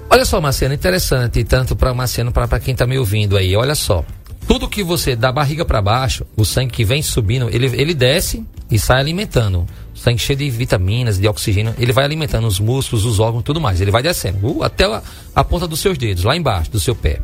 Olha 0.10 0.26
só, 0.26 0.42
Marciano, 0.42 0.74
interessante, 0.74 1.42
tanto 1.46 1.74
para 1.74 1.94
Marciano 1.94 2.34
para 2.34 2.60
quem 2.60 2.74
está 2.74 2.86
me 2.86 2.98
ouvindo 2.98 3.38
aí. 3.38 3.56
Olha 3.56 3.76
só, 3.76 4.04
tudo 4.48 4.68
que 4.68 4.84
você 4.84 5.16
da 5.16 5.32
barriga 5.32 5.66
para 5.66 5.82
baixo, 5.82 6.26
o 6.36 6.46
sangue 6.46 6.72
que 6.72 6.86
vem 6.86 7.02
subindo, 7.02 7.50
ele, 7.50 7.68
ele 7.80 7.94
desce 7.94 8.46
e 8.70 8.78
sai 8.78 9.00
alimentando. 9.00 9.68
O 9.94 9.98
sangue 9.98 10.20
cheio 10.20 10.38
de 10.38 10.50
vitaminas, 10.50 11.20
de 11.20 11.28
oxigênio, 11.28 11.74
ele 11.78 11.94
vai 11.94 12.04
alimentando 12.04 12.48
os 12.48 12.60
músculos, 12.60 13.06
os 13.06 13.20
órgãos, 13.20 13.44
tudo 13.44 13.62
mais. 13.62 13.80
Ele 13.80 13.92
vai 13.92 14.04
descendo 14.04 14.40
uh, 14.46 14.64
até 14.64 14.86
a, 14.86 15.02
a, 15.36 15.44
ponta 15.44 15.68
dos 15.68 15.80
seus 15.80 15.98
dedos, 15.98 16.24
lá 16.24 16.36
embaixo 16.36 16.72
do 16.72 16.80
seu 16.80 16.96
pé. 16.96 17.20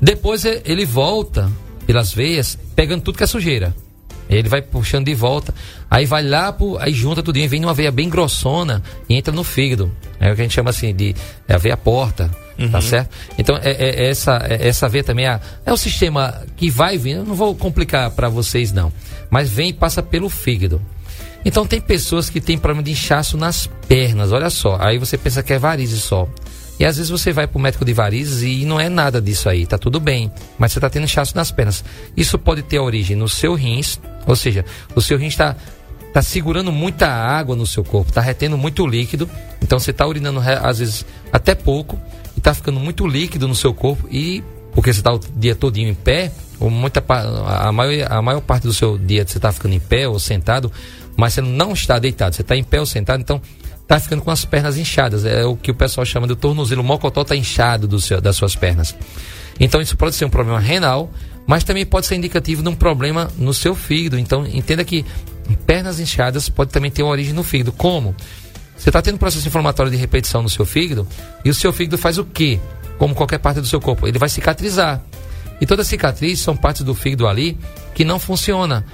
Depois 0.00 0.44
ele 0.44 0.84
volta 0.84 1.50
pelas 1.86 2.12
veias, 2.12 2.58
pegando 2.74 3.02
tudo 3.02 3.16
que 3.16 3.24
é 3.24 3.26
sujeira. 3.26 3.74
Ele 4.28 4.48
vai 4.48 4.60
puxando 4.60 5.06
de 5.06 5.14
volta, 5.14 5.54
aí 5.88 6.04
vai 6.04 6.22
lá, 6.22 6.52
pro, 6.52 6.76
aí 6.78 6.92
junta 6.92 7.22
tudo, 7.22 7.38
vem 7.48 7.60
numa 7.60 7.72
veia 7.72 7.92
bem 7.92 8.10
grossona 8.10 8.82
e 9.08 9.14
entra 9.14 9.32
no 9.32 9.44
fígado. 9.44 9.90
É 10.18 10.32
o 10.32 10.34
que 10.34 10.40
a 10.40 10.44
gente 10.44 10.54
chama 10.54 10.70
assim 10.70 10.94
de 10.94 11.14
é 11.46 11.54
a 11.54 11.58
veia 11.58 11.76
porta. 11.76 12.30
Uhum. 12.58 12.70
Tá 12.70 12.80
certo? 12.80 13.10
Então, 13.38 13.56
é, 13.62 13.70
é 13.70 14.08
essa, 14.08 14.38
é, 14.48 14.68
essa 14.68 14.88
veia 14.88 15.04
também 15.04 15.26
é, 15.26 15.40
é 15.64 15.72
o 15.72 15.76
sistema 15.76 16.42
que 16.56 16.70
vai 16.70 16.96
vindo. 16.96 17.24
Não 17.24 17.34
vou 17.34 17.54
complicar 17.54 18.10
para 18.10 18.28
vocês, 18.28 18.72
não. 18.72 18.92
Mas 19.30 19.50
vem 19.50 19.70
e 19.70 19.72
passa 19.72 20.02
pelo 20.02 20.28
fígado. 20.28 20.80
Então 21.44 21.64
tem 21.64 21.80
pessoas 21.80 22.28
que 22.28 22.40
têm 22.40 22.58
problema 22.58 22.82
de 22.82 22.90
inchaço 22.90 23.36
nas 23.36 23.68
pernas, 23.86 24.32
olha 24.32 24.50
só. 24.50 24.78
Aí 24.80 24.98
você 24.98 25.16
pensa 25.16 25.44
que 25.44 25.52
é 25.52 25.58
varizes 25.60 26.02
só. 26.02 26.28
E 26.78 26.84
às 26.84 26.96
vezes 26.96 27.08
você 27.08 27.32
vai 27.32 27.46
para 27.46 27.56
o 27.56 27.60
médico 27.60 27.84
de 27.84 27.92
varizes 27.92 28.42
e 28.42 28.64
não 28.64 28.80
é 28.80 28.88
nada 28.88 29.20
disso 29.20 29.48
aí, 29.48 29.64
tá 29.64 29.78
tudo 29.78 30.00
bem. 30.00 30.30
Mas 30.58 30.72
você 30.72 30.78
está 30.78 30.90
tendo 30.90 31.04
inchaço 31.04 31.36
nas 31.36 31.52
pernas. 31.52 31.84
Isso 32.16 32.36
pode 32.36 32.62
ter 32.62 32.80
origem 32.80 33.16
no 33.16 33.28
seu 33.28 33.54
rins, 33.54 34.00
ou 34.26 34.34
seja, 34.34 34.64
o 34.94 35.00
seu 35.00 35.16
rins 35.16 35.34
está 35.34 35.56
tá 36.12 36.20
segurando 36.20 36.72
muita 36.72 37.06
água 37.06 37.54
no 37.54 37.66
seu 37.66 37.84
corpo, 37.84 38.08
está 38.08 38.20
retendo 38.20 38.58
muito 38.58 38.84
líquido. 38.84 39.30
Então 39.62 39.78
você 39.78 39.92
está 39.92 40.04
urinando 40.04 40.40
às 40.40 40.80
vezes 40.80 41.06
até 41.32 41.54
pouco 41.54 41.96
e 42.36 42.38
está 42.38 42.54
ficando 42.54 42.78
muito 42.78 43.06
líquido 43.06 43.48
no 43.48 43.54
seu 43.54 43.72
corpo 43.72 44.06
e 44.10 44.44
porque 44.72 44.92
você 44.92 45.00
está 45.00 45.12
o 45.12 45.18
dia 45.18 45.54
todinho 45.54 45.88
em 45.88 45.94
pé, 45.94 46.30
ou 46.60 46.68
muita 46.68 47.02
a 47.08 47.72
maior, 47.72 48.12
a 48.12 48.20
maior 48.20 48.40
parte 48.42 48.64
do 48.64 48.74
seu 48.74 48.98
dia 48.98 49.26
você 49.26 49.38
está 49.38 49.50
ficando 49.50 49.74
em 49.74 49.80
pé 49.80 50.06
ou 50.06 50.18
sentado, 50.18 50.70
mas 51.16 51.32
você 51.32 51.40
não 51.40 51.72
está 51.72 51.98
deitado, 51.98 52.34
você 52.34 52.42
está 52.42 52.54
em 52.54 52.62
pé 52.62 52.78
ou 52.78 52.84
sentado, 52.84 53.20
então 53.20 53.40
está 53.80 53.98
ficando 53.98 54.20
com 54.20 54.30
as 54.30 54.44
pernas 54.44 54.76
inchadas. 54.76 55.24
É 55.24 55.46
o 55.46 55.56
que 55.56 55.70
o 55.70 55.74
pessoal 55.74 56.04
chama 56.04 56.26
de 56.26 56.36
tornozelo. 56.36 56.82
O 56.82 56.84
mocotó 56.84 57.22
está 57.22 57.34
inchado 57.34 57.86
do 57.86 58.00
seu, 58.00 58.20
das 58.20 58.36
suas 58.36 58.54
pernas. 58.54 58.94
Então 59.58 59.80
isso 59.80 59.96
pode 59.96 60.14
ser 60.14 60.24
um 60.24 60.28
problema 60.28 60.60
renal, 60.60 61.10
mas 61.46 61.64
também 61.64 61.86
pode 61.86 62.04
ser 62.04 62.16
indicativo 62.16 62.62
de 62.62 62.68
um 62.68 62.74
problema 62.74 63.30
no 63.38 63.54
seu 63.54 63.74
fígado. 63.74 64.18
Então 64.18 64.46
entenda 64.46 64.84
que 64.84 65.06
pernas 65.66 66.00
inchadas 66.00 66.48
pode 66.48 66.70
também 66.70 66.90
ter 66.90 67.02
uma 67.02 67.12
origem 67.12 67.32
no 67.32 67.44
fígado. 67.44 67.72
Como? 67.72 68.14
Você 68.76 68.88
está 68.88 69.00
tendo 69.00 69.18
processo 69.18 69.46
inflamatório 69.46 69.90
de 69.90 69.96
repetição 69.96 70.42
no 70.42 70.48
seu 70.48 70.66
fígado 70.66 71.06
e 71.44 71.50
o 71.50 71.54
seu 71.54 71.72
fígado 71.72 71.96
faz 71.96 72.18
o 72.18 72.24
quê? 72.24 72.60
Como 72.98 73.14
qualquer 73.14 73.38
parte 73.38 73.60
do 73.60 73.66
seu 73.66 73.80
corpo, 73.80 74.06
ele 74.06 74.18
vai 74.18 74.28
cicatrizar. 74.28 75.00
E 75.60 75.66
toda 75.66 75.82
cicatriz 75.84 76.40
são 76.40 76.56
partes 76.56 76.82
do 76.82 76.94
fígado 76.94 77.26
ali 77.26 77.58
que 77.94 78.04
não 78.04 78.18
funciona. 78.18 78.84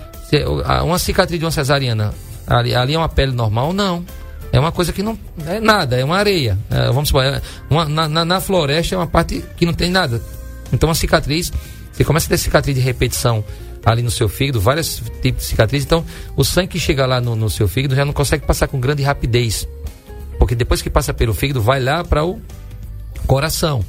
Uma 0.85 0.99
cicatriz 0.99 1.39
de 1.39 1.45
uma 1.45 1.51
cesariana, 1.51 2.15
ali, 2.47 2.75
ali 2.75 2.95
é 2.95 2.99
uma 2.99 3.09
pele 3.09 3.33
normal? 3.33 3.73
Não. 3.73 4.05
É 4.53 4.61
uma 4.61 4.71
coisa 4.71 4.93
que 4.93 5.03
não 5.03 5.19
é 5.47 5.61
nada, 5.61 5.99
é 5.99 6.05
uma 6.05 6.17
areia. 6.17 6.59
É, 6.71 6.87
vamos 6.89 7.09
supor, 7.09 7.25
é 7.25 7.41
uma, 7.71 7.87
na, 7.87 8.07
na, 8.07 8.25
na, 8.25 8.41
floresta 8.41 8.95
é 8.95 8.99
uma 8.99 9.07
parte 9.07 9.43
que 9.57 9.65
não 9.65 9.73
tem 9.73 9.91
nada. 9.91 10.23
Então, 10.71 10.89
uma 10.89 10.95
cicatriz, 10.95 11.51
você 11.91 12.05
começa 12.05 12.27
a 12.27 12.29
ter 12.31 12.39
cicatriz 12.39 12.77
de 12.77 12.83
repetição 12.83 13.43
ali 13.85 14.03
no 14.03 14.11
seu 14.11 14.29
fígado, 14.29 14.61
vários 14.61 15.03
tipos 15.21 15.43
de 15.43 15.49
cicatrizes. 15.49 15.87
Então, 15.87 16.05
o 16.37 16.45
sangue 16.45 16.69
que 16.69 16.81
chega 16.81 17.07
lá 17.07 17.21
no, 17.21 17.35
no 17.35 17.51
seu 17.51 17.67
fígado 17.67 17.95
já 17.95 18.05
não 18.05 18.13
consegue 18.13 18.47
passar 18.47 18.69
com 18.69 18.79
grande 18.81 19.03
rapidez. 19.03 19.67
Porque 20.39 20.55
depois 20.55 20.83
que 20.83 20.91
passa 20.91 21.13
pelo 21.13 21.35
fígado, 21.35 21.61
vai 21.61 21.81
lá 21.81 22.05
para 22.05 22.25
o 22.25 22.41
coração. 23.27 23.85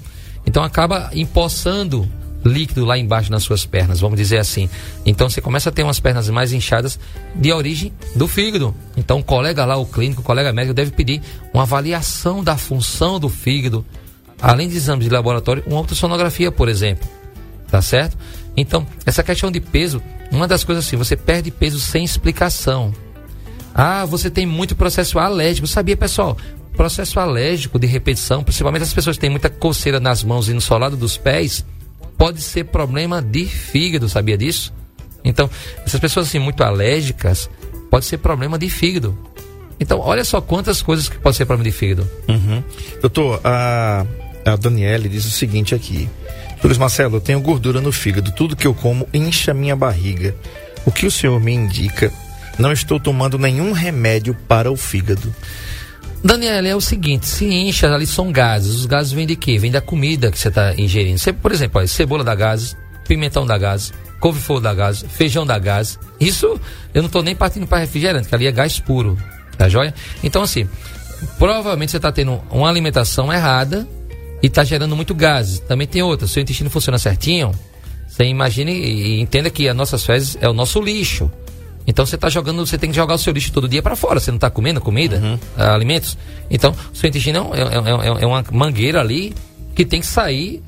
Então, 0.46 0.64
acaba 0.64 1.10
empoçando 1.14 2.08
líquido 2.46 2.86
lá 2.86 2.98
embaixo 2.98 3.32
nas 3.32 3.44
suas 3.44 3.66
pernas, 3.66 4.00
vamos 4.00 4.18
dizer 4.18 4.38
assim. 4.38 4.70
Então 5.06 5.30
você 5.30 5.42
começa 5.42 5.70
a 5.70 5.72
ter 5.72 5.84
umas 5.84 6.00
pernas 6.00 6.30
mais 6.30 6.52
inchadas 6.52 7.00
de 7.34 7.52
origem 7.52 7.94
do 8.16 8.28
fígado. 8.28 8.76
Então 8.98 9.20
o 9.20 9.24
colega 9.24 9.66
lá, 9.66 9.78
o 9.78 9.86
clínico, 9.86 10.22
o 10.22 10.24
colega 10.24 10.52
médico 10.52 10.74
deve 10.74 10.92
pedir 10.92 11.22
uma 11.54 11.64
avaliação 11.64 12.44
da 12.44 12.58
função 12.58 13.20
do 13.20 13.30
fígado, 13.30 13.86
além 14.42 14.68
de 14.68 14.76
exames 14.76 15.08
de 15.08 15.14
laboratório, 15.14 15.64
uma 15.66 15.80
ultrassonografia, 15.80 16.52
por 16.52 16.68
exemplo. 16.68 17.08
Tá 17.70 17.82
certo? 17.82 18.18
Então, 18.56 18.86
essa 19.06 19.24
questão 19.24 19.52
de 19.52 19.60
peso, 19.60 20.02
uma 20.32 20.48
das 20.48 20.64
coisas 20.64 20.86
assim, 20.86 20.96
você 20.96 21.16
perde 21.16 21.52
peso 21.52 21.80
sem 21.80 22.04
explicação. 22.04 22.94
Ah, 23.74 24.06
você 24.06 24.30
tem 24.30 24.46
muito 24.46 24.76
processo 24.76 25.18
alérgico. 25.18 25.66
Sabia, 25.66 25.98
pessoal? 25.98 26.38
Processo 26.76 27.20
alérgico 27.20 27.80
de 27.80 27.88
repetição, 27.88 28.44
principalmente 28.44 28.84
as 28.84 28.94
pessoas 28.94 29.18
que 29.18 29.22
têm 29.22 29.30
muita 29.30 29.50
coceira 29.50 30.00
nas 30.00 30.24
mãos 30.24 30.50
e 30.50 30.54
no 30.54 30.62
solado 30.62 30.96
dos 30.96 31.18
pés, 31.18 31.66
pode 32.18 32.42
ser 32.42 32.66
problema 32.66 33.22
de 33.22 33.46
fígado, 33.46 34.08
sabia 34.08 34.38
disso? 34.38 34.74
Então, 35.24 35.50
essas 35.86 36.00
pessoas 36.00 36.28
assim 36.28 36.40
muito 36.40 36.64
alérgicas, 36.64 37.50
pode 37.90 38.06
ser 38.06 38.18
problema 38.18 38.58
de 38.58 38.70
fígado. 38.70 39.18
Então, 39.80 40.00
olha 40.00 40.24
só 40.24 40.42
quantas 40.42 40.82
coisas 40.82 41.10
que 41.10 41.18
pode 41.18 41.36
ser 41.36 41.46
problema 41.46 41.70
de 41.70 41.76
fígado. 41.76 42.10
Uhum. 42.28 42.64
Doutor, 43.02 43.40
a, 43.44 44.06
a 44.46 44.56
Daniele 44.56 45.10
diz 45.10 45.26
o 45.26 45.32
seguinte 45.32 45.74
aqui. 45.76 46.10
Luiz 46.64 46.78
Marcelo, 46.78 47.18
eu 47.18 47.22
tenho 47.22 47.42
gordura 47.42 47.82
no 47.82 47.92
fígado, 47.92 48.32
tudo 48.32 48.56
que 48.56 48.66
eu 48.66 48.74
como 48.74 49.08
incha 49.14 49.54
minha 49.54 49.76
barriga. 49.76 50.34
O 50.86 50.92
que 50.92 51.06
o 51.06 51.12
senhor 51.12 51.40
me 51.40 51.54
indica? 51.54 52.12
Não 52.58 52.72
estou 52.72 53.00
tomando 53.00 53.38
nenhum 53.38 53.74
remédio 53.74 54.34
para 54.48 54.72
o 54.72 54.78
fígado. 54.78 55.34
Daniela, 56.24 56.66
é 56.66 56.76
o 56.76 56.80
seguinte, 56.80 57.26
se 57.26 57.46
incha 57.46 57.94
ali 57.94 58.08
são 58.08 58.32
gases. 58.32 58.76
Os 58.76 58.86
gases 58.86 59.12
vêm 59.12 59.28
de 59.28 59.36
quê? 59.36 59.58
Vêm 59.60 59.72
da 59.72 59.82
comida 59.82 60.32
que 60.32 60.40
você 60.40 60.48
está 60.48 60.74
ingerindo. 60.76 61.18
Você, 61.18 61.34
por 61.34 61.52
exemplo, 61.52 61.80
olha, 61.80 61.88
cebola 61.88 62.24
dá 62.24 62.34
gases, 62.34 62.78
pimentão 63.06 63.46
dá 63.46 63.58
gases, 63.58 63.92
couve-flor 64.22 64.62
dá 64.62 64.74
gases, 64.74 65.06
feijão 65.12 65.46
dá 65.46 65.60
gases. 65.60 66.00
Isso 66.18 66.60
eu 66.94 67.02
não 67.02 67.08
estou 67.08 67.22
nem 67.22 67.36
partindo 67.36 67.68
para 67.68 67.80
refrigerante, 67.80 68.30
que 68.30 68.36
ali 68.36 68.48
é 68.48 68.52
gás 68.54 68.80
puro, 68.80 69.18
tá 69.58 69.68
joia? 69.68 69.94
Então 70.24 70.42
assim, 70.42 70.66
provavelmente 71.38 71.92
você 71.92 71.98
está 71.98 72.10
tendo 72.10 72.42
uma 72.50 72.70
alimentação 72.70 73.34
errada 73.34 73.86
e 74.44 74.48
está 74.48 74.62
gerando 74.66 74.94
muito 74.94 75.16
gases. 75.16 75.60
Também 75.60 75.88
tem 75.88 76.04
outra, 76.04 76.28
se 76.28 76.38
o 76.38 76.42
intestino 76.42 76.70
funciona 76.70 77.00
certinho, 77.00 77.52
você 78.06 78.26
imagine 78.26 78.74
e 78.74 79.22
entenda 79.22 79.50
que 79.50 79.70
as 79.70 79.76
nossas 79.76 80.06
fezes 80.06 80.38
é 80.42 80.50
o 80.50 80.54
nosso 80.54 80.82
lixo. 80.82 81.32
Então 81.88 82.06
você 82.06 82.16
está 82.16 82.30
jogando, 82.30 82.66
você 82.66 82.78
tem 82.78 82.90
que 82.90 82.96
jogar 82.96 83.16
o 83.16 83.18
seu 83.18 83.32
lixo 83.32 83.52
todo 83.54 83.68
dia 83.68 83.82
para 83.82 83.96
fora. 83.96 84.20
Você 84.20 84.32
não 84.32 84.38
está 84.38 84.50
comendo 84.50 84.82
comida, 84.82 85.18
uhum. 85.18 85.36
uh, 85.36 85.72
alimentos. 85.72 86.18
Então, 86.50 86.76
o 86.94 86.96
seu 86.96 87.10
intestino 87.10 87.52
é, 87.54 87.62
é, 87.62 88.20
é, 88.20 88.24
é, 88.24 88.26
uma 88.26 88.44
mangueira 88.52 89.00
ali 89.00 89.34
que 89.74 89.86
tem 89.86 90.02
que 90.02 90.06
sair 90.06 90.62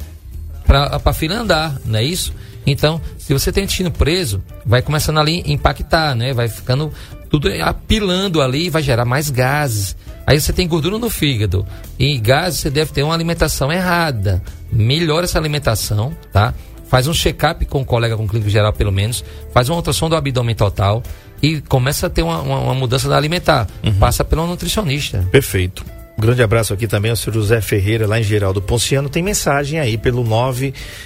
para 0.66 1.00
a 1.04 1.14
fila 1.14 1.36
andar, 1.36 1.80
não 1.86 2.00
é 2.00 2.04
isso? 2.04 2.34
Então, 2.66 3.00
se 3.20 3.32
você 3.32 3.52
tem 3.52 3.64
o 3.64 3.66
intestino 3.66 3.92
preso, 3.92 4.42
vai 4.66 4.82
começando 4.82 5.20
ali 5.20 5.44
a 5.46 5.52
impactar, 5.52 6.16
né? 6.16 6.34
Vai 6.34 6.48
ficando 6.48 6.92
tudo 7.30 7.50
apilando 7.62 8.42
ali, 8.42 8.70
vai 8.70 8.82
gerar 8.82 9.06
mais 9.06 9.30
gases. 9.30 9.96
Aí 10.26 10.40
você 10.40 10.52
tem 10.52 10.68
gordura 10.68 10.98
no 10.98 11.10
fígado 11.10 11.66
e 12.00 12.18
gases, 12.18 12.60
você 12.60 12.70
deve 12.70 12.92
ter 12.92 13.04
uma 13.04 13.14
alimentação 13.14 13.72
errada. 13.72 14.42
Melhora 14.72 15.26
essa 15.26 15.38
alimentação, 15.38 16.16
tá? 16.32 16.54
faz 16.88 17.08
um 17.08 17.14
check-up 17.14 17.66
com 17.66 17.82
o 17.82 17.86
colega, 17.86 18.16
com 18.16 18.24
o 18.24 18.28
clínico 18.28 18.50
geral 18.50 18.72
pelo 18.72 18.92
menos, 18.92 19.24
faz 19.52 19.70
uma 19.70 19.76
ultrassom 19.76 20.10
do 20.10 20.16
abdômen 20.16 20.56
total 20.56 21.04
e 21.42 21.60
começa 21.62 22.08
a 22.08 22.10
ter 22.10 22.22
uma, 22.22 22.42
uma, 22.42 22.60
uma 22.60 22.74
mudança 22.74 23.10
da 23.10 23.18
alimentar. 23.18 23.68
Uhum. 23.84 23.94
Passa 23.96 24.24
pelo 24.24 24.48
nutricionista. 24.48 25.28
Perfeito. 25.32 25.84
Um 26.18 26.22
grande 26.22 26.42
abraço 26.42 26.74
aqui 26.74 26.88
também 26.88 27.12
ao 27.12 27.18
senhor 27.18 27.34
José 27.34 27.60
Ferreira, 27.60 28.08
lá 28.08 28.18
em 28.18 28.24
Geraldo 28.24 28.62
Ponciano. 28.62 29.10
Tem 29.10 29.22
mensagem 29.22 29.82
aí 29.82 29.98
pelo 29.98 30.24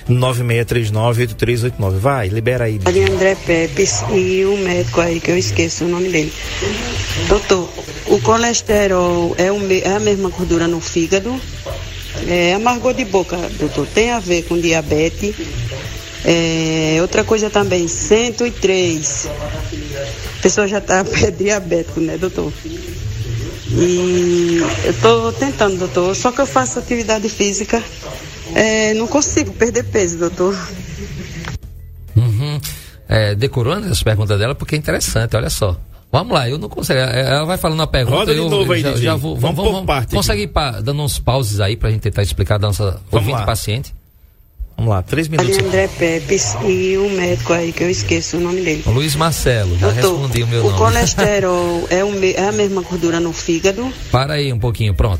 996398389. 0.07 1.91
Vai, 1.97 2.27
libera 2.27 2.65
aí. 2.65 2.79
Ali 2.85 3.11
André 3.11 3.35
Pepes 3.35 4.03
e 4.13 4.45
o 4.45 4.55
médico 4.57 5.01
aí, 5.01 5.19
que 5.19 5.31
eu 5.31 5.37
esqueço 5.37 5.85
o 5.85 5.87
nome 5.87 6.09
dele. 6.09 6.31
Doutor, 7.27 7.67
o 8.09 8.19
colesterol 8.21 9.35
é, 9.37 9.51
o, 9.51 9.59
é 9.71 9.95
a 9.95 9.99
mesma 9.99 10.29
gordura 10.29 10.67
no 10.67 10.81
fígado? 10.81 11.39
É, 12.27 12.53
amargor 12.53 12.93
de 12.93 13.05
boca, 13.05 13.37
doutor, 13.59 13.87
tem 13.87 14.11
a 14.11 14.19
ver 14.19 14.43
com 14.43 14.59
diabetes. 14.59 15.35
É, 16.25 16.97
outra 17.01 17.23
coisa 17.23 17.49
também, 17.49 17.87
103. 17.87 19.27
A 20.37 20.41
pessoa 20.41 20.67
já 20.67 20.79
está 20.79 21.03
diabético, 21.37 21.99
né, 21.99 22.17
doutor? 22.17 22.51
E 23.71 24.57
eu 24.83 24.91
estou 24.91 25.31
tentando, 25.31 25.77
doutor, 25.77 26.15
só 26.15 26.31
que 26.31 26.41
eu 26.41 26.47
faço 26.47 26.79
atividade 26.79 27.29
física, 27.29 27.81
é, 28.55 28.93
não 28.95 29.07
consigo 29.07 29.53
perder 29.53 29.83
peso, 29.83 30.17
doutor. 30.17 30.57
Uhum. 32.15 32.59
É, 33.07 33.35
decorando 33.35 33.87
as 33.87 34.03
perguntas 34.03 34.37
dela 34.39 34.55
porque 34.55 34.75
é 34.75 34.77
interessante, 34.77 35.35
olha 35.35 35.49
só. 35.49 35.79
Vamos 36.11 36.33
lá, 36.33 36.49
eu 36.49 36.57
não 36.57 36.67
consigo. 36.67 36.97
É, 36.97 37.21
ela 37.21 37.45
vai 37.45 37.57
falando 37.57 37.81
a 37.83 37.87
pergunta. 37.87 38.17
Roda 38.17 38.33
de 38.33 38.39
eu, 38.39 38.49
novo 38.49 38.71
aí, 38.71 38.81
já, 38.81 38.95
já 38.95 39.15
vou, 39.15 39.35
vamos, 39.35 39.55
vamos, 39.55 39.71
vamos 39.71 39.87
parte. 39.87 40.15
Consegue 40.15 40.43
ir 40.43 40.81
dando 40.81 41.01
uns 41.03 41.19
pauses 41.19 41.59
aí 41.59 41.75
pra 41.77 41.91
gente 41.91 42.01
tentar 42.01 42.23
explicar 42.23 42.55
a 42.55 42.59
nossa 42.59 42.83
vamos 43.11 43.13
ouvinte 43.13 43.39
lá. 43.39 43.45
paciente? 43.45 43.93
Vamos 44.75 44.93
lá, 44.93 45.03
três 45.03 45.27
minutos. 45.27 45.57
Ali 45.57 45.67
André 45.67 45.87
Pepes 45.89 46.55
e 46.65 46.97
o 46.97 47.09
médico 47.09 47.51
aí, 47.51 47.73
que 47.73 47.83
eu 47.83 47.89
esqueço 47.89 48.37
o 48.37 48.39
nome 48.39 48.61
dele. 48.61 48.83
Luiz 48.87 49.13
Marcelo, 49.15 49.77
já 49.77 49.91
Doutor, 49.91 50.21
respondi 50.21 50.43
o 50.43 50.47
meu 50.47 50.61
o 50.61 50.63
nome. 50.63 50.75
O 50.75 50.77
colesterol 50.77 51.87
é, 51.91 52.03
o, 52.03 52.23
é 52.23 52.47
a 52.47 52.51
mesma 52.53 52.81
gordura 52.81 53.19
no 53.19 53.33
fígado? 53.33 53.91
Para 54.09 54.35
aí 54.35 54.53
um 54.53 54.57
pouquinho, 54.57 54.95
pronto. 54.95 55.19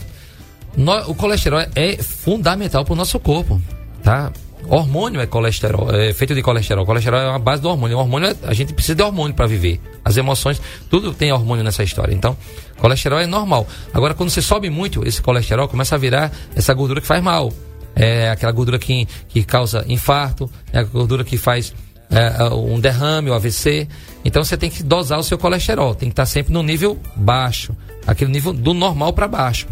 No, 0.78 0.94
o 1.10 1.14
colesterol 1.14 1.60
é 1.76 1.98
fundamental 1.98 2.86
para 2.86 2.94
o 2.94 2.96
nosso 2.96 3.20
corpo, 3.20 3.62
tá? 4.02 4.32
Hormônio 4.70 5.20
é 5.20 5.26
colesterol, 5.26 5.90
é 5.92 6.14
feito 6.14 6.36
de 6.36 6.44
colesterol. 6.44 6.86
Colesterol 6.86 7.20
é 7.20 7.28
uma 7.28 7.40
base 7.40 7.60
do 7.60 7.68
hormônio. 7.68 7.98
O 7.98 8.00
hormônio, 8.02 8.30
é, 8.30 8.36
a 8.44 8.54
gente 8.54 8.72
precisa 8.72 8.96
de 8.96 9.02
hormônio 9.02 9.36
para 9.36 9.48
viver. 9.48 9.82
As 10.06 10.16
emoções, 10.16 10.62
tudo 10.90 11.12
tem 11.12 11.32
hormônio 11.32 11.64
nessa 11.64 11.84
história. 11.84 12.14
Então, 12.14 12.38
colesterol 12.78 13.20
é 13.20 13.26
normal. 13.26 13.68
Agora, 13.92 14.14
quando 14.14 14.30
você 14.30 14.44
sobe 14.44 14.70
muito 14.70 15.06
esse 15.08 15.24
colesterol, 15.24 15.68
começa 15.68 15.96
a 15.96 15.98
virar 15.98 16.32
essa 16.56 16.72
gordura 16.74 17.02
que 17.02 17.08
faz 17.08 17.24
mal. 17.24 17.52
É 17.96 18.30
aquela 18.30 18.52
gordura 18.52 18.78
que, 18.78 19.08
que 19.28 19.44
causa 19.44 19.84
infarto, 19.88 20.50
é 20.72 20.78
a 20.78 20.84
gordura 20.84 21.24
que 21.24 21.36
faz 21.36 21.74
é, 22.12 22.44
um 22.54 22.80
derrame, 22.80 23.32
o 23.32 23.34
um 23.34 23.36
AVC. 23.36 23.88
Então, 24.24 24.44
você 24.44 24.56
tem 24.56 24.70
que 24.70 24.84
dosar 24.84 25.18
o 25.18 25.24
seu 25.24 25.38
colesterol. 25.40 25.96
Tem 25.96 26.10
que 26.10 26.14
estar 26.14 26.28
sempre 26.28 26.54
no 26.54 26.62
nível 26.62 27.00
baixo, 27.16 27.76
aquele 28.06 28.32
nível 28.32 28.54
do 28.54 28.76
normal 28.76 29.14
para 29.14 29.28
baixo. 29.28 29.68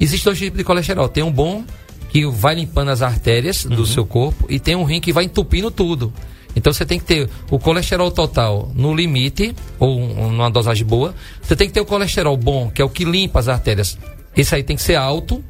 Existem 0.00 0.24
dois 0.24 0.38
tipos 0.38 0.56
de 0.56 0.64
colesterol. 0.64 1.10
Tem 1.10 1.22
um 1.22 1.30
bom 1.30 1.62
que 2.10 2.26
vai 2.26 2.56
limpando 2.56 2.90
as 2.90 3.02
artérias 3.02 3.64
uhum. 3.64 3.76
do 3.76 3.86
seu 3.86 4.04
corpo 4.04 4.46
e 4.48 4.58
tem 4.58 4.76
um 4.76 4.84
rim 4.84 5.00
que 5.00 5.12
vai 5.12 5.24
entupindo 5.24 5.70
tudo. 5.70 6.12
Então 6.54 6.72
você 6.72 6.84
tem 6.84 6.98
que 6.98 7.04
ter 7.04 7.30
o 7.50 7.58
colesterol 7.58 8.10
total 8.10 8.70
no 8.74 8.92
limite, 8.92 9.54
ou 9.78 10.00
um, 10.00 10.32
numa 10.32 10.50
dosagem 10.50 10.84
boa. 10.84 11.14
Você 11.40 11.54
tem 11.54 11.68
que 11.68 11.72
ter 11.72 11.80
o 11.80 11.86
colesterol 11.86 12.36
bom, 12.36 12.68
que 12.70 12.82
é 12.82 12.84
o 12.84 12.88
que 12.88 13.04
limpa 13.04 13.38
as 13.38 13.48
artérias. 13.48 13.96
Esse 14.36 14.54
aí 14.54 14.62
tem 14.62 14.76
que 14.76 14.82
ser 14.82 14.96
alto. 14.96 15.42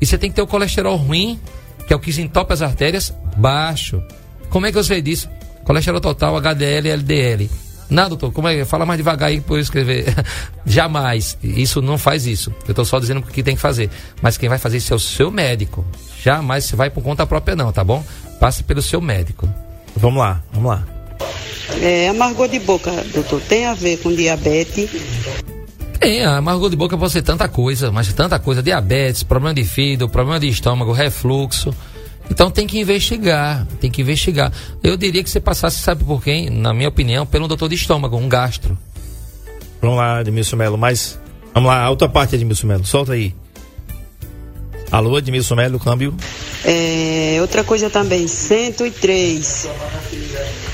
E 0.00 0.06
você 0.06 0.18
tem 0.18 0.28
que 0.28 0.36
ter 0.36 0.42
o 0.42 0.46
colesterol 0.46 0.96
ruim, 0.96 1.38
que 1.86 1.92
é 1.92 1.96
o 1.96 2.00
que 2.00 2.10
entope 2.20 2.52
as 2.52 2.62
artérias, 2.62 3.14
baixo. 3.36 4.02
Como 4.48 4.66
é 4.66 4.72
que 4.72 4.78
eu 4.78 4.84
sei 4.84 5.00
disso? 5.00 5.28
Colesterol 5.64 6.00
total, 6.00 6.36
HDL 6.36 6.88
e 6.88 6.90
LDL. 6.90 7.50
Não, 7.90 8.08
doutor, 8.08 8.32
como 8.32 8.46
é? 8.46 8.64
Fala 8.64 8.86
mais 8.86 8.98
devagar 8.98 9.30
aí 9.30 9.40
para 9.40 9.56
eu 9.56 9.60
escrever. 9.60 10.14
Jamais. 10.64 11.36
Isso 11.42 11.82
não 11.82 11.98
faz 11.98 12.26
isso. 12.26 12.54
Eu 12.64 12.70
estou 12.70 12.84
só 12.84 13.00
dizendo 13.00 13.18
o 13.18 13.22
que 13.22 13.42
tem 13.42 13.56
que 13.56 13.60
fazer. 13.60 13.90
Mas 14.22 14.38
quem 14.38 14.48
vai 14.48 14.58
fazer 14.58 14.76
isso 14.76 14.92
é 14.92 14.96
o 14.96 15.00
seu 15.00 15.30
médico. 15.30 15.84
Jamais 16.22 16.64
você 16.64 16.76
vai 16.76 16.88
por 16.88 17.02
conta 17.02 17.26
própria, 17.26 17.56
não, 17.56 17.72
tá 17.72 17.82
bom? 17.82 18.04
Passe 18.38 18.62
pelo 18.62 18.80
seu 18.80 19.00
médico. 19.00 19.48
Vamos 19.96 20.20
lá, 20.20 20.40
vamos 20.52 20.70
lá. 20.70 20.86
É, 21.82 22.08
amargor 22.08 22.48
de 22.48 22.58
boca, 22.60 22.90
doutor, 23.12 23.40
tem 23.42 23.66
a 23.66 23.74
ver 23.74 23.98
com 23.98 24.12
diabetes? 24.12 24.90
Tem, 25.98 26.24
amargor 26.24 26.70
de 26.70 26.76
boca 26.76 26.96
pode 26.96 27.12
ser 27.12 27.22
tanta 27.22 27.48
coisa, 27.48 27.92
mas 27.92 28.12
tanta 28.12 28.38
coisa. 28.38 28.62
Diabetes, 28.62 29.22
problema 29.22 29.54
de 29.54 29.64
fígado, 29.64 30.08
problema 30.08 30.40
de 30.40 30.48
estômago, 30.48 30.92
refluxo. 30.92 31.74
Então 32.30 32.50
tem 32.50 32.66
que 32.66 32.78
investigar, 32.78 33.66
tem 33.80 33.90
que 33.90 34.00
investigar. 34.00 34.52
Eu 34.82 34.96
diria 34.96 35.22
que 35.22 35.28
você 35.28 35.40
passasse, 35.40 35.78
sabe 35.78 36.04
por 36.04 36.22
quem? 36.22 36.48
Na 36.48 36.72
minha 36.72 36.88
opinião, 36.88 37.26
pelo 37.26 37.48
doutor 37.48 37.68
de 37.68 37.74
estômago, 37.74 38.16
um 38.16 38.28
gastro. 38.28 38.78
Vamos 39.82 39.96
lá, 39.96 40.20
Edmilson 40.20 40.56
Melo, 40.56 40.78
mas. 40.78 41.18
Vamos 41.52 41.68
lá, 41.68 41.82
a 41.82 41.90
outra 41.90 42.08
parte, 42.08 42.36
Edmilson 42.36 42.68
Melo, 42.68 42.86
solta 42.86 43.12
aí. 43.12 43.34
Alô, 44.90 45.18
Edmilson 45.18 45.56
Melo, 45.56 45.80
câmbio. 45.80 46.14
É, 46.64 47.38
outra 47.40 47.64
coisa 47.64 47.90
também, 47.90 48.28
103. 48.28 49.68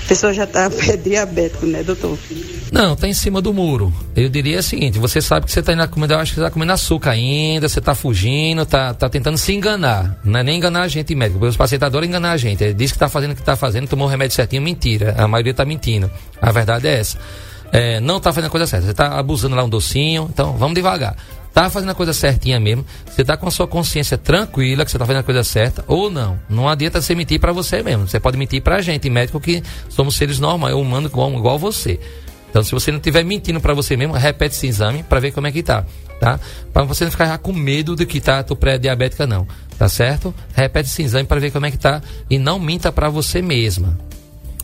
A 0.05 0.09
pessoa 0.09 0.35
já 0.35 0.45
está 0.45 0.69
diabético, 0.69 1.67
né, 1.67 1.83
doutor? 1.83 2.19
Não, 2.73 2.95
está 2.95 3.07
em 3.07 3.15
cima 3.15 3.41
do 3.41 3.53
muro. 3.53 3.93
Eu 4.15 4.29
diria 4.29 4.59
o 4.59 4.63
seguinte: 4.63 4.99
você 4.99 5.21
sabe 5.21 5.47
que 5.47 5.53
você 5.53 5.61
está 5.61 5.73
indo 5.73 5.89
comendo, 5.89 6.15
eu 6.15 6.19
acho 6.19 6.33
que 6.33 6.37
você 6.37 6.41
está 6.41 6.51
comendo 6.51 6.73
açúcar 6.73 7.11
ainda, 7.11 7.69
você 7.69 7.79
está 7.79 7.95
fugindo, 7.95 8.63
está 8.63 8.93
tá 8.95 9.09
tentando 9.09 9.39
se 9.39 9.53
enganar. 9.53 10.19
Não 10.25 10.41
é 10.41 10.43
nem 10.43 10.57
enganar 10.57 10.83
a 10.83 10.89
gente 10.89 11.15
médico, 11.15 11.45
os 11.45 11.57
pacientes 11.57 11.87
adoram 11.87 12.07
enganar 12.07 12.33
a 12.33 12.37
gente. 12.37 12.63
Ele 12.63 12.75
diz 12.75 12.91
que 12.91 12.97
está 12.97 13.09
fazendo 13.09 13.33
o 13.33 13.35
que 13.35 13.43
está 13.43 13.57
fazendo, 13.57 13.89
tomou 13.89 14.07
o 14.07 14.11
remédio 14.11 14.35
certinho, 14.35 14.63
mentira. 14.63 15.15
A 15.19 15.29
maioria 15.29 15.53
está 15.53 15.65
mentindo. 15.65 16.11
A 16.41 16.51
verdade 16.53 16.89
é 16.89 16.99
essa. 16.99 17.19
É, 17.73 18.01
não 18.01 18.19
está 18.19 18.33
fazendo 18.33 18.49
a 18.49 18.51
coisa 18.51 18.67
certa. 18.67 18.87
Você 18.87 18.93
está 18.93 19.19
abusando 19.19 19.55
lá 19.57 19.65
um 19.65 19.69
docinho, 19.69 20.29
então 20.33 20.57
vamos 20.57 20.75
devagar 20.75 21.17
tá 21.57 21.71
fazendo 21.71 21.89
a 21.89 21.95
coisa 21.95 22.13
certinha 22.13 22.61
mesmo, 22.61 22.85
você 23.07 23.25
tá 23.25 23.35
com 23.35 23.49
a 23.49 23.51
sua 23.51 23.67
consciência 23.67 24.19
tranquila 24.19 24.85
que 24.85 24.91
você 24.91 24.99
tá 24.99 25.07
fazendo 25.07 25.21
a 25.21 25.25
coisa 25.25 25.43
certa 25.43 25.83
ou 25.89 26.11
não. 26.11 26.39
Não 26.51 26.69
adianta 26.69 27.01
você 27.01 27.15
mentir 27.15 27.41
para 27.41 27.51
você 27.51 27.83
mesmo. 27.83 28.07
Você 28.07 28.21
pode 28.21 28.37
mentir 28.37 28.61
pra 28.61 28.83
gente, 28.83 29.09
médico, 29.09 29.41
que 29.41 29.63
somos 29.89 30.17
seres 30.17 30.39
normais, 30.39 30.75
humanos 30.75 31.11
igual, 31.11 31.33
igual 31.33 31.59
você. 31.59 31.99
Então, 32.57 32.65
se 32.65 32.73
você 32.73 32.91
não 32.91 32.97
estiver 32.97 33.23
mentindo 33.23 33.61
para 33.61 33.75
você 33.75 33.99
mesmo, 33.99 34.15
repete 34.15 34.57
esse 34.57 34.67
exame 34.67 35.03
para 35.03 35.21
ver 35.21 35.31
como 35.31 35.47
é 35.47 35.53
que 35.53 35.63
tá, 35.63 35.85
tá? 36.19 36.41
Para 36.73 36.85
você 36.85 37.05
não 37.05 37.11
ficar 37.11 37.37
com 37.37 37.53
medo 37.53 37.95
de 37.95 38.07
que 38.07 38.19
tá 38.19 38.43
tô 38.43 38.57
pré-diabética 38.57 39.27
não, 39.27 39.47
tá 39.79 39.91
certo? 39.91 40.35
Repete 40.55 40.89
esse 40.89 41.03
exame 41.03 41.27
para 41.27 41.39
ver 41.39 41.51
como 41.51 41.67
é 41.67 41.71
que 41.71 41.77
tá 41.77 42.01
e 42.31 42.39
não 42.39 42.59
minta 42.59 42.91
para 42.91 43.11
você 43.11 43.43
mesma. 43.43 43.99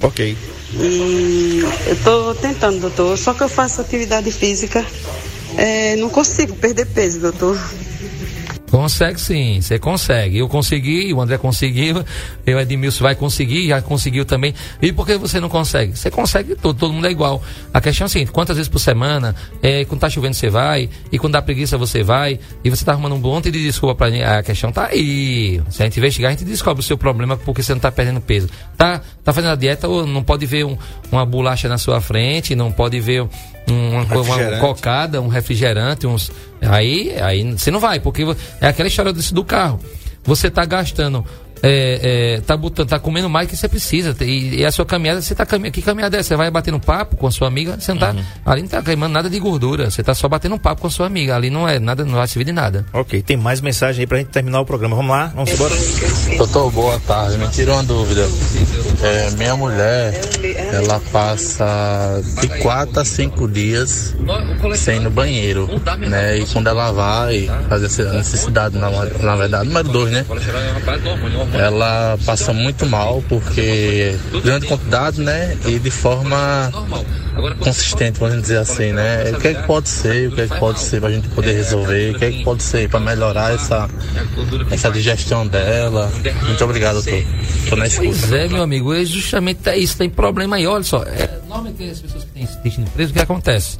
Ok. 0.01 0.35
E 0.73 1.61
eu 1.87 1.97
tô 2.03 2.35
tentando, 2.37 2.81
doutor, 2.81 3.19
só 3.19 3.35
que 3.35 3.43
eu 3.43 3.49
faço 3.51 3.83
atividade 3.83 4.33
física 4.33 4.83
é, 5.59 5.95
não 5.97 6.09
consigo 6.09 6.57
perder 6.57 6.87
peso, 6.87 7.21
doutor. 7.21 7.61
Consegue 8.73 9.21
sim, 9.21 9.61
você 9.61 9.79
consegue. 9.79 10.39
Eu 10.39 10.49
consegui, 10.49 11.13
o 11.13 11.21
André 11.21 11.37
conseguiu, 11.37 12.03
eu 12.47 12.59
Edmilson 12.59 13.05
vai 13.05 13.15
conseguir, 13.15 13.69
já 13.69 13.83
conseguiu 13.83 14.25
também. 14.25 14.55
E 14.81 14.91
por 14.91 15.05
que 15.07 15.19
você 15.19 15.39
não 15.39 15.51
consegue? 15.51 15.95
Você 15.95 16.11
consegue 16.11 16.55
todo, 16.55 16.79
todo 16.79 16.91
mundo 16.91 17.07
é 17.07 17.11
igual. 17.11 17.43
A 17.71 17.83
questão 17.83 18.07
é 18.07 18.07
a 18.07 18.09
seguinte, 18.09 18.33
quantas 18.33 18.57
vezes 18.57 18.71
por 18.71 18.79
semana, 18.79 19.37
é, 19.63 19.85
quando 19.85 20.01
tá 20.01 20.09
chovendo 20.09 20.33
você 20.33 20.49
vai, 20.49 20.89
e 21.13 21.19
quando 21.19 21.35
dá 21.35 21.43
preguiça 21.43 21.77
você 21.77 22.03
vai, 22.03 22.41
e 22.65 22.71
você 22.71 22.83
tá 22.83 22.93
arrumando 22.93 23.15
um 23.15 23.19
monte 23.19 23.51
de 23.51 23.63
desculpa 23.63 23.95
pra 23.95 24.11
mim, 24.11 24.23
a 24.23 24.43
questão 24.43 24.73
tá 24.73 24.87
aí. 24.87 25.61
Se 25.69 25.83
a 25.83 25.85
gente 25.85 25.99
investigar, 25.99 26.31
a 26.31 26.33
gente 26.33 26.47
descobre 26.47 26.81
o 26.81 26.83
seu 26.83 26.97
problema 26.97 27.37
porque 27.37 27.63
você 27.63 27.75
não 27.75 27.81
tá 27.81 27.93
perdendo 27.93 28.23
peso. 28.23 28.49
Tá, 28.75 29.03
tá 29.23 29.35
fazendo 29.35 29.53
a 29.53 29.55
dieta 29.55 29.87
ou 29.87 30.07
não 30.07 30.23
pode 30.23 30.47
ver 30.47 30.65
um, 30.65 30.79
uma 31.11 31.27
bolacha 31.27 31.69
na 31.69 31.77
sua 31.77 32.01
frente, 32.01 32.57
não 32.57 32.73
pode 32.73 32.99
ver 33.01 33.29
um, 33.73 34.03
uma, 34.03 34.21
uma 34.21 34.59
cocada, 34.59 35.21
um 35.21 35.29
refrigerante, 35.29 36.07
uns 36.07 36.31
Aí, 36.69 37.13
aí 37.21 37.53
você 37.53 37.71
não 37.71 37.81
vai, 37.81 37.99
porque 37.99 38.25
é 38.61 38.69
aquela 38.69 38.89
história 38.89 39.13
desse, 39.13 39.35
do 39.35 39.45
carro. 39.45 39.81
Você 40.25 40.47
está 40.47 40.65
gastando 40.65 41.25
é, 41.65 42.39
é, 42.39 42.41
tá, 42.41 42.57
botando, 42.57 42.89
tá 42.89 42.99
comendo 42.99 43.31
mais 43.31 43.49
que 43.49 43.57
você 43.57 43.69
precisa. 43.69 44.17
E, 44.21 44.57
e, 44.57 44.65
a 44.65 44.73
sua 44.73 44.85
caminhada, 44.85 45.23
você 45.23 45.35
tá 45.35 45.47
caminhando. 45.47 45.73
Que 45.75 45.81
caminhada 45.81 46.19
é? 46.19 46.23
Você 46.23 46.35
vai 46.35 46.51
batendo 46.51 46.81
papo 46.81 47.17
com 47.17 47.27
a 47.27 47.31
sua 47.31 47.47
amiga, 47.47 47.79
você 47.79 47.93
não 47.93 48.01
tá. 48.01 48.11
Uhum. 48.11 48.25
Ali 48.45 48.63
não 48.63 48.69
tá 48.69 48.83
queimando 48.83 49.13
nada 49.13 49.31
de 49.31 49.39
gordura. 49.39 49.89
Você 49.89 50.03
tá 50.03 50.13
só 50.13 50.29
batendo 50.29 50.59
papo 50.59 50.81
com 50.81 50.89
a 50.89 50.91
sua 50.91 51.07
amiga. 51.07 51.37
Ali 51.37 51.51
não 51.51 51.69
é 51.69 51.79
nada, 51.79 52.05
não 52.05 52.15
vai 52.15 52.27
servir 52.27 52.47
de 52.47 52.53
nada. 52.53 52.85
Ok, 52.93 53.23
tem 53.23 53.37
mais 53.37 53.61
mensagem 53.61 54.01
aí 54.01 54.07
pra 54.09 54.19
gente 54.19 54.31
terminar 54.31 54.61
o 54.61 54.67
programa. 54.67 54.97
Vamos 54.97 55.13
lá, 55.13 55.27
vamos 55.35 55.53
embora. 55.53 55.75
Doutor, 56.37 56.71
boa 56.73 57.01
tarde. 57.01 57.39
Me 57.39 57.49
tira 57.49 57.75
uma 57.75 57.85
dúvida. 57.85 58.29
É, 59.03 59.31
minha 59.33 59.57
mulher, 59.57 60.21
ela 60.73 61.01
passa 61.13 62.23
de 62.41 62.49
4 62.61 63.01
a 63.01 63.05
5 63.05 63.49
dias 63.49 64.17
sem 64.75 64.97
ir 64.97 65.01
no 65.01 65.11
banheiro, 65.11 65.69
né? 66.09 66.39
E 66.39 66.47
quando 66.47 66.69
ela 66.69 66.91
vai 66.93 67.51
fazer 67.69 68.09
a 68.09 68.13
necessidade, 68.15 68.79
na, 68.79 68.91
na 68.91 69.37
verdade, 69.37 69.69
número 69.69 69.89
2, 69.89 70.11
né? 70.11 70.27
ela 71.55 72.19
passa 72.25 72.53
muito 72.53 72.87
mal 72.87 73.23
porque 73.29 74.17
grande 74.43 74.67
quantidade, 74.67 75.21
né? 75.21 75.57
E 75.67 75.79
de 75.79 75.91
forma 75.91 76.71
consistente, 77.61 78.19
vamos 78.19 78.43
dizer 78.43 78.59
assim, 78.59 78.93
né? 78.93 79.31
O 79.33 79.41
que 79.41 79.49
é 79.49 79.55
que 79.55 79.67
pode 79.67 79.89
ser, 79.89 80.29
o 80.29 80.33
que 80.33 80.41
é 80.43 80.47
que 80.47 80.59
pode 80.59 80.81
ser 80.81 81.01
para 81.01 81.09
a 81.09 81.13
gente 81.13 81.29
poder 81.29 81.53
resolver, 81.53 82.15
o 82.15 82.19
que 82.19 82.25
é 82.25 82.31
que 82.31 82.45
pode 82.45 82.63
ser 82.63 82.89
para 82.89 83.01
melhorar 83.01 83.55
essa, 83.55 83.89
essa 84.71 84.91
digestão 84.91 85.47
dela. 85.47 86.13
Muito 86.47 86.65
obrigado, 86.65 86.95
doutor. 86.95 87.25
Tô 87.69 87.77
na 87.77 87.87
escuta. 87.87 88.09
Pois 88.09 88.33
é, 88.33 88.49
meu 88.49 88.63
amigo, 88.63 88.93
é 88.93 89.05
justamente 89.05 89.71
isso, 89.77 89.97
tem 89.97 90.11
problema 90.11 90.57
aí, 90.57 90.62
olha 90.67 90.85
só. 90.85 91.03
É, 91.03 91.41
normalmente 91.49 91.91
as 91.91 92.01
pessoas 92.01 92.25
que 92.25 92.31
têm 92.31 92.43
intestino 92.45 92.91
preso, 92.91 93.11
o 93.11 93.15
que 93.15 93.21
acontece? 93.21 93.79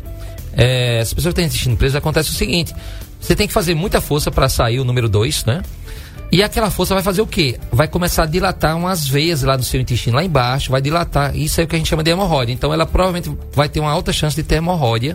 É, 0.55 1.01
as 1.01 1.13
pessoas 1.13 1.33
que 1.33 1.37
têm 1.37 1.47
intestino 1.47 1.77
preso, 1.77 1.97
acontece 1.97 2.31
o 2.31 2.35
seguinte, 2.35 2.75
você 3.21 3.35
tem 3.35 3.47
que 3.47 3.53
fazer 3.53 3.75
muita 3.75 4.01
força 4.01 4.31
para 4.31 4.49
sair 4.49 4.81
o 4.81 4.85
número 4.85 5.09
2, 5.09 5.45
né? 5.45 5.63
E 6.31 6.43
aquela 6.43 6.71
força 6.71 6.95
vai 6.95 7.03
fazer 7.03 7.21
o 7.21 7.27
quê? 7.27 7.59
Vai 7.71 7.87
começar 7.87 8.23
a 8.23 8.27
dilatar 8.27 8.75
umas 8.75 9.07
veias 9.07 9.43
lá 9.43 9.55
do 9.55 9.63
seu 9.63 9.79
intestino, 9.79 10.17
lá 10.17 10.25
embaixo, 10.25 10.71
vai 10.71 10.81
dilatar. 10.81 11.37
Isso 11.37 11.61
é 11.61 11.65
o 11.65 11.67
que 11.69 11.77
a 11.77 11.79
gente 11.79 11.89
chama 11.89 12.03
de 12.03 12.11
hemorroida. 12.11 12.51
Então 12.51 12.73
ela 12.73 12.87
provavelmente 12.87 13.31
vai 13.55 13.69
ter 13.69 13.81
uma 13.81 13.91
alta 13.91 14.15
chance 14.15 14.35
de 14.35 14.43
ter 14.43 14.55
hemorroida. 14.57 15.15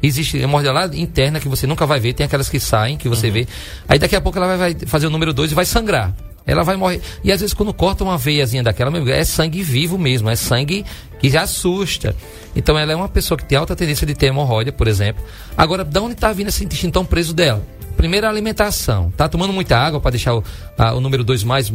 Existe 0.00 0.38
hemorroida 0.38 0.72
lá 0.72 0.86
interna 0.94 1.40
que 1.40 1.48
você 1.48 1.66
nunca 1.66 1.86
vai 1.86 1.98
ver, 1.98 2.12
tem 2.12 2.24
aquelas 2.24 2.48
que 2.48 2.60
saem, 2.60 2.96
que 2.96 3.08
você 3.08 3.26
uhum. 3.26 3.32
vê. 3.32 3.48
Aí 3.88 3.98
daqui 3.98 4.14
a 4.14 4.20
pouco 4.20 4.38
ela 4.38 4.56
vai 4.56 4.76
fazer 4.86 5.08
o 5.08 5.10
número 5.10 5.34
2 5.34 5.50
e 5.50 5.54
vai 5.54 5.64
sangrar. 5.64 6.14
Ela 6.46 6.62
vai 6.62 6.76
morrer. 6.76 7.00
E 7.22 7.32
às 7.32 7.40
vezes 7.40 7.54
quando 7.54 7.72
corta 7.72 8.04
uma 8.04 8.18
veiazinha 8.18 8.62
daquela, 8.62 8.92
é 9.10 9.24
sangue 9.24 9.62
vivo 9.62 9.98
mesmo, 9.98 10.28
é 10.28 10.36
sangue 10.36 10.84
que 11.18 11.30
já 11.30 11.42
assusta. 11.42 12.14
Então 12.54 12.78
ela 12.78 12.92
é 12.92 12.96
uma 12.96 13.08
pessoa 13.08 13.38
que 13.38 13.44
tem 13.44 13.56
alta 13.56 13.74
tendência 13.74 14.06
de 14.06 14.14
ter 14.14 14.26
hemorroida, 14.26 14.70
por 14.70 14.86
exemplo. 14.86 15.24
Agora, 15.56 15.84
de 15.84 15.98
onde 15.98 16.14
está 16.14 16.32
vindo 16.32 16.48
esse 16.48 16.64
intestino 16.64 16.92
tão 16.92 17.04
preso 17.04 17.32
dela? 17.32 17.64
Primeiro, 17.96 18.26
a 18.26 18.30
alimentação. 18.30 19.10
Tá 19.16 19.28
tomando 19.28 19.52
muita 19.52 19.78
água 19.78 20.00
para 20.00 20.10
deixar 20.10 20.34
o, 20.34 20.44
a, 20.76 20.94
o 20.94 21.00
número 21.00 21.24
2 21.24 21.44
mais, 21.44 21.70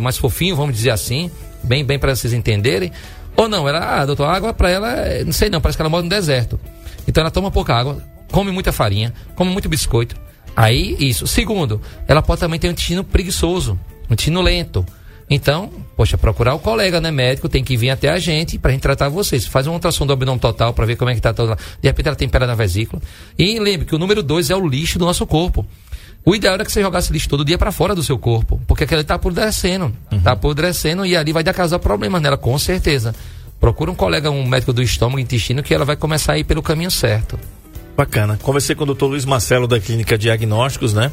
mais 0.00 0.16
fofinho, 0.16 0.56
vamos 0.56 0.74
dizer 0.74 0.90
assim. 0.90 1.30
Bem, 1.62 1.84
bem 1.84 1.98
para 1.98 2.16
vocês 2.16 2.32
entenderem. 2.32 2.90
Ou 3.36 3.48
não, 3.48 3.68
ela, 3.68 4.00
ah, 4.00 4.06
doutor, 4.06 4.24
água 4.24 4.52
para 4.52 4.70
ela, 4.70 4.90
é, 4.90 5.24
não 5.24 5.32
sei 5.32 5.48
não, 5.48 5.60
parece 5.60 5.78
que 5.78 5.82
ela 5.82 5.88
mora 5.88 6.02
no 6.02 6.08
deserto. 6.08 6.58
Então 7.06 7.20
ela 7.20 7.30
toma 7.30 7.50
pouca 7.50 7.74
água, 7.74 8.02
come 8.30 8.50
muita 8.50 8.72
farinha, 8.72 9.14
come 9.34 9.50
muito 9.50 9.68
biscoito. 9.68 10.16
Aí, 10.56 10.96
isso. 10.98 11.26
Segundo, 11.26 11.80
ela 12.08 12.22
pode 12.22 12.40
também 12.40 12.58
ter 12.58 12.68
um 12.68 12.72
intestino 12.72 13.04
preguiçoso, 13.04 13.78
intestino 14.12 14.40
lento. 14.40 14.84
Então, 15.28 15.70
poxa, 15.96 16.18
procurar 16.18 16.54
o 16.54 16.58
colega, 16.58 17.00
né, 17.00 17.12
médico, 17.12 17.48
tem 17.48 17.62
que 17.62 17.76
vir 17.76 17.90
até 17.90 18.08
a 18.08 18.18
gente 18.18 18.58
pra 18.58 18.72
gente 18.72 18.80
tratar 18.80 19.08
vocês. 19.08 19.46
Faz 19.46 19.66
uma 19.66 19.74
ultrassom 19.74 20.04
do 20.04 20.12
abdômen 20.12 20.40
total 20.40 20.74
para 20.74 20.84
ver 20.84 20.96
como 20.96 21.08
é 21.08 21.14
que 21.14 21.20
tá 21.20 21.32
todo 21.32 21.50
lá. 21.50 21.56
De 21.80 21.88
repente 21.88 22.08
ela 22.08 22.16
tem 22.16 22.28
pedra 22.28 22.48
na 22.48 22.56
vesícula. 22.56 23.00
E 23.38 23.58
lembre 23.60 23.86
que 23.86 23.94
o 23.94 23.98
número 23.98 24.24
dois 24.24 24.50
é 24.50 24.56
o 24.56 24.66
lixo 24.66 24.98
do 24.98 25.04
nosso 25.04 25.24
corpo. 25.26 25.64
O 26.24 26.34
ideal 26.34 26.54
era 26.54 26.64
que 26.64 26.72
você 26.72 26.82
jogasse 26.82 27.12
lixo 27.12 27.28
todo 27.28 27.44
dia 27.44 27.56
para 27.56 27.70
fora 27.70 27.94
do 27.94 28.02
seu 28.02 28.18
corpo, 28.18 28.60
porque 28.66 28.84
aquele 28.84 29.04
tá 29.04 29.14
apodrecendo, 29.14 29.92
uhum. 30.12 30.20
tá 30.20 30.32
apodrecendo 30.32 31.06
e 31.06 31.16
ali 31.16 31.32
vai 31.32 31.42
dar 31.42 31.54
causar 31.54 31.78
problemas 31.78 32.20
nela, 32.20 32.36
com 32.36 32.58
certeza. 32.58 33.14
Procura 33.58 33.90
um 33.90 33.94
colega, 33.94 34.30
um 34.30 34.46
médico 34.46 34.72
do 34.72 34.82
estômago, 34.82 35.18
intestino, 35.18 35.62
que 35.62 35.72
ela 35.72 35.84
vai 35.84 35.96
começar 35.96 36.32
a 36.32 36.38
ir 36.38 36.44
pelo 36.44 36.62
caminho 36.62 36.90
certo. 36.90 37.38
Bacana. 37.96 38.38
Conversei 38.42 38.74
com 38.74 38.84
o 38.84 38.86
doutor 38.86 39.08
Luiz 39.08 39.24
Marcelo 39.24 39.66
da 39.66 39.78
Clínica 39.78 40.16
Diagnósticos, 40.16 40.94
né? 40.94 41.12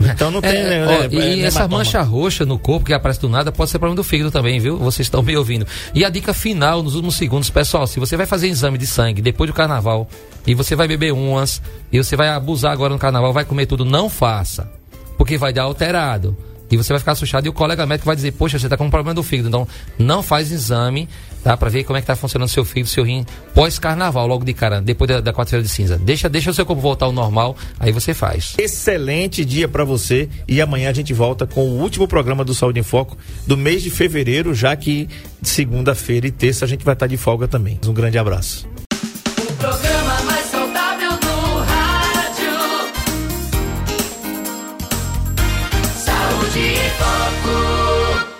Então 0.00 0.30
não 0.30 0.40
tem. 0.40 0.50
É, 0.50 0.62
né, 0.62 0.84
ó, 0.84 1.00
né, 1.00 1.08
e 1.10 1.42
é, 1.42 1.46
essa 1.46 1.60
hematoma. 1.60 1.78
mancha 1.78 2.02
roxa 2.02 2.44
no 2.44 2.58
corpo 2.58 2.86
que 2.86 2.92
aparece 2.92 3.20
do 3.20 3.28
nada 3.28 3.52
pode 3.52 3.70
ser 3.70 3.78
problema 3.78 3.96
do 3.96 4.04
fígado 4.04 4.30
também, 4.30 4.58
viu? 4.58 4.76
Vocês 4.78 5.06
estão 5.06 5.22
me 5.22 5.36
ouvindo. 5.36 5.66
E 5.94 6.04
a 6.04 6.08
dica 6.08 6.32
final, 6.32 6.82
nos 6.82 6.94
últimos 6.94 7.16
segundos, 7.16 7.50
pessoal, 7.50 7.86
se 7.86 8.00
você 8.00 8.16
vai 8.16 8.26
fazer 8.26 8.48
exame 8.48 8.78
de 8.78 8.86
sangue 8.86 9.20
depois 9.20 9.50
do 9.50 9.54
carnaval 9.54 10.08
e 10.46 10.54
você 10.54 10.74
vai 10.74 10.88
beber 10.88 11.12
umas 11.12 11.62
e 11.92 11.98
você 11.98 12.16
vai 12.16 12.28
abusar 12.28 12.72
agora 12.72 12.92
no 12.92 12.98
carnaval, 12.98 13.32
vai 13.32 13.44
comer 13.44 13.66
tudo, 13.66 13.84
não 13.84 14.08
faça. 14.08 14.70
Porque 15.16 15.36
vai 15.36 15.52
dar 15.52 15.64
alterado. 15.64 16.36
E 16.72 16.76
você 16.76 16.90
vai 16.90 16.98
ficar 16.98 17.12
assustado 17.12 17.44
e 17.44 17.50
o 17.50 17.52
colega 17.52 17.84
médico 17.84 18.06
vai 18.06 18.16
dizer, 18.16 18.32
poxa, 18.32 18.58
você 18.58 18.64
está 18.64 18.78
com 18.78 18.86
um 18.86 18.90
problema 18.90 19.12
do 19.12 19.22
fígado. 19.22 19.48
Então, 19.48 19.68
não 19.98 20.22
faz 20.22 20.50
exame, 20.50 21.06
tá? 21.44 21.54
Para 21.54 21.68
ver 21.68 21.84
como 21.84 21.98
é 21.98 22.00
que 22.00 22.06
tá 22.06 22.16
funcionando 22.16 22.48
seu 22.48 22.64
fígado, 22.64 22.88
seu 22.88 23.04
rim, 23.04 23.26
pós-carnaval, 23.54 24.26
logo 24.26 24.42
de 24.42 24.54
cara, 24.54 24.80
depois 24.80 25.06
da, 25.06 25.20
da 25.20 25.34
quarta-feira 25.34 25.62
de 25.62 25.68
cinza. 25.68 25.98
Deixa, 25.98 26.30
deixa 26.30 26.50
o 26.50 26.54
seu 26.54 26.64
corpo 26.64 26.80
voltar 26.80 27.04
ao 27.04 27.12
normal, 27.12 27.54
aí 27.78 27.92
você 27.92 28.14
faz. 28.14 28.54
Excelente 28.56 29.44
dia 29.44 29.68
para 29.68 29.84
você 29.84 30.30
e 30.48 30.62
amanhã 30.62 30.88
a 30.88 30.94
gente 30.94 31.12
volta 31.12 31.46
com 31.46 31.60
o 31.60 31.78
último 31.78 32.08
programa 32.08 32.42
do 32.42 32.54
Saúde 32.54 32.80
em 32.80 32.82
Foco 32.82 33.18
do 33.46 33.54
mês 33.54 33.82
de 33.82 33.90
fevereiro, 33.90 34.54
já 34.54 34.74
que 34.74 35.10
segunda-feira 35.42 36.26
e 36.26 36.30
terça 36.30 36.64
a 36.64 36.68
gente 36.68 36.86
vai 36.86 36.94
estar 36.94 37.06
de 37.06 37.18
folga 37.18 37.46
também. 37.46 37.78
Um 37.86 37.92
grande 37.92 38.16
abraço. 38.16 38.66